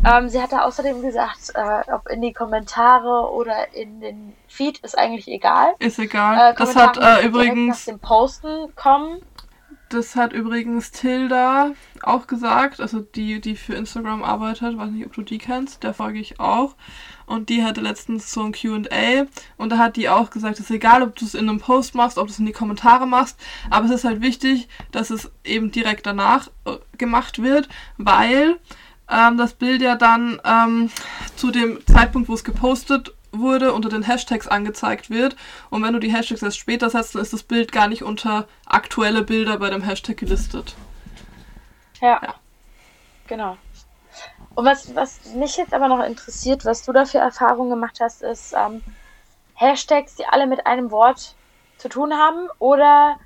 Ähm, 0.05 0.29
sie 0.29 0.41
hatte 0.41 0.63
außerdem 0.63 1.01
gesagt, 1.01 1.51
äh, 1.55 1.91
ob 1.91 2.07
in 2.09 2.21
die 2.21 2.31
Kommentare 2.31 3.31
oder 3.31 3.73
in 3.73 3.99
den 3.99 4.33
Feed 4.47 4.79
ist 4.79 4.97
eigentlich 4.97 5.27
egal. 5.27 5.73
Ist 5.79 5.99
egal. 5.99 6.51
Äh, 6.51 6.55
das 6.55 6.75
hat 6.75 6.97
äh, 6.97 7.25
übrigens 7.25 7.85
nach 7.85 7.93
dem 7.93 7.99
Posten 7.99 8.73
kommen. 8.75 9.21
Das 9.89 10.15
hat 10.15 10.33
übrigens 10.33 10.91
Tilda 10.91 11.71
auch 12.03 12.27
gesagt, 12.27 12.79
also 12.79 12.99
die, 12.99 13.41
die 13.41 13.55
für 13.55 13.73
Instagram 13.73 14.23
arbeitet, 14.23 14.77
weiß 14.77 14.91
nicht, 14.91 15.07
ob 15.07 15.13
du 15.13 15.23
die 15.23 15.39
kennst, 15.39 15.81
der 15.81 15.95
folge 15.95 16.19
ich 16.19 16.39
auch. 16.39 16.75
Und 17.25 17.49
die 17.49 17.63
hatte 17.63 17.81
letztens 17.81 18.31
so 18.31 18.43
ein 18.43 18.51
QA 18.51 19.25
und 19.57 19.71
da 19.71 19.77
hat 19.79 19.95
die 19.95 20.07
auch 20.07 20.29
gesagt, 20.29 20.59
es 20.59 20.65
ist 20.65 20.71
egal, 20.71 21.01
ob 21.01 21.15
du 21.15 21.25
es 21.25 21.33
in 21.33 21.49
einem 21.49 21.59
Post 21.59 21.95
machst, 21.95 22.19
ob 22.19 22.27
du 22.27 22.33
es 22.33 22.39
in 22.39 22.45
die 22.45 22.51
Kommentare 22.51 23.07
machst, 23.07 23.39
aber 23.71 23.85
es 23.85 23.91
ist 23.91 24.03
halt 24.03 24.21
wichtig, 24.21 24.67
dass 24.91 25.09
es 25.09 25.31
eben 25.43 25.71
direkt 25.71 26.05
danach 26.05 26.49
äh, 26.65 26.77
gemacht 26.97 27.41
wird, 27.41 27.67
weil 27.97 28.57
ähm, 29.09 29.37
das 29.37 29.53
Bild 29.53 29.81
ja 29.81 29.95
dann 29.95 30.39
ähm, 30.43 30.91
zu 31.35 31.49
dem 31.49 31.79
Zeitpunkt, 31.87 32.29
wo 32.29 32.33
es 32.33 32.43
gepostet 32.43 33.13
wurde, 33.31 33.73
unter 33.73 33.89
den 33.89 34.03
Hashtags 34.03 34.47
angezeigt 34.47 35.09
wird. 35.09 35.35
Und 35.69 35.83
wenn 35.83 35.93
du 35.93 35.99
die 35.99 36.11
Hashtags 36.11 36.41
erst 36.41 36.57
später 36.57 36.89
setzt, 36.89 37.15
dann 37.15 37.21
ist 37.21 37.33
das 37.33 37.43
Bild 37.43 37.71
gar 37.71 37.87
nicht 37.87 38.03
unter 38.03 38.47
aktuelle 38.65 39.23
Bilder 39.23 39.57
bei 39.57 39.69
dem 39.69 39.81
Hashtag 39.81 40.17
gelistet. 40.17 40.75
Ja. 42.01 42.19
ja. 42.23 42.35
Genau. 43.27 43.57
Und 44.55 44.65
was, 44.65 44.93
was 44.95 45.33
mich 45.35 45.57
jetzt 45.57 45.73
aber 45.73 45.87
noch 45.87 46.03
interessiert, 46.03 46.65
was 46.65 46.83
du 46.83 46.91
da 46.91 47.05
für 47.05 47.19
Erfahrungen 47.19 47.69
gemacht 47.69 47.99
hast, 48.01 48.23
ist 48.23 48.53
ähm, 48.53 48.81
Hashtags, 49.55 50.15
die 50.15 50.25
alle 50.25 50.47
mit 50.47 50.65
einem 50.65 50.91
Wort 50.91 51.35
zu 51.77 51.89
tun 51.89 52.13
haben 52.13 52.49
oder 52.59 53.17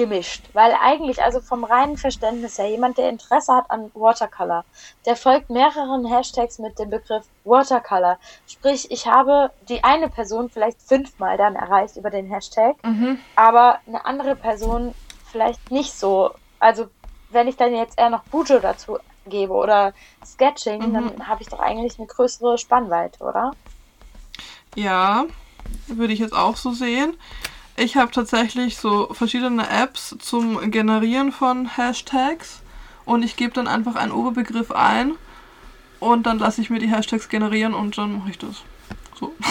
gemischt. 0.00 0.44
Weil 0.54 0.74
eigentlich, 0.82 1.22
also 1.22 1.40
vom 1.40 1.62
reinen 1.62 1.98
Verständnis 1.98 2.56
her, 2.56 2.70
jemand, 2.70 2.96
der 2.96 3.10
Interesse 3.10 3.52
hat 3.52 3.70
an 3.70 3.90
Watercolor, 3.92 4.64
der 5.04 5.14
folgt 5.14 5.50
mehreren 5.50 6.06
Hashtags 6.06 6.58
mit 6.58 6.78
dem 6.78 6.88
Begriff 6.88 7.24
Watercolor. 7.44 8.18
Sprich, 8.46 8.90
ich 8.90 9.06
habe 9.06 9.50
die 9.68 9.84
eine 9.84 10.08
Person 10.08 10.48
vielleicht 10.48 10.80
fünfmal 10.80 11.36
dann 11.36 11.54
erreicht 11.54 11.98
über 11.98 12.08
den 12.08 12.32
Hashtag, 12.32 12.76
mhm. 12.82 13.18
aber 13.36 13.78
eine 13.86 14.06
andere 14.06 14.36
Person 14.36 14.94
vielleicht 15.30 15.70
nicht 15.70 15.92
so. 15.92 16.30
Also, 16.60 16.88
wenn 17.28 17.46
ich 17.46 17.58
dann 17.58 17.74
jetzt 17.74 17.98
eher 17.98 18.08
noch 18.08 18.22
Bujo 18.24 18.58
dazu 18.58 18.98
gebe 19.26 19.52
oder 19.52 19.92
Sketching, 20.24 20.80
mhm. 20.80 20.94
dann 20.94 21.28
habe 21.28 21.42
ich 21.42 21.48
doch 21.48 21.60
eigentlich 21.60 21.98
eine 21.98 22.06
größere 22.06 22.56
Spannweite, 22.56 23.22
oder? 23.22 23.52
Ja, 24.74 25.26
würde 25.88 26.14
ich 26.14 26.20
jetzt 26.20 26.34
auch 26.34 26.56
so 26.56 26.72
sehen. 26.72 27.18
Ich 27.80 27.96
habe 27.96 28.10
tatsächlich 28.10 28.76
so 28.76 29.08
verschiedene 29.14 29.66
Apps 29.70 30.14
zum 30.18 30.70
Generieren 30.70 31.32
von 31.32 31.78
Hashtags 31.78 32.60
und 33.06 33.22
ich 33.22 33.36
gebe 33.36 33.54
dann 33.54 33.66
einfach 33.66 33.94
einen 33.94 34.12
Oberbegriff 34.12 34.70
ein 34.70 35.12
und 35.98 36.26
dann 36.26 36.38
lasse 36.38 36.60
ich 36.60 36.68
mir 36.68 36.78
die 36.78 36.90
Hashtags 36.90 37.30
generieren 37.30 37.72
und 37.72 37.96
dann 37.96 38.18
mache 38.18 38.30
ich 38.30 38.38
das. 38.38 38.64
So. 39.18 39.34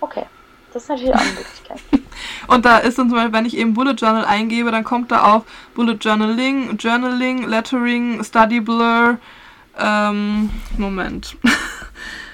Okay, 0.00 0.26
das 0.72 0.82
ist 0.82 0.90
natürlich 0.90 1.14
auch 1.14 1.20
eine 1.20 1.32
Möglichkeit. 1.32 1.80
und 2.46 2.64
da 2.64 2.78
ist 2.78 2.98
dann 2.98 3.08
zum 3.08 3.16
Beispiel, 3.16 3.32
wenn 3.32 3.46
ich 3.46 3.56
eben 3.56 3.74
Bullet 3.74 3.94
Journal 3.94 4.26
eingebe, 4.26 4.70
dann 4.70 4.84
kommt 4.84 5.10
da 5.10 5.32
auch 5.32 5.44
Bullet 5.74 5.96
Journaling, 6.00 6.76
Journaling, 6.76 7.48
Lettering, 7.48 8.22
Study 8.22 8.60
Blur. 8.60 9.18
Ähm, 9.78 10.50
Moment. 10.76 11.36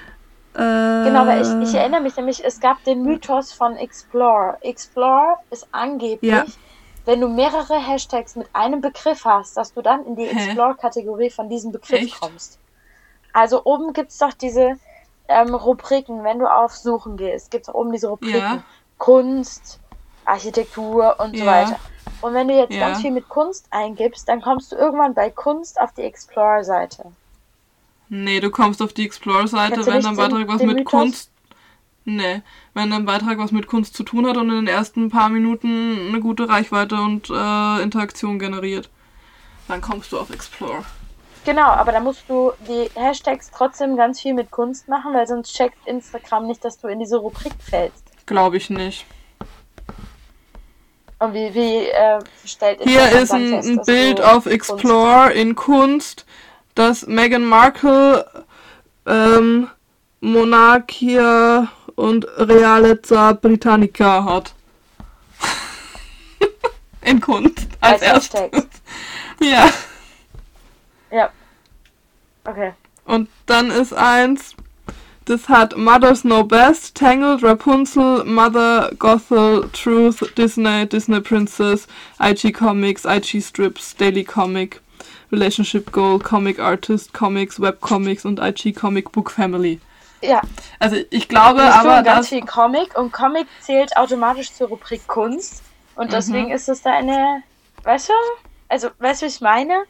Genau, 0.57 1.25
weil 1.27 1.41
ich, 1.41 1.69
ich 1.69 1.75
erinnere 1.75 2.01
mich 2.01 2.15
nämlich, 2.15 2.43
es 2.43 2.59
gab 2.59 2.83
den 2.83 3.03
Mythos 3.03 3.51
von 3.51 3.75
Explore. 3.75 4.57
Explore 4.61 5.37
ist 5.49 5.67
angeblich, 5.71 6.31
ja. 6.31 6.45
wenn 7.05 7.19
du 7.21 7.27
mehrere 7.27 7.75
Hashtags 7.75 8.35
mit 8.35 8.47
einem 8.53 8.81
Begriff 8.81 9.25
hast, 9.25 9.57
dass 9.57 9.73
du 9.73 9.81
dann 9.81 10.05
in 10.05 10.15
die 10.15 10.27
Explore-Kategorie 10.27 11.29
von 11.29 11.49
diesem 11.49 11.71
Begriff 11.71 12.01
Echt? 12.01 12.19
kommst. 12.19 12.59
Also 13.33 13.65
oben 13.65 13.91
gibt 13.91 14.11
es 14.11 14.17
doch 14.17 14.33
diese 14.33 14.77
ähm, 15.27 15.53
Rubriken, 15.53 16.23
wenn 16.23 16.39
du 16.39 16.47
auf 16.47 16.75
Suchen 16.75 17.17
gehst, 17.17 17.51
gibt 17.51 17.67
es 17.67 17.73
oben 17.73 17.91
diese 17.91 18.07
Rubriken. 18.07 18.39
Ja. 18.39 18.63
Kunst, 18.97 19.79
Architektur 20.23 21.15
und 21.19 21.35
ja. 21.35 21.39
so 21.39 21.45
weiter. 21.45 21.79
Und 22.21 22.33
wenn 22.33 22.47
du 22.47 22.55
jetzt 22.55 22.71
ganz 22.71 23.01
viel 23.01 23.11
mit 23.11 23.27
Kunst 23.27 23.67
eingibst, 23.71 24.27
dann 24.29 24.41
kommst 24.41 24.71
du 24.71 24.77
irgendwann 24.77 25.13
bei 25.13 25.29
Kunst 25.29 25.79
auf 25.79 25.91
die 25.93 26.03
Explore-Seite. 26.03 27.11
Nee, 28.09 28.39
du 28.39 28.51
kommst 28.51 28.81
auf 28.81 28.93
die 28.93 29.05
Explore-Seite, 29.05 29.85
wenn 29.85 30.01
dein 30.01 30.15
Beitrag 30.15 30.47
was 30.47 30.61
mit 30.61 30.77
Mythos? 30.77 30.91
Kunst. 30.91 31.31
Nee, 32.05 32.43
wenn 32.75 32.91
dein 32.91 33.05
Beitrag 33.05 33.39
was 33.39 33.51
mit 33.51 33.65
Kunst 33.65 33.95
zu 33.95 34.03
tun 34.03 34.27
hat 34.27 34.37
und 34.37 34.49
in 34.49 34.55
den 34.55 34.67
ersten 34.67 35.09
paar 35.09 35.29
Minuten 35.29 36.09
eine 36.09 36.19
gute 36.19 36.47
Reichweite 36.47 36.95
und 36.95 37.31
äh, 37.31 37.81
Interaktion 37.81 38.37
generiert. 38.37 38.89
Dann 39.67 39.81
kommst 39.81 40.11
du 40.11 40.19
auf 40.19 40.29
Explore. 40.29 40.85
Genau, 41.45 41.67
aber 41.67 41.91
da 41.91 41.99
musst 41.99 42.23
du 42.27 42.51
die 42.67 42.89
Hashtags 42.99 43.49
trotzdem 43.51 43.97
ganz 43.97 44.21
viel 44.21 44.35
mit 44.35 44.51
Kunst 44.51 44.87
machen, 44.87 45.13
weil 45.13 45.25
sonst 45.27 45.55
checkt 45.55 45.77
Instagram 45.87 46.45
nicht, 46.45 46.63
dass 46.63 46.79
du 46.79 46.87
in 46.87 46.99
diese 46.99 47.17
Rubrik 47.17 47.53
fällst. 47.59 48.03
Glaube 48.27 48.57
ich 48.57 48.69
nicht. 48.69 49.05
Und 51.17 51.33
wie, 51.33 51.53
wie 51.53 51.87
äh, 51.87 52.19
stellt 52.45 52.81
Instagram 52.81 53.09
Hier 53.09 53.21
ist 53.21 53.31
ein, 53.31 53.49
fest, 53.49 53.69
ein 53.69 53.81
Bild 53.85 54.21
auf 54.21 54.45
Explore 54.45 55.33
in 55.33 55.55
Kunst 55.55 56.25
dass 56.75 57.07
Meghan 57.07 57.45
Markle 57.45 58.25
ähm, 59.05 59.69
Monarchia 60.21 61.69
und 61.95 62.25
Realezza 62.37 63.33
Britannica 63.33 64.23
hat. 64.25 64.53
In 67.01 67.21
Kunst. 67.21 67.67
Als, 67.81 68.01
Als 68.01 68.33
erstes. 68.33 68.67
Ja. 69.41 69.69
Ja. 71.11 71.29
Okay. 72.45 72.71
Und 73.03 73.27
dann 73.47 73.69
ist 73.69 73.93
eins, 73.93 74.55
das 75.25 75.49
hat 75.49 75.75
Mothers 75.75 76.21
Know 76.21 76.43
Best, 76.43 76.95
Tangled, 76.95 77.43
Rapunzel, 77.43 78.23
Mother, 78.23 78.91
Gothel, 78.97 79.69
Truth, 79.73 80.33
Disney, 80.37 80.87
Disney 80.87 81.19
Princess, 81.19 81.87
IG 82.19 82.53
Comics, 82.53 83.03
IG 83.03 83.41
Strips, 83.41 83.95
Daily 83.95 84.23
Comic, 84.23 84.81
Relationship 85.31 85.91
Goal, 85.91 86.19
Comic 86.19 86.59
Artist, 86.59 87.13
Comics, 87.13 87.59
Webcomics 87.59 88.25
und 88.25 88.39
IG 88.39 88.73
Comic 88.73 89.11
Book 89.11 89.31
Family. 89.31 89.79
Ja, 90.21 90.41
Also 90.79 90.97
ich 91.09 91.27
glaube 91.27 91.59
wir 91.59 91.73
aber, 91.75 92.01
ganz 92.03 92.05
dass... 92.05 92.29
viel 92.29 92.41
Comic 92.45 92.97
und 92.97 93.11
Comic 93.11 93.47
zählt 93.61 93.95
automatisch 93.97 94.51
zur 94.53 94.69
Rubrik 94.69 95.05
Kunst. 95.07 95.61
Und 95.95 96.11
deswegen 96.13 96.51
ist 96.51 96.67
es 96.67 96.81
da 96.81 96.91
eine, 96.93 97.43
weißt 97.83 98.09
du, 98.09 98.13
also 98.69 98.89
weißt 98.99 99.21
du, 99.21 99.25
wie 99.25 99.29
ich 99.29 99.41
meine? 99.41 99.83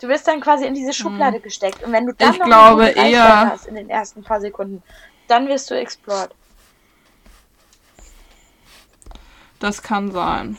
Du 0.00 0.06
wirst 0.08 0.28
dann 0.28 0.40
quasi 0.40 0.64
in 0.66 0.74
diese 0.74 0.92
Schublade 0.92 1.40
gesteckt. 1.40 1.82
Und 1.82 1.92
wenn 1.92 2.06
du 2.06 2.12
dann 2.14 2.32
Ich 2.32 2.38
noch 2.38 2.46
glaube 2.46 2.86
eher- 2.88 3.50
hast 3.50 3.66
in 3.66 3.74
den 3.74 3.88
ersten 3.90 4.22
paar 4.22 4.40
Sekunden, 4.40 4.82
dann 5.26 5.48
wirst 5.48 5.70
du 5.70 5.74
explored. 5.74 6.30
Das 9.58 9.82
kann 9.82 10.12
sein. 10.12 10.56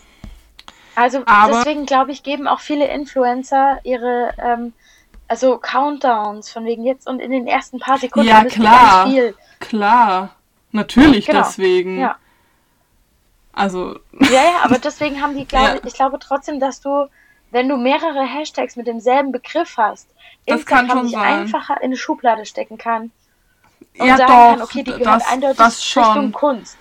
Also 0.99 1.23
Aber- 1.25 1.57
deswegen 1.57 1.85
glaube 1.85 2.11
ich, 2.11 2.23
geben 2.23 2.47
auch 2.47 2.59
viele 2.59 2.87
Influencer 2.87 3.79
ihre 3.83 4.33
ähm, 4.37 4.73
also 5.27 5.57
Countdowns 5.57 6.51
von 6.51 6.65
wegen 6.65 6.83
jetzt 6.83 7.07
und 7.07 7.19
in 7.19 7.31
den 7.31 7.47
ersten 7.47 7.79
paar 7.79 7.97
Sekunden 7.99 8.27
Ja, 8.29 8.43
klar. 8.45 9.07
viel. 9.07 9.35
Klar. 9.59 10.35
Natürlich 10.71 11.25
Genau. 11.27 11.39
deswegen. 11.39 11.99
Ja. 11.99 12.15
Also, 13.53 13.99
Ja, 14.19 14.29
ja, 14.31 14.59
aber 14.63 14.77
deswegen 14.79 15.21
haben 15.21 15.35
die, 15.35 15.45
glaube 15.45 15.65
Ja. 15.75 15.79
ich, 15.85 15.93
glaube 15.93 16.19
trotzdem, 16.19 16.59
dass 16.59 16.81
du, 16.81 17.07
wenn 17.51 17.67
du 17.67 17.77
mehrere 17.77 18.23
Hashtags 18.23 18.75
mit 18.75 18.87
demselben 18.87 19.31
Begriff 19.31 19.75
hast, 19.77 20.07
Das 20.45 20.65
kann 20.65 20.85
Instagram 20.85 20.89
schon 20.89 21.01
dich 21.07 21.15
sein. 21.15 21.39
einfacher 21.41 21.77
in 21.77 21.83
eine 21.85 21.97
Schublade 21.97 22.45
stecken 22.45 22.77
kann 22.77 23.11
und 23.97 24.07
ja 24.07 24.17
sagen 24.17 24.27
doch, 24.31 24.49
kann, 24.49 24.61
okay, 24.61 24.83
die 24.83 24.91
gehört 24.91 25.05
das, 25.07 25.27
eindeutig 25.31 25.57
das 25.57 25.77
Richtung 25.79 26.03
schon. 26.13 26.31
Kunst. 26.31 26.77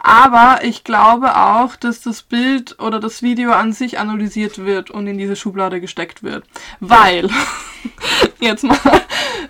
Aber 0.00 0.60
ich 0.62 0.84
glaube 0.84 1.36
auch, 1.36 1.74
dass 1.76 2.00
das 2.00 2.22
Bild 2.22 2.78
oder 2.78 3.00
das 3.00 3.22
Video 3.22 3.52
an 3.52 3.72
sich 3.72 3.98
analysiert 3.98 4.64
wird 4.64 4.90
und 4.90 5.06
in 5.06 5.18
diese 5.18 5.34
Schublade 5.34 5.80
gesteckt 5.80 6.22
wird. 6.22 6.44
Weil, 6.80 7.28
jetzt 8.40 8.62
mal 8.62 8.78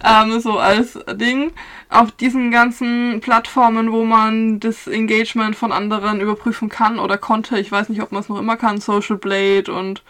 ähm, 0.05 0.40
so 0.40 0.59
als 0.59 0.99
Ding, 1.12 1.53
auf 1.90 2.12
diesen 2.12 2.51
ganzen 2.51 3.20
Plattformen, 3.20 3.92
wo 3.92 4.05
man 4.05 4.61
das 4.61 4.86
Engagement 4.86 5.57
von 5.57 5.72
anderen 5.72 6.20
überprüfen 6.20 6.68
kann 6.68 6.99
oder 6.99 7.18
konnte, 7.18 7.59
ich 7.59 7.70
weiß 7.70 7.88
nicht, 7.88 8.03
ob 8.03 8.12
man 8.12 8.22
es 8.22 8.28
noch 8.28 8.38
immer 8.38 8.57
kann, 8.57 8.80
Social 8.80 9.16
Blade 9.16 9.72
und 9.72 10.03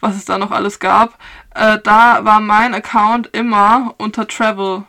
was 0.00 0.16
es 0.16 0.24
da 0.24 0.38
noch 0.38 0.50
alles 0.50 0.78
gab, 0.78 1.18
äh, 1.54 1.78
da 1.82 2.24
war 2.24 2.40
mein 2.40 2.74
Account 2.74 3.28
immer 3.32 3.94
unter 3.98 4.26
Travel. 4.26 4.84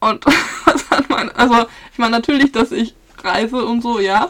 Und 0.00 0.24
was 0.64 0.90
hat 0.90 1.08
mein, 1.08 1.30
also 1.30 1.66
ich 1.92 1.98
meine 1.98 2.12
natürlich, 2.12 2.52
dass 2.52 2.72
ich 2.72 2.94
reise 3.24 3.64
und 3.64 3.80
so, 3.80 3.98
ja. 3.98 4.28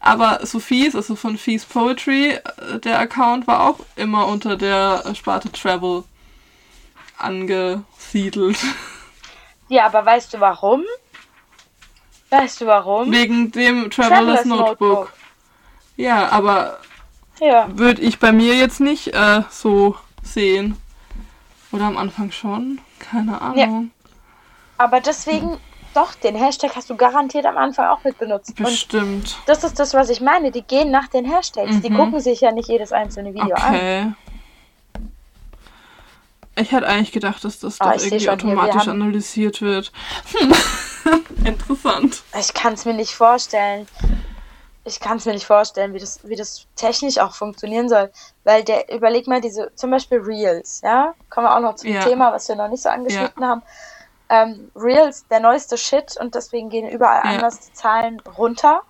Aber 0.00 0.44
Sophies, 0.44 0.96
also 0.96 1.14
von 1.14 1.38
Fees 1.38 1.64
Poetry, 1.64 2.30
äh, 2.32 2.78
der 2.80 2.98
Account 2.98 3.46
war 3.46 3.68
auch 3.68 3.78
immer 3.96 4.26
unter 4.26 4.56
der 4.56 5.14
Sparte 5.14 5.50
Travel 5.52 6.02
angesiedelt. 7.18 8.58
Ja, 9.68 9.86
aber 9.86 10.04
weißt 10.04 10.34
du 10.34 10.40
warum? 10.40 10.82
Weißt 12.30 12.60
du 12.60 12.66
warum? 12.66 13.12
Wegen 13.12 13.52
dem 13.52 13.90
Travelers 13.90 14.42
Travelers 14.42 14.44
Notebook. 14.44 15.12
Ja, 15.96 16.30
aber 16.30 16.78
Ja. 17.40 17.68
würde 17.72 18.02
ich 18.02 18.18
bei 18.18 18.32
mir 18.32 18.54
jetzt 18.56 18.80
nicht 18.80 19.08
äh, 19.14 19.42
so 19.50 19.96
sehen. 20.22 20.76
Oder 21.70 21.84
am 21.84 21.96
Anfang 21.96 22.30
schon? 22.32 22.80
Keine 22.98 23.40
Ahnung. 23.40 23.90
Aber 24.78 25.00
deswegen, 25.00 25.58
doch, 25.94 26.14
den 26.14 26.34
Hashtag 26.34 26.74
hast 26.76 26.88
du 26.90 26.96
garantiert 26.96 27.46
am 27.46 27.56
Anfang 27.56 27.86
auch 27.88 28.02
mit 28.04 28.18
benutzt. 28.18 28.50
Und 28.58 28.64
Bestimmt. 28.64 29.36
das 29.46 29.64
ist 29.64 29.78
das, 29.78 29.94
was 29.94 30.08
ich 30.10 30.20
meine. 30.20 30.50
Die 30.50 30.62
gehen 30.62 30.90
nach 30.90 31.08
den 31.08 31.24
Hashtags. 31.24 31.80
Die 31.80 31.90
Mhm. 31.90 31.96
gucken 31.96 32.20
sich 32.20 32.40
ja 32.40 32.52
nicht 32.52 32.68
jedes 32.68 32.92
einzelne 32.92 33.34
Video 33.34 33.54
an. 33.56 33.74
Okay. 33.74 34.12
Ich 36.54 36.70
hätte 36.72 36.86
eigentlich 36.86 37.12
gedacht, 37.12 37.42
dass 37.44 37.58
das 37.60 37.80
Ah, 37.80 37.92
doch 37.94 38.00
irgendwie 38.02 38.20
schon 38.20 38.38
hier, 38.40 38.48
wir 38.50 38.58
automatisch 38.62 38.88
analysiert 38.88 39.62
wird. 39.62 39.90
Hm. 40.36 40.52
Interessant. 41.46 42.22
Ich 42.38 42.52
kann 42.52 42.74
es 42.74 42.84
mir 42.84 42.92
nicht 42.94 43.14
vorstellen. 43.14 43.88
Ich 44.84 45.00
kann 45.00 45.16
es 45.16 45.24
mir 45.24 45.32
nicht 45.32 45.46
vorstellen, 45.46 45.94
wie 45.94 45.98
das, 45.98 46.20
wie 46.28 46.36
das 46.36 46.66
technisch 46.76 47.16
auch 47.18 47.34
funktionieren 47.34 47.88
soll. 47.88 48.10
Weil 48.44 48.64
der, 48.64 48.92
überleg 48.92 49.26
mal 49.28 49.40
diese, 49.40 49.72
zum 49.76 49.90
Beispiel 49.90 50.18
Reels, 50.18 50.80
ja? 50.84 51.14
Kommen 51.30 51.46
wir 51.46 51.56
auch 51.56 51.60
noch 51.60 51.76
zum 51.76 51.90
Ja. 51.90 52.04
Thema, 52.04 52.32
was 52.32 52.48
wir 52.48 52.56
noch 52.56 52.68
nicht 52.68 52.82
so 52.82 52.88
angeschnitten 52.90 53.44
haben. 53.46 53.62
Ähm, 54.34 54.70
Reels, 54.74 55.26
der 55.28 55.40
neueste 55.40 55.76
Shit 55.76 56.16
und 56.18 56.34
deswegen 56.34 56.70
gehen 56.70 56.88
überall 56.88 57.20
Ja. 57.24 57.30
anders 57.32 57.60
die 57.60 57.72
Zahlen 57.74 58.18
runter, 58.38 58.82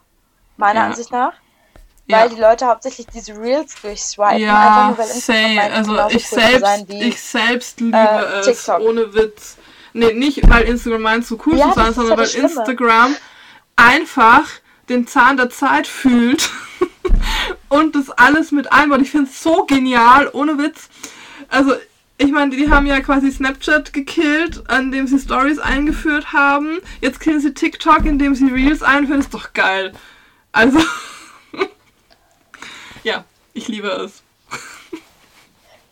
meiner 0.57 0.81
Ja. 0.81 0.87
Ansicht 0.87 1.11
nach. 1.11 1.33
Ja. 2.07 2.21
Weil 2.21 2.29
die 2.29 2.41
Leute 2.41 2.67
hauptsächlich 2.67 3.07
diese 3.13 3.37
Reels 3.37 3.75
durchswipen, 3.81 4.25
einfach 4.25 4.41
Ja, 4.41 4.87
nur 4.89 4.99
weil 4.99 5.09
Instagram 5.09 5.57
say, 5.57 5.59
also 5.59 6.17
ich 6.17 6.33
cool 6.33 6.39
selbst, 6.41 6.89
wie 6.89 7.03
ich 7.09 7.21
selbst 7.23 7.81
liebe 7.81 7.97
äh, 7.97 8.39
es, 8.41 8.47
TikTok. 8.47 8.81
ohne 8.81 9.15
Witz. 9.15 9.57
Nee, 9.95 10.13
nicht 10.13 10.49
weil 10.49 10.63
Instagram 10.65 11.03
meint, 11.03 11.27
so 11.27 11.39
cool 11.47 11.57
Ja, 11.57 11.69
zu 11.71 11.75
sein, 11.81 11.93
sondern 11.95 12.13
ja 12.13 12.19
weil 12.19 12.27
Schlimme. 12.27 12.49
Instagram 12.49 13.17
einfach 13.77 14.45
den 14.89 15.07
Zahn 15.07 15.37
der 15.37 15.51
Zeit 15.51 15.87
fühlt 15.87 16.51
und 17.69 17.95
das 17.95 18.11
alles 18.11 18.53
mit 18.53 18.73
einbaut. 18.73 19.01
Ich 19.01 19.11
finde 19.11 19.31
es 19.31 19.43
so 19.43 19.65
genial, 19.65 20.29
ohne 20.33 20.59
Witz. 20.59 20.89
Also, 21.49 21.75
ich 22.23 22.33
meine, 22.33 22.55
die 22.55 22.71
haben 22.71 22.87
ja 22.87 23.01
quasi 23.01 23.31
Snapchat 23.31 23.93
gekillt, 23.93 24.63
an 24.69 24.93
dem 24.93 25.07
sie 25.07 25.19
Stories 25.19 25.59
eingeführt 25.59 26.33
haben. 26.33 26.81
Jetzt 27.01 27.21
killen 27.21 27.41
sie 27.41 27.53
TikTok, 27.53 28.05
indem 28.05 28.35
sie 28.35 28.47
Reels 28.47 28.83
einführen. 28.83 29.21
Ist 29.21 29.35
doch 29.35 29.53
geil. 29.53 29.93
Also, 30.53 30.79
ja, 33.03 33.25
ich 33.55 33.69
liebe 33.69 33.89
es. 33.89 34.23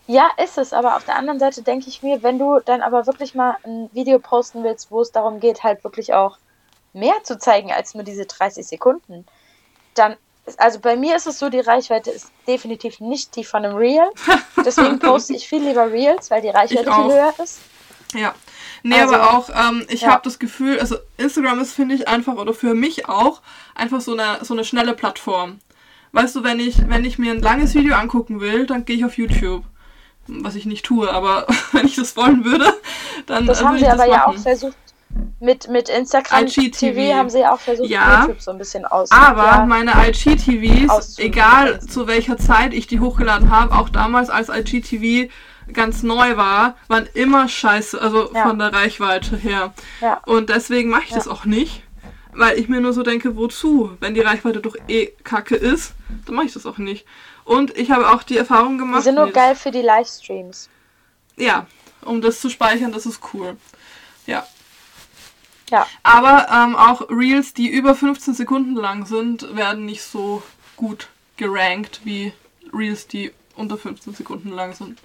Ja, 0.06 0.28
ist 0.42 0.58
es, 0.58 0.72
aber 0.72 0.96
auf 0.96 1.04
der 1.04 1.16
anderen 1.16 1.38
Seite 1.38 1.62
denke 1.62 1.88
ich 1.88 2.02
mir, 2.02 2.22
wenn 2.22 2.38
du 2.38 2.58
dann 2.58 2.82
aber 2.82 3.06
wirklich 3.06 3.34
mal 3.34 3.56
ein 3.64 3.88
Video 3.92 4.18
posten 4.18 4.64
willst, 4.64 4.90
wo 4.90 5.00
es 5.00 5.12
darum 5.12 5.38
geht, 5.38 5.62
halt 5.62 5.84
wirklich 5.84 6.14
auch 6.14 6.38
mehr 6.92 7.14
zu 7.22 7.38
zeigen 7.38 7.72
als 7.72 7.94
nur 7.94 8.02
diese 8.02 8.26
30 8.26 8.66
Sekunden, 8.66 9.24
dann, 9.94 10.16
also 10.58 10.78
bei 10.80 10.96
mir 10.96 11.16
ist 11.16 11.26
es 11.26 11.38
so, 11.38 11.48
die 11.50 11.60
Reichweite 11.60 12.10
ist 12.10 12.30
definitiv 12.46 13.00
nicht 13.00 13.36
die 13.36 13.44
von 13.44 13.64
einem 13.64 13.76
Reel. 13.76 14.08
Deswegen 14.64 14.98
poste 14.98 15.34
ich 15.34 15.48
viel 15.48 15.62
lieber 15.62 15.90
Reels, 15.90 16.30
weil 16.30 16.42
die 16.42 16.48
Reichweite 16.48 16.92
viel 16.92 17.04
höher 17.04 17.32
ist. 17.42 17.60
Ja. 18.14 18.34
Nee, 18.82 19.00
Also, 19.00 19.14
aber 19.14 19.34
auch, 19.34 19.50
ähm, 19.50 19.84
ich 19.88 20.02
ja. 20.02 20.08
habe 20.10 20.22
das 20.24 20.38
Gefühl, 20.38 20.80
also 20.80 20.96
Instagram 21.18 21.60
ist, 21.60 21.74
finde 21.74 21.94
ich, 21.94 22.08
einfach, 22.08 22.34
oder 22.36 22.54
für 22.54 22.74
mich 22.74 23.08
auch, 23.08 23.42
einfach 23.74 24.00
so 24.00 24.12
eine, 24.12 24.44
so 24.44 24.54
eine 24.54 24.64
schnelle 24.64 24.94
Plattform. 24.94 25.58
Weißt 26.12 26.34
du, 26.34 26.42
wenn 26.42 26.58
ich, 26.58 26.88
wenn 26.88 27.04
ich 27.04 27.18
mir 27.18 27.32
ein 27.32 27.40
langes 27.42 27.74
Video 27.74 27.94
angucken 27.94 28.40
will, 28.40 28.66
dann 28.66 28.84
gehe 28.84 28.96
ich 28.96 29.04
auf 29.04 29.16
YouTube. 29.18 29.64
Was 30.26 30.54
ich 30.54 30.64
nicht 30.66 30.84
tue, 30.84 31.10
aber 31.12 31.46
wenn 31.72 31.86
ich 31.86 31.96
das 31.96 32.16
wollen 32.16 32.44
würde, 32.44 32.72
dann 33.26 33.46
Das 33.46 33.60
äh, 33.60 33.64
haben 33.64 33.74
würde 33.74 33.84
sie 33.84 33.90
aber 33.90 34.06
ja 34.06 34.24
auch 34.24 34.28
machen. 34.28 34.42
versucht. 34.42 34.76
Mit, 35.40 35.68
mit 35.68 35.88
Instagram 35.88 36.44
IGTV. 36.46 36.78
TV 36.78 37.14
haben 37.16 37.30
sie 37.30 37.40
ja 37.40 37.52
auch 37.52 37.58
versucht, 37.60 37.88
Ja. 37.88 38.22
YouTube 38.22 38.40
so 38.42 38.50
ein 38.50 38.58
bisschen 38.58 38.84
aus. 38.84 39.10
Aber 39.10 39.44
ja, 39.44 39.66
meine 39.66 39.92
IGTVs, 40.08 41.18
egal 41.18 41.80
zu 41.80 42.06
welcher 42.06 42.36
Zeit 42.36 42.74
ich 42.74 42.86
die 42.86 43.00
hochgeladen 43.00 43.50
habe, 43.50 43.74
auch 43.74 43.88
damals 43.88 44.30
als 44.30 44.48
IGTV 44.50 45.30
ganz 45.72 46.02
neu 46.02 46.36
war, 46.36 46.76
waren 46.88 47.08
immer 47.14 47.48
scheiße, 47.48 48.00
also 48.00 48.32
Ja. 48.34 48.42
von 48.46 48.58
der 48.58 48.72
Reichweite 48.72 49.36
her. 49.36 49.72
Ja. 50.00 50.20
Und 50.26 50.50
deswegen 50.50 50.90
mache 50.90 51.04
ich 51.04 51.10
das 51.12 51.26
auch 51.26 51.44
nicht, 51.44 51.82
weil 52.32 52.58
ich 52.58 52.68
mir 52.68 52.80
nur 52.80 52.92
so 52.92 53.02
denke, 53.02 53.36
wozu? 53.36 53.96
Wenn 54.00 54.14
die 54.14 54.20
Reichweite 54.20 54.60
doch 54.60 54.76
eh 54.88 55.06
kacke 55.24 55.56
ist, 55.56 55.94
dann 56.26 56.34
mache 56.36 56.46
ich 56.46 56.52
das 56.52 56.66
auch 56.66 56.78
nicht. 56.78 57.06
Und 57.44 57.76
ich 57.76 57.90
habe 57.90 58.10
auch 58.10 58.22
die 58.22 58.36
Erfahrung 58.36 58.74
die 58.74 58.78
gemacht. 58.84 59.02
sind 59.04 59.14
nur 59.16 59.26
nee, 59.26 59.32
geil 59.32 59.56
für 59.56 59.70
die 59.70 59.82
Livestreams. 59.82 60.68
Ja, 61.36 61.66
um 62.02 62.20
das 62.20 62.40
zu 62.40 62.48
speichern, 62.50 62.92
das 62.92 63.06
ist 63.06 63.20
cool. 63.32 63.56
Ja. 64.26 64.46
Ja. 65.70 65.86
Aber 66.02 66.48
ähm, 66.52 66.76
auch 66.76 67.08
Reels, 67.08 67.54
die 67.54 67.68
über 67.68 67.94
15 67.94 68.34
Sekunden 68.34 68.74
lang 68.74 69.06
sind, 69.06 69.56
werden 69.56 69.86
nicht 69.86 70.02
so 70.02 70.42
gut 70.76 71.08
gerankt 71.36 72.00
wie 72.04 72.32
Reels, 72.72 73.06
die 73.06 73.32
unter 73.56 73.76
15 73.76 74.14
Sekunden 74.14 74.50
lang 74.50 74.74
sind. 74.74 74.98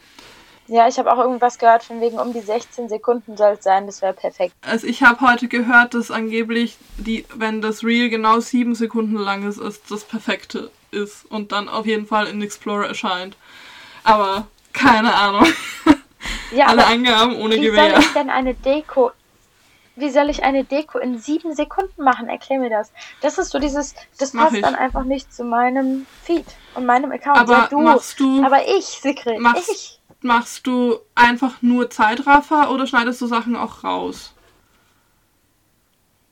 Ja, 0.68 0.88
ich 0.88 0.98
habe 0.98 1.14
auch 1.14 1.20
irgendwas 1.20 1.60
gehört 1.60 1.84
von 1.84 2.02
wegen 2.02 2.18
um 2.18 2.34
die 2.34 2.40
16 2.40 2.90
Sekunden 2.90 3.38
soll 3.38 3.52
es 3.52 3.64
sein, 3.64 3.86
das 3.86 4.02
wäre 4.02 4.14
perfekt. 4.14 4.56
Also 4.62 4.88
ich 4.88 5.04
habe 5.04 5.22
heute 5.22 5.48
gehört, 5.48 5.94
dass 5.94 6.10
angeblich, 6.10 6.78
die, 6.98 7.24
wenn 7.36 7.62
das 7.62 7.84
Reel 7.84 8.10
genau 8.10 8.40
7 8.40 8.74
Sekunden 8.74 9.18
lang 9.18 9.48
ist, 9.48 9.60
ist 9.60 9.92
das 9.92 10.04
perfekte 10.04 10.72
ist 10.90 11.26
und 11.30 11.52
dann 11.52 11.70
auf 11.70 11.86
jeden 11.86 12.08
Fall 12.08 12.28
in 12.28 12.42
Explorer 12.42 12.88
erscheint. 12.88 13.38
Aber 14.04 14.48
keine 14.74 15.14
Ahnung. 15.14 15.46
Ja, 16.52 16.66
Alle 16.68 16.86
Angaben 16.88 17.36
ohne 17.36 17.56
wie 17.56 17.68
soll 17.68 17.76
Gewehr. 17.76 18.00
ich 18.00 18.14
denn 18.14 18.30
eine 18.32 18.56
Deko 18.56 19.12
wie 19.96 20.10
soll 20.10 20.30
ich 20.30 20.44
eine 20.44 20.64
Deko 20.64 21.00
in 21.00 21.18
sieben 21.20 21.54
Sekunden 21.56 22.04
machen? 22.04 22.28
Erklär 22.28 22.60
mir 22.60 22.70
das. 22.70 22.92
Das 23.22 23.38
ist 23.38 23.52
so 23.52 23.60
dieses, 23.60 23.96
das 24.20 24.34
Mach 24.34 24.46
passt 24.46 24.56
ich. 24.58 24.62
dann 24.62 24.76
einfach 24.76 25.04
nicht 25.04 25.34
zu 25.34 25.44
meinem 25.44 26.06
Feed 26.24 26.46
und 26.76 26.86
meinem 26.86 27.12
Account. 27.12 27.38
Aber 27.38 27.54
ja, 27.54 27.68
du. 27.68 27.80
machst 27.80 28.20
du- 28.20 28.44
Aber 28.44 28.68
ich, 28.68 28.86
Sigrid, 28.86 29.40
machst- 29.40 29.70
ich. 29.72 30.00
Machst 30.22 30.66
du 30.66 30.98
einfach 31.14 31.62
nur 31.62 31.90
Zeitraffer 31.92 32.72
oder 32.72 32.88
schneidest 32.88 33.22
du 33.22 33.28
Sachen 33.28 33.56
auch 33.56 33.84
raus? 33.84 34.34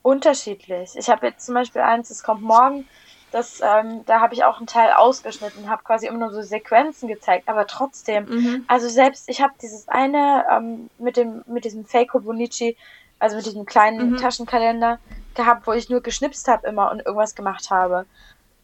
Unterschiedlich. 0.01 0.91
Ich 0.95 1.09
habe 1.09 1.28
jetzt 1.28 1.45
zum 1.45 1.55
Beispiel 1.55 1.82
eins, 1.82 2.09
das 2.09 2.24
kommt 2.24 2.41
morgen. 2.41 2.88
Das, 3.32 3.61
ähm, 3.61 4.03
da 4.05 4.20
habe 4.20 4.34
ich 4.36 4.43
auch 4.43 4.57
einen 4.57 4.68
Teil 4.68 4.91
ausgeschnitten, 4.93 5.70
habe 5.70 5.84
quasi 5.84 6.05
immer 6.07 6.20
nur 6.20 6.32
so 6.34 6.41
Sequenzen 6.43 7.07
gezeigt, 7.07 7.47
aber 7.47 7.66
trotzdem. 7.66 8.26
Mhm. 8.26 8.66
Also 8.68 8.88
selbst, 8.89 9.28
ich 9.30 9.41
habe 9.41 9.53
dieses 9.61 9.88
eine 9.88 10.45
ähm, 10.51 10.89
mit 10.99 11.18
dem 11.18 11.43
mit 11.47 11.66
diesem 11.66 11.86
Fake 11.86 12.11
Bonici, 12.14 12.76
also 13.24 13.38
mit 13.38 13.45
diesem 13.45 13.65
kleinen 13.65 14.11
Mhm. 14.11 14.17
Taschenkalender 14.17 14.99
gehabt, 15.34 15.65
wo 15.65 15.71
ich 15.71 15.89
nur 15.89 16.01
geschnipst 16.01 16.47
habe 16.49 16.67
immer 16.67 16.91
und 16.91 16.99
irgendwas 16.99 17.36
gemacht 17.36 17.71
habe. 17.71 18.05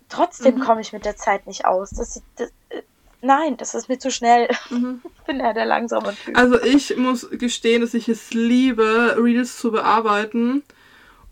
Trotzdem 0.09 0.55
Mhm. 0.55 0.59
komme 0.59 0.81
ich 0.81 0.91
mit 0.91 1.05
der 1.05 1.15
Zeit 1.15 1.47
nicht 1.47 1.65
aus. 1.65 1.91
Das, 1.91 2.21
das, 2.35 2.51
nein, 3.21 3.55
das 3.55 3.73
ist 3.73 3.87
mir 3.87 3.99
zu 3.99 4.11
schnell. 4.11 4.49
Mhm. 4.69 5.01
Ich 5.17 5.23
bin 5.25 5.39
ja 5.39 5.53
der 5.53 5.65
langsame 5.65 6.13
Typ. 6.15 6.37
Also 6.37 6.61
ich 6.61 6.97
muss 6.97 7.29
gestehen, 7.31 7.81
dass 7.81 7.93
ich 7.93 8.09
es 8.09 8.33
liebe, 8.33 9.15
Reels 9.17 9.57
zu 9.57 9.71
bearbeiten 9.71 10.63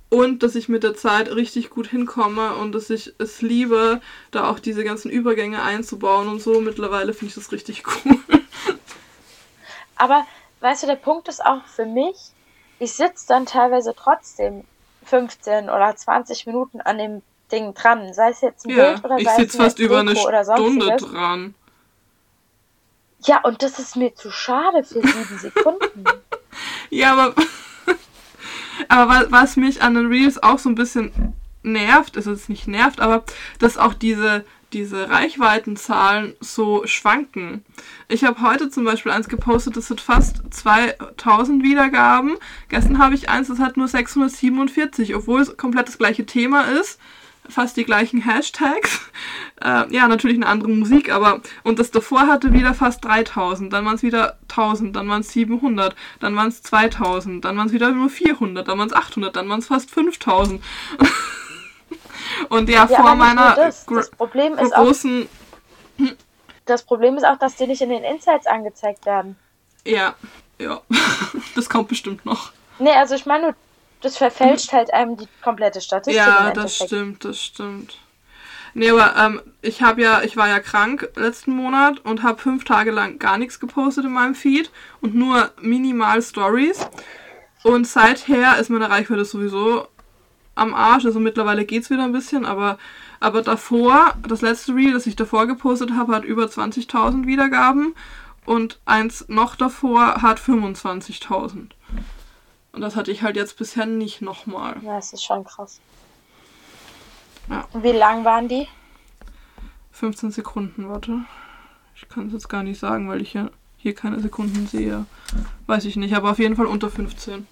und 0.10 0.42
dass 0.42 0.56
ich 0.56 0.70
mit 0.70 0.84
der 0.84 0.96
Zeit 0.96 1.30
richtig 1.36 1.70
gut 1.70 1.88
hinkomme 1.88 2.56
und 2.56 2.72
dass 2.72 2.90
ich 2.90 3.14
es 3.18 3.42
liebe, 3.42 4.00
da 4.32 4.50
auch 4.50 4.60
diese 4.60 4.86
ganzen 4.86 5.12
Übergänge 5.12 5.62
einzubauen 5.64 6.30
und 6.30 6.42
so. 6.42 6.62
Mittlerweile 6.62 7.12
finde 7.14 7.32
ich 7.32 7.36
das 7.36 7.52
richtig 7.52 7.84
cool. 8.06 8.20
Aber 9.98 10.26
weißt 10.62 10.84
du, 10.84 10.88
der 10.88 10.96
Punkt 10.96 11.28
ist 11.28 11.44
auch 11.46 11.66
für 11.66 11.86
mich, 11.86 12.16
ich 12.80 12.94
sitze 12.94 13.26
dann 13.28 13.46
teilweise 13.46 13.94
trotzdem 13.96 14.64
15 15.04 15.70
oder 15.70 15.96
20 15.96 16.46
Minuten 16.46 16.82
an 16.82 16.98
dem 16.98 17.22
Ding 17.52 17.74
dran. 17.74 18.14
Sei 18.14 18.30
es 18.30 18.42
jetzt 18.42 18.66
ein 18.66 18.76
Ja, 18.76 18.94
Bild 18.94 19.06
oder 19.06 19.18
ich 19.18 19.26
sei 19.26 19.32
es 19.32 19.38
sitze 19.38 19.58
fast 19.58 19.80
über 19.80 20.00
eine 20.00 20.14
Deko 20.14 20.28
oder 20.28 20.44
Stunde 20.44 20.86
sonstiges. 20.86 21.12
dran. 21.12 21.56
Ja, 23.26 23.42
und 23.44 23.64
das 23.64 23.80
ist 23.80 23.96
mir 23.96 24.14
zu 24.16 24.30
schade 24.32 24.84
für 24.84 25.02
sieben 25.02 25.38
Sekunden. 25.40 26.24
Ja, 26.90 27.14
aber, 27.14 27.36
aber 28.90 29.10
wa- 29.10 29.26
was 29.30 29.56
mich 29.56 29.82
an 29.82 29.96
den 29.96 30.08
Reels 30.08 30.42
auch 30.42 30.60
so 30.60 30.70
ein 30.70 30.76
bisschen 30.76 31.34
nervt, 31.64 32.16
ist 32.16 32.28
es 32.28 32.48
nicht 32.50 32.68
nervt, 32.68 33.00
aber 33.02 33.24
dass 33.60 33.78
auch 33.78 33.94
diese, 33.94 34.46
diese 34.74 35.10
Reichweitenzahlen 35.10 36.34
so 36.40 36.86
schwanken. 36.86 37.64
Ich 38.10 38.24
habe 38.24 38.42
heute 38.42 38.70
zum 38.70 38.84
Beispiel 38.84 39.12
eins 39.12 39.30
gepostet, 39.30 39.78
das 39.78 39.90
hat 39.90 40.02
fast 40.02 40.42
2000 40.50 41.64
Wiedergaben. 41.64 42.36
Gestern 42.70 42.98
habe 42.98 43.16
ich 43.16 43.30
eins, 43.30 43.48
das 43.48 43.60
hat 43.60 43.78
nur 43.78 43.88
647, 43.88 45.16
obwohl 45.16 45.42
es 45.42 45.56
komplett 45.56 45.88
das 45.88 45.98
gleiche 45.98 46.26
Thema 46.26 46.64
ist. 46.64 47.00
Fast 47.50 47.78
die 47.78 47.86
gleichen 47.86 48.22
Hashtags. 48.22 49.02
Äh, 49.60 49.92
ja, 49.92 50.08
natürlich 50.08 50.38
eine 50.38 50.46
andere 50.46 50.70
Musik, 50.70 51.12
aber. 51.12 51.42
Und 51.64 51.80
das 51.80 51.90
davor 51.90 52.28
hatte 52.28 52.54
wieder 52.54 52.76
fast 52.76 53.04
3000, 53.04 53.74
dann 53.74 53.86
waren 53.86 53.96
es 53.96 54.04
wieder 54.04 54.38
1000, 54.50 54.96
dann 54.96 55.10
waren 55.10 55.22
es 55.22 55.30
700, 55.30 55.96
dann 56.20 56.36
waren 56.36 56.50
es 56.50 56.62
2000, 56.62 57.44
dann 57.44 57.58
waren 57.58 57.66
es 57.66 57.74
wieder 57.74 57.90
nur 57.90 58.08
400, 58.12 58.68
dann 58.68 58.78
waren 58.78 58.88
es 58.88 58.94
800, 58.94 59.36
dann 59.36 59.50
waren 59.50 59.58
es 59.58 59.66
fast 59.66 59.90
5000. 59.90 60.62
Und 62.50 62.70
ja, 62.70 62.88
Ja, 62.90 63.02
vor 63.02 63.16
meiner 63.16 63.56
das. 63.56 63.86
Das 63.86 64.10
Problem 64.12 64.58
ist 64.58 64.76
auch, 64.76 64.84
großen. 64.84 65.28
das 66.66 66.84
Problem 66.84 67.18
ist 67.18 67.26
auch, 67.26 67.38
dass 67.38 67.56
die 67.56 67.68
nicht 67.68 67.82
in 67.82 67.90
den 67.90 68.04
Insights 68.04 68.48
angezeigt 68.48 69.06
werden. 69.06 69.38
Ja, 69.86 70.16
ja. 70.60 70.82
das 71.56 71.70
kommt 71.70 71.88
bestimmt 71.88 72.26
noch. 72.26 72.52
Nee, 72.80 72.92
also 72.92 73.16
ich 73.16 73.26
meine, 73.26 73.56
das 74.02 74.18
verfälscht 74.18 74.72
halt 74.74 74.94
einem 74.94 75.18
die 75.18 75.28
komplette 75.44 75.82
Statistik 75.82 76.16
Ja, 76.16 76.52
das 76.52 76.76
stimmt, 76.76 77.26
das 77.26 77.42
stimmt. 77.42 77.98
Nee, 78.74 78.92
aber 78.92 79.16
ähm, 79.18 79.42
ich 79.64 79.82
habe 79.82 80.02
ja, 80.04 80.22
ich 80.22 80.38
war 80.38 80.48
ja 80.48 80.60
krank 80.60 81.10
letzten 81.16 81.52
Monat 81.52 82.00
und 82.06 82.22
habe 82.22 82.40
fünf 82.40 82.64
Tage 82.64 82.92
lang 82.92 83.18
gar 83.18 83.40
nichts 83.40 83.60
gepostet 83.60 84.06
in 84.06 84.12
meinem 84.12 84.36
Feed 84.36 84.70
und 85.02 85.16
nur 85.16 85.52
minimal 85.60 86.22
Stories. 86.22 86.88
Und 87.64 87.88
seither 87.88 88.58
ist 88.60 88.70
meine 88.70 88.90
Reichweite 88.90 89.26
sowieso 89.26 89.88
am 90.58 90.74
Arsch. 90.74 91.06
Also 91.06 91.20
mittlerweile 91.20 91.66
geht's 91.66 91.90
wieder 91.90 92.04
ein 92.04 92.12
bisschen, 92.12 92.46
aber, 92.46 92.78
aber 93.20 93.42
davor, 93.42 94.14
das 94.28 94.42
letzte 94.42 94.76
Reel, 94.76 94.94
das 94.94 95.08
ich 95.08 95.16
davor 95.16 95.48
gepostet 95.48 95.92
habe, 95.92 96.16
hat 96.16 96.26
über 96.26 96.46
20.000 96.46 97.26
Wiedergaben 97.26 97.96
und 98.46 98.80
eins 98.86 99.26
noch 99.28 99.56
davor 99.56 100.22
hat 100.22 100.40
25.000. 100.40 101.70
Und 102.74 102.82
das 102.82 102.96
hatte 102.96 103.12
ich 103.12 103.24
halt 103.24 103.36
jetzt 103.36 103.58
bisher 103.58 103.86
nicht 103.86 104.22
nochmal. 104.22 104.78
Ja, 104.84 104.96
das 104.96 105.14
ist 105.14 105.24
schon 105.24 105.44
krass. 105.44 105.80
Ja. 107.50 107.68
Wie 107.74 107.92
lang 107.92 108.26
waren 108.26 108.48
die? 108.48 108.68
15 109.92 110.32
Sekunden, 110.32 110.90
warte. 110.90 111.22
Ich 111.96 112.08
kann 112.08 112.28
es 112.28 112.34
jetzt 112.34 112.50
gar 112.50 112.62
nicht 112.62 112.80
sagen, 112.80 113.10
weil 113.10 113.22
ich 113.22 113.34
ja 113.34 113.50
hier 113.78 113.96
keine 113.96 114.20
Sekunden 114.20 114.68
sehe. 114.68 115.06
Weiß 115.66 115.86
ich 115.86 115.96
nicht, 115.96 116.16
aber 116.16 116.32
auf 116.32 116.40
jeden 116.40 116.56
Fall 116.56 116.68
unter 116.68 116.90
15. 116.90 117.48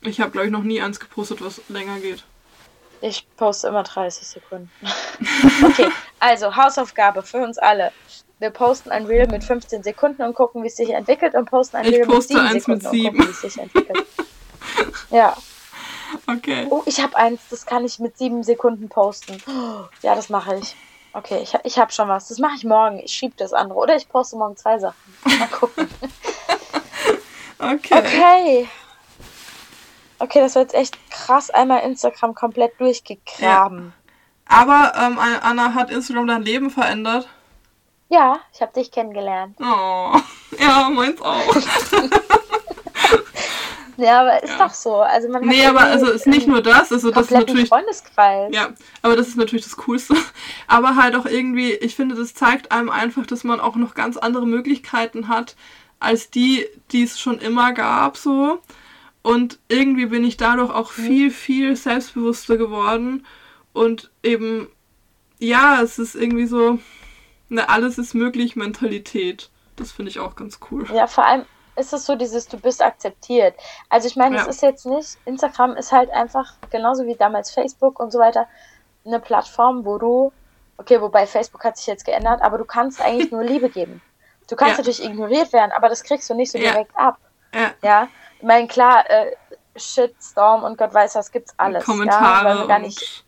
Ich 0.00 0.20
habe, 0.20 0.30
glaube 0.30 0.46
ich, 0.46 0.52
noch 0.52 0.62
nie 0.62 0.80
eins 0.80 1.00
gepostet, 1.00 1.44
was 1.44 1.60
länger 1.68 1.98
geht. 2.00 2.24
Ich 3.02 3.26
poste 3.36 3.68
immer 3.68 3.82
30 3.82 4.26
Sekunden. 4.26 4.70
okay, 5.64 5.88
also 6.20 6.56
Hausaufgabe 6.56 7.22
für 7.22 7.38
uns 7.38 7.58
alle. 7.58 7.92
Wir 8.38 8.50
posten 8.50 8.90
ein 8.90 9.06
Reel 9.06 9.26
mit 9.26 9.44
15 9.44 9.82
Sekunden 9.82 10.22
und 10.22 10.34
gucken, 10.34 10.62
wie 10.62 10.68
es 10.68 10.76
sich 10.76 10.90
entwickelt 10.90 11.34
und 11.34 11.44
posten 11.46 11.76
ein 11.76 11.84
Ich 11.84 11.94
Reel 11.94 12.06
poste 12.06 12.34
mit 12.34 12.42
7 12.42 12.46
eins 12.56 12.66
mit 12.68 12.82
Sekunden 12.82 12.86
und 12.86 12.92
sieben. 12.92 13.18
gucken, 13.18 13.26
wie 13.28 13.30
es 13.32 13.40
sich 13.40 13.58
entwickelt. 13.62 14.06
Ja. 15.10 15.36
Okay. 16.26 16.66
Oh, 16.70 16.82
ich 16.86 17.00
habe 17.00 17.16
eins, 17.16 17.40
das 17.50 17.66
kann 17.66 17.84
ich 17.84 17.98
mit 17.98 18.16
7 18.16 18.42
Sekunden 18.42 18.88
posten. 18.88 19.42
Ja, 20.02 20.14
das 20.14 20.28
mache 20.30 20.56
ich. 20.56 20.74
Okay, 21.12 21.40
ich, 21.42 21.54
ich 21.64 21.78
habe 21.78 21.92
schon 21.92 22.08
was. 22.08 22.28
Das 22.28 22.38
mache 22.38 22.54
ich 22.56 22.64
morgen. 22.64 22.98
Ich 23.00 23.12
schiebe 23.12 23.34
das 23.36 23.52
andere. 23.52 23.78
Oder 23.78 23.96
ich 23.96 24.08
poste 24.08 24.36
morgen 24.36 24.56
zwei 24.56 24.78
Sachen. 24.78 24.96
Mal 25.24 25.48
gucken. 25.48 25.88
Okay. 27.58 27.94
Okay. 27.96 28.68
Okay, 30.22 30.38
das 30.38 30.54
war 30.54 30.62
jetzt 30.62 30.74
echt 30.74 30.96
krass 31.10 31.50
einmal 31.50 31.80
Instagram 31.80 32.32
komplett 32.36 32.78
durchgegraben. 32.78 33.92
Aber 34.46 34.92
ähm, 34.96 35.18
Anna 35.18 35.74
hat 35.74 35.90
Instagram 35.90 36.28
dein 36.28 36.42
Leben 36.42 36.70
verändert. 36.70 37.28
Ja, 38.08 38.38
ich 38.52 38.60
habe 38.62 38.72
dich 38.72 38.92
kennengelernt. 38.92 39.56
Oh. 39.60 40.16
Ja, 40.60 40.90
meins 40.90 41.20
auch. 41.22 41.56
Ja, 43.96 44.20
aber 44.20 44.42
ist 44.42 44.50
Ja. 44.50 44.66
doch 44.66 44.74
so. 44.74 44.96
Also 44.96 45.28
man 45.28 45.44
Nee, 45.46 45.66
aber 45.66 45.80
also 45.80 46.10
ist 46.10 46.26
nicht 46.26 46.46
nur 46.46 46.62
das, 46.62 46.92
also 46.92 47.10
das 47.10 47.26
ist 47.26 47.30
natürlich 47.30 47.68
Freundeskreis. 47.68 48.50
Ja, 48.52 48.68
aber 49.02 49.16
das 49.16 49.28
ist 49.28 49.36
natürlich 49.36 49.64
das 49.64 49.76
Coolste. 49.76 50.14
Aber 50.66 50.96
halt 50.96 51.14
auch 51.14 51.26
irgendwie, 51.26 51.72
ich 51.72 51.94
finde, 51.94 52.14
das 52.14 52.34
zeigt 52.34 52.72
einem 52.72 52.88
einfach, 52.90 53.26
dass 53.26 53.44
man 53.44 53.60
auch 53.60 53.76
noch 53.76 53.94
ganz 53.94 54.16
andere 54.16 54.46
Möglichkeiten 54.46 55.28
hat, 55.28 55.56
als 56.00 56.30
die, 56.30 56.66
die 56.90 57.02
es 57.02 57.20
schon 57.20 57.38
immer 57.38 57.72
gab, 57.72 58.16
so. 58.16 58.60
Und 59.22 59.60
irgendwie 59.68 60.06
bin 60.06 60.24
ich 60.24 60.36
dadurch 60.36 60.72
auch 60.72 60.90
viel, 60.90 61.30
viel 61.30 61.76
selbstbewusster 61.76 62.56
geworden. 62.56 63.26
Und 63.72 64.10
eben, 64.22 64.68
ja, 65.38 65.80
es 65.82 65.98
ist 65.98 66.14
irgendwie 66.14 66.46
so, 66.46 66.78
eine 67.50 67.68
alles 67.68 67.98
ist 67.98 68.14
möglich 68.14 68.56
Mentalität. 68.56 69.50
Das 69.76 69.92
finde 69.92 70.10
ich 70.10 70.18
auch 70.18 70.34
ganz 70.36 70.58
cool. 70.70 70.86
Ja, 70.92 71.06
vor 71.06 71.24
allem 71.26 71.46
ist 71.76 71.92
es 71.92 72.04
so 72.04 72.16
dieses, 72.16 72.48
du 72.48 72.58
bist 72.58 72.82
akzeptiert. 72.82 73.54
Also 73.88 74.08
ich 74.08 74.16
meine, 74.16 74.36
es 74.36 74.44
Ja. 74.44 74.50
ist 74.50 74.62
jetzt 74.62 74.86
nicht, 74.86 75.18
Instagram 75.24 75.76
ist 75.76 75.92
halt 75.92 76.10
einfach, 76.10 76.54
genauso 76.70 77.06
wie 77.06 77.16
damals 77.16 77.50
Facebook 77.50 78.00
und 78.00 78.10
so 78.12 78.18
weiter, 78.18 78.48
eine 79.04 79.20
Plattform, 79.20 79.84
wo 79.84 79.98
du, 79.98 80.32
okay, 80.76 81.00
wobei 81.00 81.26
Facebook 81.26 81.64
hat 81.64 81.76
sich 81.76 81.86
jetzt 81.86 82.04
geändert, 82.04 82.42
aber 82.42 82.58
du 82.58 82.64
kannst 82.64 83.00
eigentlich 83.00 83.30
nur 83.32 83.42
Liebe 83.44 83.70
geben. 83.70 84.02
Du 84.48 84.56
kannst 84.56 84.78
Ja. 84.78 84.84
natürlich 84.84 85.02
ignoriert 85.04 85.52
werden, 85.52 85.72
aber 85.72 85.88
das 85.88 86.02
kriegst 86.02 86.28
du 86.28 86.34
nicht 86.34 86.52
so 86.52 86.58
Ja. 86.58 86.72
direkt 86.72 86.92
ab. 86.96 87.18
Ja, 87.54 87.74
Ja, 87.82 88.08
ich 88.42 88.48
meine, 88.48 88.66
klar, 88.66 89.08
äh, 89.08 89.30
Shitstorm 89.76 90.64
und 90.64 90.76
Gott 90.76 90.92
weiß 90.92 91.14
was 91.14 91.30
gibt's 91.30 91.54
alles. 91.56 91.82
ja, 91.82 91.86
Kommentare 91.86 92.44
wollen 92.44 92.58
wir 92.58 92.66
gar 92.66 92.78
nicht 92.80 93.24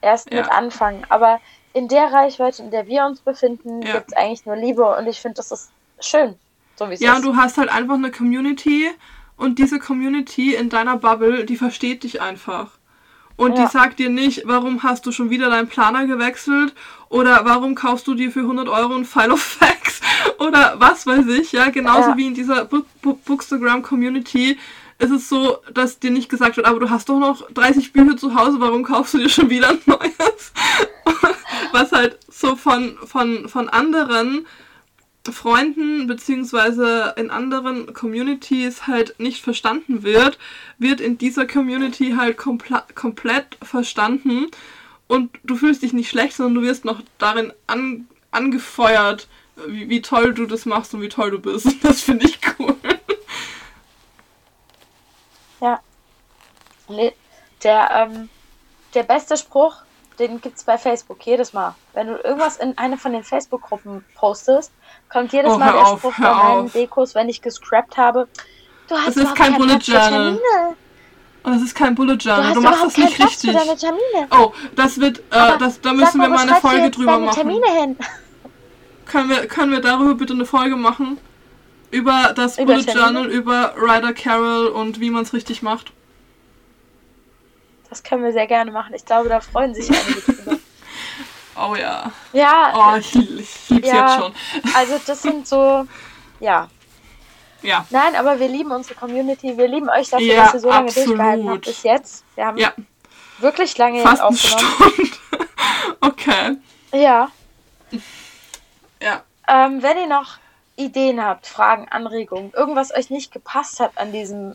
erst 0.00 0.32
Ja. 0.32 0.40
mit 0.40 0.50
anfangen. 0.50 1.04
Aber 1.10 1.38
in 1.74 1.86
der 1.86 2.10
Reichweite, 2.10 2.62
in 2.62 2.70
der 2.70 2.86
wir 2.86 3.04
uns 3.04 3.20
befinden, 3.20 3.82
Ja. 3.82 3.92
gibt's 3.92 4.14
eigentlich 4.14 4.46
nur 4.46 4.56
Liebe 4.56 4.96
und 4.96 5.06
ich 5.06 5.20
finde, 5.20 5.34
das 5.34 5.52
ist 5.52 5.70
schön, 6.00 6.40
so 6.78 6.88
wie 6.88 6.94
es 6.94 7.00
Ja, 7.00 7.12
ist. 7.12 7.18
und 7.18 7.26
du 7.26 7.36
hast 7.36 7.58
halt 7.58 7.68
einfach 7.68 7.96
eine 7.96 8.10
Community 8.10 8.90
und 9.36 9.58
diese 9.58 9.78
Community 9.78 10.54
in 10.54 10.70
deiner 10.70 10.96
Bubble, 10.96 11.44
die 11.44 11.56
versteht 11.56 12.02
dich 12.04 12.22
einfach. 12.22 12.77
Und 13.38 13.56
Ja. 13.56 13.64
die 13.64 13.70
sagt 13.72 13.98
dir 13.98 14.10
nicht, 14.10 14.42
warum 14.44 14.82
hast 14.82 15.06
du 15.06 15.12
schon 15.12 15.30
wieder 15.30 15.48
deinen 15.48 15.68
Planer 15.68 16.06
gewechselt 16.06 16.74
oder 17.08 17.40
warum 17.44 17.74
kaufst 17.74 18.06
du 18.06 18.14
dir 18.14 18.30
für 18.30 18.40
100 18.42 18.68
Euro 18.68 18.94
ein 18.96 19.04
File 19.06 19.30
of 19.32 19.40
Facts 19.40 20.00
oder 20.38 20.74
was 20.78 21.06
weiß 21.06 21.26
ich, 21.28 21.52
ja, 21.52 21.70
genauso 21.70 22.10
Ja. 22.10 22.16
wie 22.16 22.26
in 22.26 22.34
dieser 22.34 22.64
Book 22.66 22.84
Book 23.00 23.24
Bookstagram 23.24 23.82
Community 23.82 24.58
ist 24.98 25.10
es 25.12 25.28
so, 25.28 25.58
dass 25.72 26.00
dir 26.00 26.10
nicht 26.10 26.28
gesagt 26.28 26.56
wird, 26.56 26.66
aber 26.66 26.80
du 26.80 26.90
hast 26.90 27.08
doch 27.08 27.18
noch 27.20 27.48
30 27.52 27.92
Bücher 27.92 28.16
zu 28.16 28.34
Hause, 28.34 28.58
warum 28.60 28.82
kaufst 28.82 29.14
du 29.14 29.18
dir 29.18 29.28
schon 29.28 29.48
wieder 29.48 29.68
ein 29.70 29.78
neues? 29.86 30.52
Was 31.72 31.92
halt 31.92 32.18
so 32.28 32.56
von, 32.56 32.96
von, 33.06 33.48
von 33.48 33.68
anderen 33.68 34.46
Freunden 35.32 36.06
beziehungsweise 36.06 37.14
in 37.16 37.30
anderen 37.30 37.92
Communities 37.94 38.86
halt 38.86 39.18
nicht 39.18 39.42
verstanden 39.42 40.02
wird, 40.02 40.38
wird 40.78 41.00
in 41.00 41.18
dieser 41.18 41.46
Community 41.46 42.14
halt 42.16 42.36
kompl 42.36 42.82
komplett 42.94 43.58
verstanden 43.62 44.46
und 45.06 45.30
du 45.44 45.56
fühlst 45.56 45.82
dich 45.82 45.92
nicht 45.92 46.10
schlecht, 46.10 46.34
sondern 46.34 46.62
du 46.62 46.68
wirst 46.68 46.84
noch 46.84 47.00
darin 47.18 47.52
an 47.66 48.06
angefeuert, 48.30 49.26
wie, 49.66 49.88
wie 49.88 50.02
toll 50.02 50.34
du 50.34 50.46
das 50.46 50.66
machst 50.66 50.94
und 50.94 51.00
wie 51.00 51.08
toll 51.08 51.30
du 51.30 51.38
bist. 51.38 51.66
Das 51.82 52.02
finde 52.02 52.26
ich 52.26 52.38
cool. 52.58 52.76
Ja. 55.60 55.80
Der, 57.62 57.90
ähm, 57.90 58.28
der 58.94 59.02
beste 59.02 59.36
Spruch, 59.36 59.82
den 60.18 60.40
gibt 60.40 60.58
es 60.58 60.64
bei 60.64 60.78
Facebook 60.78 61.24
jedes 61.24 61.52
Mal. 61.52 61.74
Wenn 61.94 62.08
du 62.08 62.14
irgendwas 62.16 62.56
in 62.56 62.76
eine 62.78 62.96
von 62.96 63.12
den 63.12 63.22
Facebook-Gruppen 63.24 64.04
postest, 64.14 64.72
kommt 65.08 65.32
jedes 65.32 65.52
Oh, 65.52 65.58
Mal 65.58 65.72
der 65.72 65.86
auf, 65.86 65.98
Spruch 66.00 66.14
bei 66.18 66.34
meinen. 66.34 66.72
Dekos, 66.72 67.14
wenn 67.14 67.28
ich 67.28 67.40
gescrapt 67.42 67.96
habe. 67.96 68.28
Du 68.88 68.96
hast 68.96 69.08
Das 69.08 69.16
ist 69.16 69.34
kein 69.34 69.56
Bullet 69.56 69.78
Journal. 69.78 70.38
Und 71.44 71.54
das 71.54 71.62
ist 71.62 71.74
kein 71.74 71.94
Bullet 71.94 72.16
Du 72.16 72.28
Journal. 72.28 72.46
hast 72.48 72.56
Du, 72.56 72.60
machst 72.60 72.84
das 72.84 72.96
nicht 72.96 73.14
Platz 73.16 73.44
richtig. 73.44 73.56
Oh, 74.30 74.52
das 74.76 75.00
wird, 75.00 75.18
äh, 75.30 75.58
das, 75.58 75.80
da 75.80 75.92
müssen 75.92 76.20
wir 76.20 76.26
wo 76.28 76.34
mal 76.34 76.40
eine 76.40 76.52
du 76.52 76.60
Folge 76.60 76.90
drüber 76.90 77.18
machen. 77.18 77.34
Termine 77.34 77.66
hin. 77.80 77.96
Können 79.06 79.30
wir, 79.30 79.46
können 79.46 79.72
wir 79.72 79.80
darüber 79.80 80.14
bitte 80.16 80.34
eine 80.34 80.44
Folge 80.44 80.76
machen? 80.76 81.16
Über 81.90 82.34
das 82.34 82.58
Über 82.58 82.74
Bullet 82.74 82.84
Termine? 82.84 83.04
Journal, 83.20 83.26
über 83.30 83.74
Ryder 83.80 84.12
Carroll 84.12 84.66
und 84.66 85.00
wie 85.00 85.08
man 85.08 85.22
es 85.22 85.32
richtig 85.32 85.62
macht. 85.62 85.92
Das 87.90 88.02
können 88.02 88.22
wir 88.24 88.32
sehr 88.32 88.46
gerne 88.46 88.70
machen. 88.70 88.94
Ich 88.94 89.04
glaube, 89.04 89.28
da 89.28 89.40
freuen 89.40 89.74
sich 89.74 89.88
einige 89.90 90.20
drüber. 90.20 90.58
Oh 91.60 91.74
ja. 91.74 92.12
Ja, 92.32 92.72
Oh, 92.94 92.96
ich, 92.98 93.16
ich 93.16 93.68
lieb's 93.70 93.88
Ja. 93.88 94.06
jetzt 94.06 94.20
schon. 94.22 94.32
also 94.76 95.00
das 95.04 95.22
sind 95.22 95.48
so, 95.48 95.86
ja. 96.38 96.68
Ja. 97.62 97.84
Nein, 97.90 98.14
aber 98.14 98.38
wir 98.38 98.46
lieben 98.46 98.70
unsere 98.70 98.94
Community. 98.94 99.58
Wir 99.58 99.66
lieben 99.66 99.88
euch 99.90 100.08
dafür, 100.08 100.26
Ja, 100.34 100.44
dass 100.44 100.54
ihr 100.54 100.60
so 100.60 100.68
lange 100.68 100.86
absolut. 100.86 101.08
durchgehalten 101.08 101.50
habt 101.50 101.64
bis 101.64 101.82
jetzt. 101.82 102.24
Wir 102.36 102.46
haben 102.46 102.58
Ja, 102.58 102.72
wirklich 103.38 103.76
lange 103.76 103.98
jetzt 103.98 104.06
fast 104.08 104.20
eine 104.22 104.28
aufgenommen. 104.28 104.92
Stunde. 104.94 105.48
okay. 106.02 106.56
Ja. 106.92 107.28
Ja. 109.02 109.22
Ähm, 109.48 109.82
wenn 109.82 109.98
ihr 109.98 110.06
noch 110.06 110.36
Ideen 110.76 111.20
habt, 111.24 111.48
Fragen, 111.48 111.88
Anregungen, 111.88 112.52
irgendwas 112.52 112.94
euch 112.94 113.10
nicht 113.10 113.32
gepasst 113.32 113.80
hat 113.80 113.90
an 113.96 114.12
diesem 114.12 114.54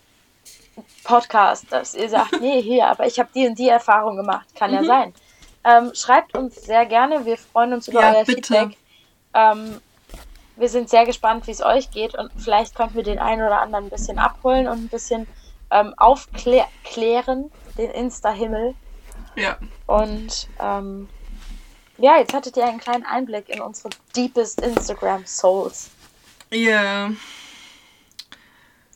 Podcast, 1.03 1.65
dass 1.71 1.93
ihr 1.95 2.09
sagt, 2.09 2.39
nee, 2.41 2.61
hier, 2.61 2.87
aber 2.87 3.05
ich 3.05 3.19
habe 3.19 3.29
die 3.33 3.47
und 3.47 3.57
die 3.59 3.69
Erfahrung 3.69 4.15
gemacht, 4.15 4.47
kann 4.55 4.73
ja 4.73 4.81
Mhm. 4.81 4.85
sein. 4.85 5.13
Ähm, 5.65 5.91
schreibt 5.93 6.35
uns 6.35 6.55
sehr 6.55 6.85
gerne, 6.85 7.25
wir 7.25 7.37
freuen 7.37 7.73
uns 7.73 7.87
über 7.87 8.01
Ja, 8.01 8.13
euer 8.13 8.23
bitte. 8.25 8.41
Feedback. 8.53 8.77
Ähm, 9.33 9.81
wir 10.55 10.69
sind 10.69 10.89
sehr 10.89 11.05
gespannt, 11.05 11.47
wie 11.47 11.51
es 11.51 11.63
euch 11.63 11.89
geht 11.91 12.15
und 12.15 12.31
vielleicht 12.37 12.75
konnten 12.75 12.95
wir 12.95 13.03
den 13.03 13.17
einen 13.19 13.41
oder 13.41 13.61
anderen 13.61 13.85
ein 13.85 13.89
bisschen 13.89 14.19
abholen 14.19 14.67
und 14.67 14.83
ein 14.83 14.87
bisschen 14.89 15.25
ähm, 15.71 15.93
aufklären, 15.97 17.49
den 17.77 17.89
Insta-Himmel. 17.91 18.75
Ja. 19.35 19.57
Und 19.87 20.47
ähm, 20.59 21.09
ja, 21.97 22.17
jetzt 22.17 22.33
hattet 22.33 22.57
ihr 22.57 22.65
einen 22.65 22.79
kleinen 22.79 23.05
Einblick 23.05 23.49
in 23.49 23.61
unsere 23.61 23.89
deepest 24.15 24.61
Instagram 24.61 25.25
Souls. 25.25 25.89
Ja. 26.51 27.09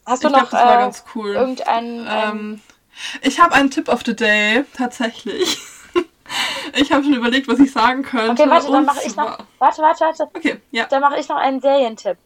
Hast 0.07 0.23
Ich 0.23 0.29
du 0.31 0.37
noch 0.37 0.49
glaube, 0.49 0.51
das 0.51 0.65
war 0.65 0.75
äh, 0.75 0.79
ganz 0.79 1.03
cool. 1.15 1.33
irgendeinen 1.35 2.07
einen, 2.07 2.37
Ähm, 2.53 2.61
ich 3.21 3.39
habe 3.41 3.53
einen 3.53 3.69
Tip 3.69 3.89
of 3.89 4.01
the 4.05 4.15
Day, 4.15 4.63
tatsächlich. 4.75 5.59
ich 6.75 6.91
habe 6.93 7.03
schon 7.03 7.13
überlegt, 7.13 7.47
was 7.49 7.59
ich 7.59 7.71
sagen 7.73 8.03
könnte. 8.03 8.41
Okay, 8.43 8.49
warte, 8.49 8.71
dann 8.71 8.85
mache 8.85 9.01
ich 9.05 9.15
noch. 9.17 9.37
Warte, 9.59 9.81
warte, 9.81 10.05
warte. 10.05 10.23
Okay, 10.33 10.61
ja. 10.71 10.85
Dann 10.85 11.01
mache 11.01 11.19
ich 11.19 11.27
noch 11.27 11.35
einen 11.35 11.59
Serientipp. 11.59 12.17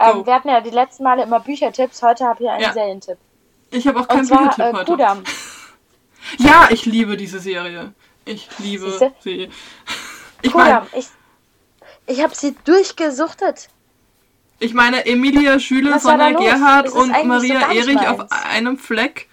Ähm, 0.00 0.26
wir 0.26 0.34
hatten 0.34 0.48
ja 0.48 0.60
die 0.60 0.70
letzten 0.70 1.04
Male 1.04 1.22
immer 1.22 1.38
Büchertipps, 1.40 2.02
heute 2.02 2.24
habe 2.24 2.42
ich 2.42 2.50
einen 2.50 2.62
Ja. 2.62 2.72
Serientipp. 2.72 3.18
Ich 3.70 3.86
habe 3.86 4.00
auch 4.00 4.08
keinen 4.08 4.26
Büchertipp 4.26 4.58
äh, 4.64 4.72
heute. 4.72 4.84
Kudam. 4.84 5.24
Ja, 6.38 6.68
ich 6.70 6.84
liebe 6.84 7.16
diese 7.16 7.40
Serie. 7.40 7.94
Ich 8.26 8.48
liebe 8.58 8.90
Siehste? 8.90 9.12
sie. 9.20 9.50
Ich 10.42 10.52
Kudam. 10.52 10.86
Ich, 10.92 11.06
ich 12.06 12.22
habe 12.22 12.34
sie 12.34 12.54
durchgesuchtet. 12.64 13.68
Ich 14.60 14.74
meine 14.74 15.06
Emilia 15.06 15.58
Schüle, 15.58 15.98
Sonja 15.98 16.82
ist 16.84 16.92
und 16.92 17.10
Maria 17.26 17.60
so 17.60 17.76
Erich 17.76 18.06
auf 18.06 18.26
einem 18.30 18.78
Fleck. 18.78 19.28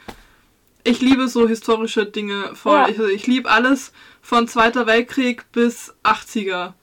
Ich 0.83 1.01
liebe 1.01 1.27
so 1.27 1.47
historische 1.47 2.05
Dinge 2.05 2.55
voll. 2.55 2.77
Ja. 2.77 2.87
Ich, 2.87 2.99
ich 2.99 3.27
liebe 3.27 3.49
alles 3.51 3.91
von 4.21 4.47
Zweiter 4.47 4.87
Weltkrieg 4.87 5.51
bis 5.51 5.93
80er. 6.03 6.73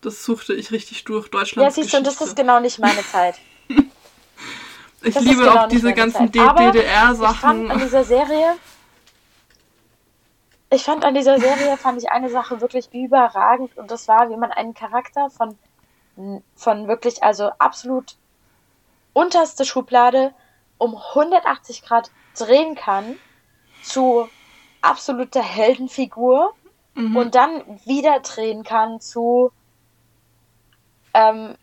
Das 0.00 0.24
suchte 0.24 0.54
ich 0.54 0.70
richtig 0.70 1.04
durch. 1.04 1.28
Deutschland. 1.30 1.66
Ja, 1.66 1.70
siehst 1.70 1.92
du, 1.92 1.98
und 1.98 2.06
das 2.06 2.20
ist 2.20 2.36
genau 2.36 2.60
nicht 2.60 2.78
meine 2.78 3.02
Zeit. 3.02 3.36
Ich 5.02 5.14
das 5.14 5.24
liebe 5.24 5.40
genau 5.40 5.60
auch 5.60 5.68
diese 5.68 5.94
ganzen. 5.94 6.28
Aber 6.28 6.34
Ich 6.34 6.40
fand 6.42 6.58
an 6.58 6.72
DDR-Sachen. 6.72 7.78
dieser 7.78 8.04
Serie, 8.04 8.56
ich 10.72 10.82
fand 10.82 11.04
an 11.04 11.14
dieser 11.14 11.40
Serie, 11.40 11.76
fand 11.76 12.02
ich 12.02 12.10
eine 12.10 12.28
Sache 12.28 12.60
wirklich 12.60 12.92
überragend 12.92 13.76
und 13.76 13.90
das 13.90 14.06
war, 14.08 14.30
wie 14.30 14.36
man 14.36 14.52
einen 14.52 14.74
Charakter 14.74 15.30
von, 15.30 15.58
von 16.54 16.88
wirklich, 16.88 17.22
also 17.22 17.50
absolut 17.58 18.16
unterste 19.12 19.64
Schublade 19.64 20.32
um 20.78 20.96
180 20.96 21.82
Grad 21.82 22.10
drehen 22.36 22.74
kann 22.74 23.16
zu 23.82 24.28
absoluter 24.82 25.42
Heldenfigur 25.42 26.54
Mhm. 26.94 27.16
und 27.16 27.34
dann 27.36 27.62
wieder 27.84 28.18
drehen 28.20 28.64
kann 28.64 29.00
zu, 29.00 29.52
ähm, 31.14 31.56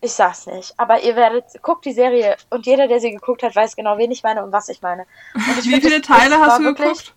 ich 0.00 0.12
sag's 0.12 0.46
nicht, 0.46 0.78
aber 0.78 1.02
ihr 1.02 1.16
werdet, 1.16 1.44
guckt 1.62 1.84
die 1.84 1.92
Serie 1.92 2.36
und 2.50 2.64
jeder, 2.66 2.86
der 2.86 3.00
sie 3.00 3.10
geguckt 3.10 3.42
hat, 3.42 3.56
weiß 3.56 3.74
genau, 3.76 3.98
wen 3.98 4.10
ich 4.10 4.22
meine 4.22 4.44
und 4.44 4.52
was 4.52 4.68
ich 4.68 4.82
meine. 4.82 5.06
Ich 5.34 5.44
Wie 5.64 5.80
viele 5.80 6.00
Teile 6.00 6.38
hast 6.40 6.58
du 6.60 6.74
geguckt? 6.74 7.14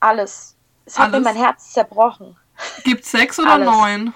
Alles. 0.00 0.56
Es 0.84 0.98
hat 0.98 1.10
mir 1.10 1.18
Alles? 1.18 1.24
mein 1.26 1.36
Herz 1.36 1.72
zerbrochen. 1.72 2.36
Gibt 2.84 3.04
sechs 3.04 3.38
oder 3.38 3.52
Alles. 3.52 3.66
neun? 3.68 4.14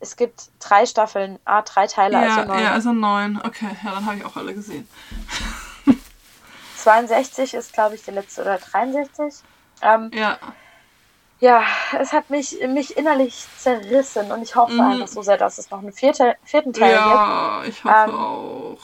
Es 0.00 0.16
gibt 0.16 0.50
drei 0.58 0.86
Staffeln, 0.86 1.38
ah, 1.44 1.62
drei 1.62 1.86
Teile, 1.86 2.18
Ja, 2.18 2.20
also 2.20 2.42
neun. 2.42 2.58
ja, 2.60 2.72
also 2.72 2.92
neun. 2.92 3.40
Okay, 3.44 3.68
ja, 3.84 3.90
dann 3.92 4.06
habe 4.06 4.16
ich 4.16 4.24
auch 4.24 4.36
alle 4.36 4.54
gesehen. 4.54 4.88
62 6.74 7.54
ist, 7.54 7.72
glaube 7.72 7.94
ich, 7.94 8.02
die 8.02 8.10
letzte 8.10 8.42
oder 8.42 8.58
63. 8.58 9.44
Ähm, 9.80 10.12
Ja, 10.12 10.38
ja, 11.40 11.64
es 11.98 12.12
hat 12.12 12.30
mich, 12.30 12.58
mich 12.68 12.96
innerlich 12.96 13.50
zerrissen 13.54 14.32
und 14.32 14.42
ich 14.42 14.56
hoffe 14.56 14.82
Mhm. 14.82 14.84
einfach 14.84 15.08
so 15.08 15.22
sehr, 15.22 15.36
dass 15.36 15.58
es 15.58 15.70
noch 15.70 15.78
einen 15.80 15.92
vierte, 15.92 16.36
vierten 16.44 16.72
Teil 16.72 17.02
gibt. 17.02 17.24
ja, 17.24 17.64
ich 17.66 17.84
hoffe 17.84 18.10
Ähm, 18.10 18.14
auch. 18.14 18.80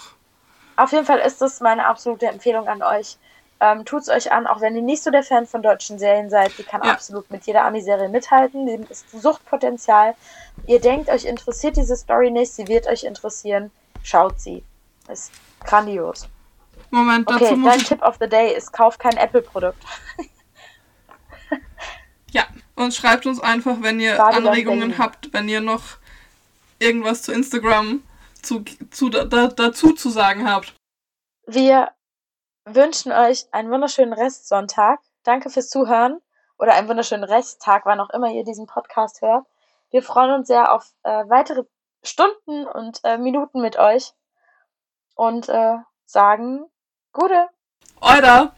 Auf 0.77 0.93
jeden 0.93 1.05
Fall 1.05 1.19
ist 1.19 1.41
das 1.41 1.59
meine 1.61 1.85
absolute 1.87 2.27
Empfehlung 2.27 2.69
an 2.69 2.81
euch. 2.83 3.19
Ähm, 3.61 3.85
tut's 3.85 4.09
euch 4.09 4.33
an, 4.33 4.47
auch 4.47 4.61
wenn 4.61 4.75
ihr 4.77 4.83
nicht 4.83 5.03
so 5.03 5.11
der 5.11 5.23
Fan 5.23 5.47
von 5.47 5.63
deutschen 5.63 5.99
Serien 5.99 6.29
seid. 6.29 6.57
Die 6.59 6.65
kann 6.65 6.83
Ja. 6.85 6.93
absolut 6.93 7.31
mit 7.31 7.47
jeder 7.47 7.65
Ami-Serie 7.65 8.09
mithalten. 8.09 8.67
Die 8.67 8.85
ist 8.91 9.11
Suchtpotenzial. 9.11 10.15
Ihr 10.67 10.81
denkt, 10.81 11.09
euch 11.09 11.25
interessiert 11.25 11.77
diese 11.77 11.97
Story 11.97 12.31
nicht. 12.31 12.53
Sie 12.53 12.67
wird 12.69 12.87
euch 12.87 13.05
interessieren. 13.05 13.71
Schaut 14.03 14.41
sie. 14.41 14.63
Ist 15.09 15.33
grandios. 15.65 16.29
Moment, 16.91 17.29
dazu 17.31 17.45
Okay, 17.45 17.57
muss 17.57 17.71
dein 17.73 17.81
ich. 17.81 17.89
Tipp 17.89 18.03
of 18.03 18.17
the 18.21 18.29
Day 18.29 18.55
ist, 18.55 18.73
kauf 18.73 18.99
kein 18.99 19.17
Apple-Produkt. 19.17 19.83
Ja, 22.31 22.45
und 22.75 22.93
schreibt 22.93 23.27
uns 23.27 23.39
einfach, 23.41 23.77
wenn 23.81 24.01
ihr 24.01 24.17
Babylon 24.17 24.49
Anregungen 24.49 24.99
habt, 24.99 25.33
wenn 25.33 25.49
ihr 25.49 25.61
noch 25.61 25.83
irgendwas 26.81 27.23
zu 27.23 27.33
Instagram 27.33 28.03
zu, 28.43 28.65
zu, 28.91 29.09
da, 29.09 29.25
dazu 29.47 29.93
zu 29.93 30.11
sagen 30.11 30.49
habt. 30.51 30.75
Wir 31.47 31.91
wünschen 32.65 33.13
euch 33.13 33.47
einen 33.53 33.71
wunderschönen 33.71 34.13
Restsonntag. 34.13 35.01
Danke 35.23 35.51
fürs 35.51 35.69
Zuhören 35.69 36.21
oder 36.59 36.75
einen 36.75 36.89
wunderschönen 36.89 37.25
Resttag, 37.25 37.87
wann 37.87 38.01
auch 38.01 38.11
immer 38.11 38.31
ihr 38.31 38.45
diesen 38.45 38.67
Podcast 38.67 39.23
hört. 39.23 39.47
Wir 39.91 40.03
freuen 40.03 40.33
uns 40.33 40.49
sehr 40.49 40.73
auf 40.73 40.93
äh, 41.03 41.25
weitere 41.29 41.65
Stunden 42.03 42.67
und 42.67 43.01
äh, 43.05 43.19
Minuten 43.19 43.61
mit 43.61 43.79
euch 43.79 44.13
und 45.15 45.49
äh, 45.49 45.77
sagen 46.07 46.65
Gute. 47.13 47.49
Euer! 48.01 48.53